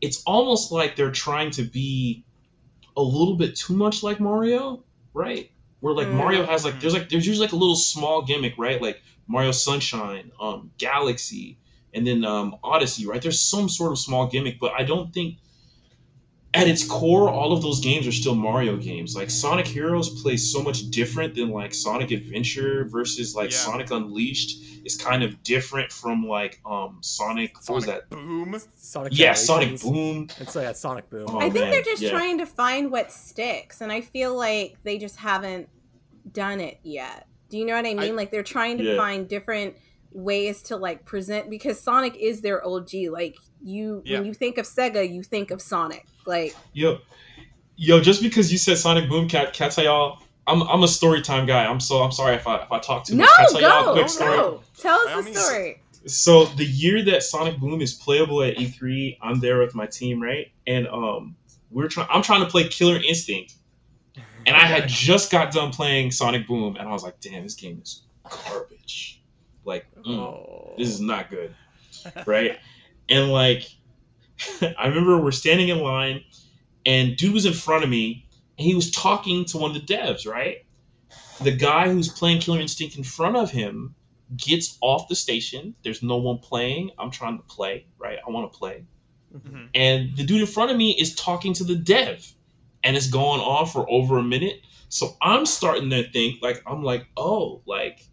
[0.00, 2.24] It's almost like they're trying to be
[2.96, 4.83] a little bit too much like Mario,
[5.14, 5.50] right?
[5.80, 6.14] Where like Mm.
[6.14, 8.80] Mario has like there's like there's usually like a little small gimmick, right?
[8.82, 11.58] Like Mario Sunshine, um, Galaxy,
[11.94, 13.22] and then um, Odyssey, right?
[13.22, 15.38] There's some sort of small gimmick, but I don't think
[16.54, 19.16] at its core all of those games are still Mario games.
[19.16, 23.56] Like Sonic Heroes plays so much different than like Sonic Adventure versus like Yeah.
[23.58, 28.08] Sonic Unleashed is kind of different from like um Sonic, what was that?
[28.08, 28.56] Boom.
[28.76, 30.28] Sonic Yeah, Sonic Boom.
[30.38, 31.26] And so yeah, Sonic Boom.
[31.28, 32.10] Oh, I think man, they're just yeah.
[32.10, 35.68] trying to find what sticks, and I feel like they just haven't
[36.30, 37.26] done it yet.
[37.50, 38.12] Do you know what I mean?
[38.12, 38.96] I- like they're trying to Yeah.
[38.96, 39.74] find different
[40.12, 43.08] ways to like present because Sonic is their OG.
[43.10, 44.18] Like you, Yeah.
[44.18, 46.06] when you think of Sega, you think of Sonic.
[46.26, 47.00] Like Yep.
[47.76, 50.18] Yo, just because you said Sonic Boom, Cat, can I tell y'all?
[50.46, 51.64] I'm I'm a story time guy.
[51.66, 53.30] I'm so I'm sorry if I if I talk too No, much.
[53.36, 54.36] Can I tell y'all a go, quick story?
[54.36, 54.62] go.
[54.78, 55.80] Tell By us the story.
[56.06, 60.22] So the year that Sonic Boom is playable at E3, I'm there with my team,
[60.22, 60.52] right?
[60.66, 61.34] And um,
[61.70, 62.08] we're trying.
[62.10, 63.54] I'm trying to play Killer Instinct,
[64.46, 67.54] and I had just got done playing Sonic Boom, and I was like, "Damn, this
[67.54, 68.02] game is
[68.48, 69.22] garbage.
[69.64, 70.74] Like, mm, Oh.
[70.76, 71.54] this is not good."
[72.26, 72.58] right?
[73.08, 73.64] And like,
[74.78, 76.24] I remember we're standing in line,
[76.86, 78.26] and dude was in front of me,
[78.58, 80.64] and he was talking to one of the devs, right?
[81.40, 83.94] The guy who's playing Killer Instinct in front of him
[84.36, 85.74] gets off the station.
[85.82, 86.90] There's no one playing.
[86.98, 88.18] I'm trying to play, right?
[88.26, 88.84] I want to play.
[89.34, 89.68] Mhm.
[89.74, 92.32] And the dude in front of me is talking to the dev,
[92.82, 94.60] and it's going on for over a minute.
[94.88, 98.06] So I'm starting to think, like, I'm like, oh, like,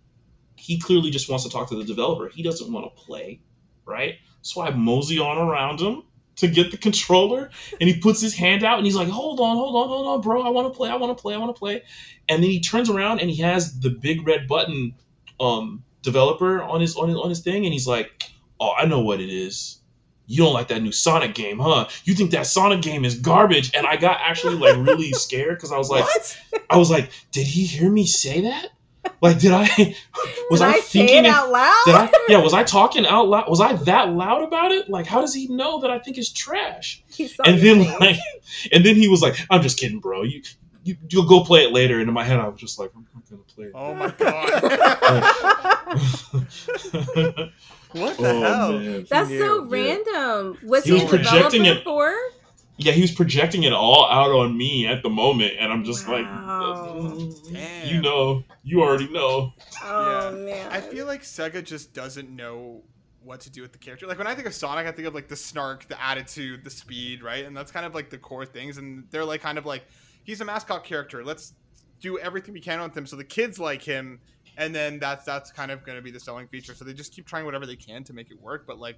[0.55, 2.29] he clearly just wants to talk to the developer.
[2.29, 3.41] He doesn't want to play,
[3.85, 4.15] right?
[4.41, 6.03] So I mosey on around him
[6.37, 7.49] to get the controller,
[7.79, 10.21] and he puts his hand out and he's like, hold on, hold on, hold on,
[10.21, 10.41] bro.
[10.41, 11.83] I want to play, I want to play, I want to play.
[12.27, 14.95] And then he turns around and he has the big red button
[15.39, 18.23] um, developer on his on his on his thing, and he's like,
[18.59, 19.77] oh, I know what it is.
[20.27, 21.89] You don't like that new Sonic game, huh?
[22.05, 23.71] You think that Sonic game is garbage?
[23.75, 26.37] And I got actually like really scared because I was like, what?
[26.69, 28.69] I was like, did he hear me say that?
[29.21, 29.65] Like, did I?
[30.49, 31.81] Was Did I, I, thinking it out loud?
[31.85, 32.11] Did I?
[32.27, 33.49] Yeah, was I talking out loud?
[33.49, 34.89] Was I that loud about it?
[34.89, 37.03] Like, how does he know that I think it's trash?
[37.45, 37.99] And then face.
[37.99, 38.17] like,
[38.71, 40.23] and then he was like, "I'm just kidding, bro.
[40.23, 40.41] You,
[40.83, 43.07] you, you'll go play it later." And in my head, I was just like, "I'm
[43.15, 44.61] not gonna play it." Oh my god.
[47.93, 48.79] what the Oh, hell?
[48.79, 49.05] man.
[49.09, 49.93] That's He so knew, yeah.
[49.93, 50.57] random.
[50.63, 52.13] Was He he, was a projecting it- for?
[52.83, 56.07] Yeah, he was projecting it all out on me at the moment, and I'm just
[56.07, 57.03] Wow.
[57.03, 57.87] like, Damn.
[57.87, 59.53] you know, you already know.
[59.83, 60.37] Oh Yeah.
[60.37, 60.71] man.
[60.71, 62.81] I feel like Sega just doesn't know
[63.23, 64.07] what to do with the character.
[64.07, 66.71] Like when I think of Sonic, I think of like the snark, the attitude, the
[66.71, 67.45] speed, right?
[67.45, 68.77] And that's kind of like the core things.
[68.77, 69.83] And they're like kind of like
[70.23, 71.23] he's a mascot character.
[71.23, 71.53] Let's
[71.99, 74.19] do everything we can with him so the kids like him.
[74.57, 76.73] And then that's that's kind of going to be the selling feature.
[76.73, 78.65] So they just keep trying whatever they can to make it work.
[78.65, 78.97] But like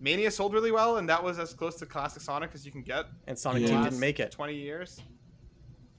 [0.00, 2.82] Mania sold really well, and that was as close to classic Sonic as you can
[2.82, 3.06] get.
[3.26, 3.68] And Sonic Yeah.
[3.68, 4.30] Team didn't make it.
[4.32, 5.00] Twenty years.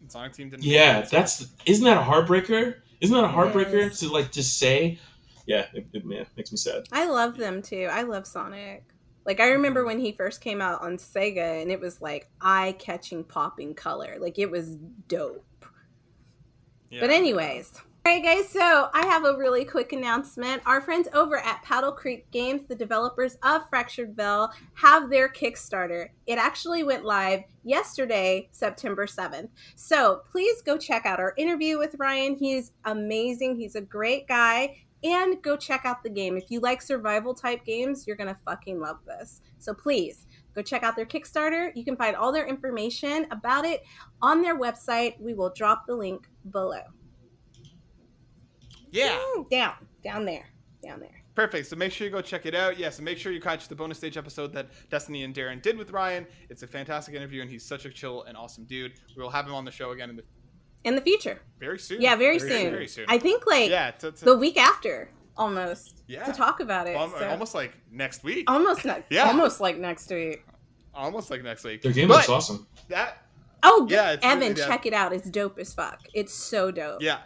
[0.01, 0.63] And Sonic Team didn't.
[0.63, 2.76] make Yeah, it, that's isn't that a heartbreaker?
[3.01, 3.99] Isn't that a heartbreaker Yes.
[3.99, 4.99] to like just say?
[5.45, 6.84] Yeah, it, it man, makes me sad.
[6.91, 7.88] I love them too.
[7.91, 8.84] I love Sonic.
[9.26, 12.76] Like I remember when he first came out on Sega and it was like eye
[12.80, 14.17] catching popping color.
[14.19, 14.76] Like it was
[15.07, 15.45] dope.
[16.89, 17.01] Yeah.
[17.01, 17.71] But anyways.
[18.07, 20.63] Alright guys, so I have a really quick announcement.
[20.65, 26.07] Our friends over at Paddle Creek Games, the developers of Fractured Bell, have their Kickstarter.
[26.26, 29.49] It actually went live yesterday, September 7th.
[29.76, 32.35] So please go check out our interview with Ryan.
[32.35, 33.57] He's amazing.
[33.57, 34.77] He's a great guy.
[35.03, 36.35] And go check out the game.
[36.35, 39.41] If you like survival type games, you're gonna fucking love this.
[39.59, 41.71] So please go check out their Kickstarter.
[41.76, 43.84] You can find all their information about it
[44.21, 45.19] on their website.
[45.19, 46.81] We will drop the link below.
[48.91, 49.18] Yeah.
[49.52, 50.45] Down, down there,
[50.84, 51.22] down there.
[51.36, 51.68] Perfect.
[51.68, 52.78] So make sure you go check it out.
[52.78, 55.78] Yes, and make sure you catch the bonus stage episode that Destinee and Darren did
[55.78, 56.28] with Ryan.
[56.49, 58.94] It's a fantastic interview, and he's such a chill and awesome dude.
[59.16, 60.24] We will have him on the show again in the
[60.84, 61.40] In the future.
[61.60, 62.02] very soon.
[62.02, 62.72] Yeah, very, Very soon.
[62.72, 63.06] very soon.
[63.07, 66.02] I think like yeah, to, to, the week after, almost.
[66.07, 66.26] Yeah.
[66.26, 66.95] To talk about it.
[66.98, 68.49] al- so- almost like next week.
[68.49, 69.06] almost next.
[69.11, 69.28] Yeah.
[69.28, 70.44] Almost like next week.
[70.94, 71.82] almost like next week.
[71.84, 72.68] Their game But looks awesome.
[72.90, 73.24] That
[73.64, 74.68] Oh, Yeah, Evan, really dope.
[74.68, 75.14] check it out.
[75.14, 76.02] It's dope as fuck.
[76.14, 77.02] It's so dope.
[77.02, 77.20] yeah.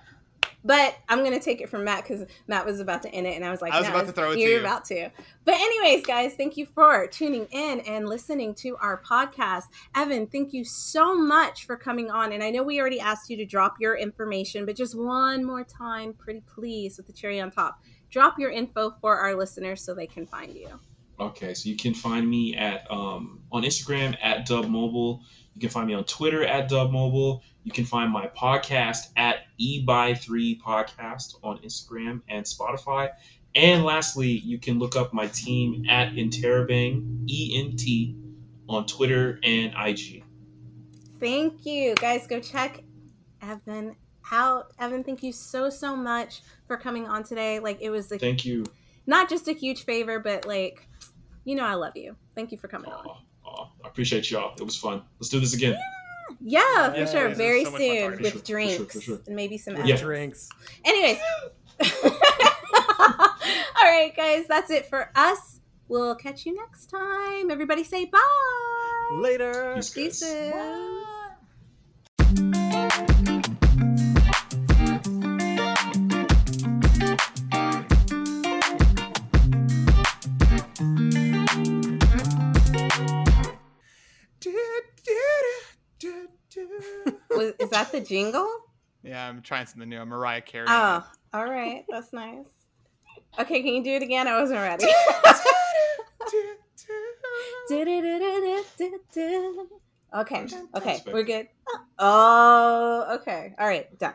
[0.64, 3.44] But I'm gonna take it from Matt because Matt was about to end it, and
[3.44, 5.10] I was like, I was "Matt, about to throw it to You're you." about to.
[5.46, 9.64] But anyways, guys, thank you for tuning in and listening to our podcast.
[9.96, 12.32] Evan, thank you so much for coming on.
[12.32, 15.64] And I know we already asked you to drop your information, but just one more
[15.64, 19.94] time, pretty please, with the cherry on top, drop your info for our listeners so
[19.94, 20.80] they can find you.
[21.20, 25.22] Okay, so you can find me at um, on Instagram at Dubb Mobile.
[25.54, 27.44] You can find me on Twitter at Dubb Mobile.
[27.64, 33.10] You can find my podcast at E by Three Podcast on Instagram and Spotify.
[33.56, 38.16] And lastly, you can look up my team at Interabang E N T
[38.68, 40.24] on Twitter and IG.
[41.20, 42.28] Thank you, guys.
[42.28, 42.84] Go check
[43.42, 43.96] Evan
[44.32, 44.72] out.
[44.80, 47.60] Evan, thank you so so much for coming on today.
[47.60, 48.66] Like it was a Thank you.
[49.06, 50.88] not just a huge favor, but like,
[51.46, 52.16] you know, I love you.
[52.36, 53.06] Thank you for coming on.
[53.06, 54.54] Aw, aw, I appreciate y'all.
[54.58, 55.02] It was fun.
[55.20, 55.74] Let's do this again.
[55.74, 55.80] Yeah,
[56.38, 57.30] for Yeah, sure.
[57.30, 58.32] Very so soon talking to with.
[58.34, 59.20] For sure, drinks for sure.
[59.28, 59.76] and maybe some.
[59.76, 59.98] With Yeah.
[59.98, 60.50] drinks.
[60.86, 61.18] Anyways.
[62.04, 65.60] All right, guys, that's it for us.
[65.90, 67.52] We'll catch you next time.
[67.52, 68.20] Everybody say bye.
[69.20, 69.76] Later.
[69.94, 70.24] Peace,
[87.72, 88.48] that the jingle?
[89.04, 90.00] Yeah, I'm trying something new.
[90.00, 90.68] I'm Mariah Carey.
[90.70, 91.86] Oh, all right.
[91.90, 92.48] That's nice.
[93.40, 94.28] Okay, can you do it again?
[94.28, 94.86] I wasn't ready.
[100.16, 100.46] okay,
[100.76, 101.48] okay, we're good.
[102.00, 103.54] Oh, okay.
[103.60, 104.14] All right, done.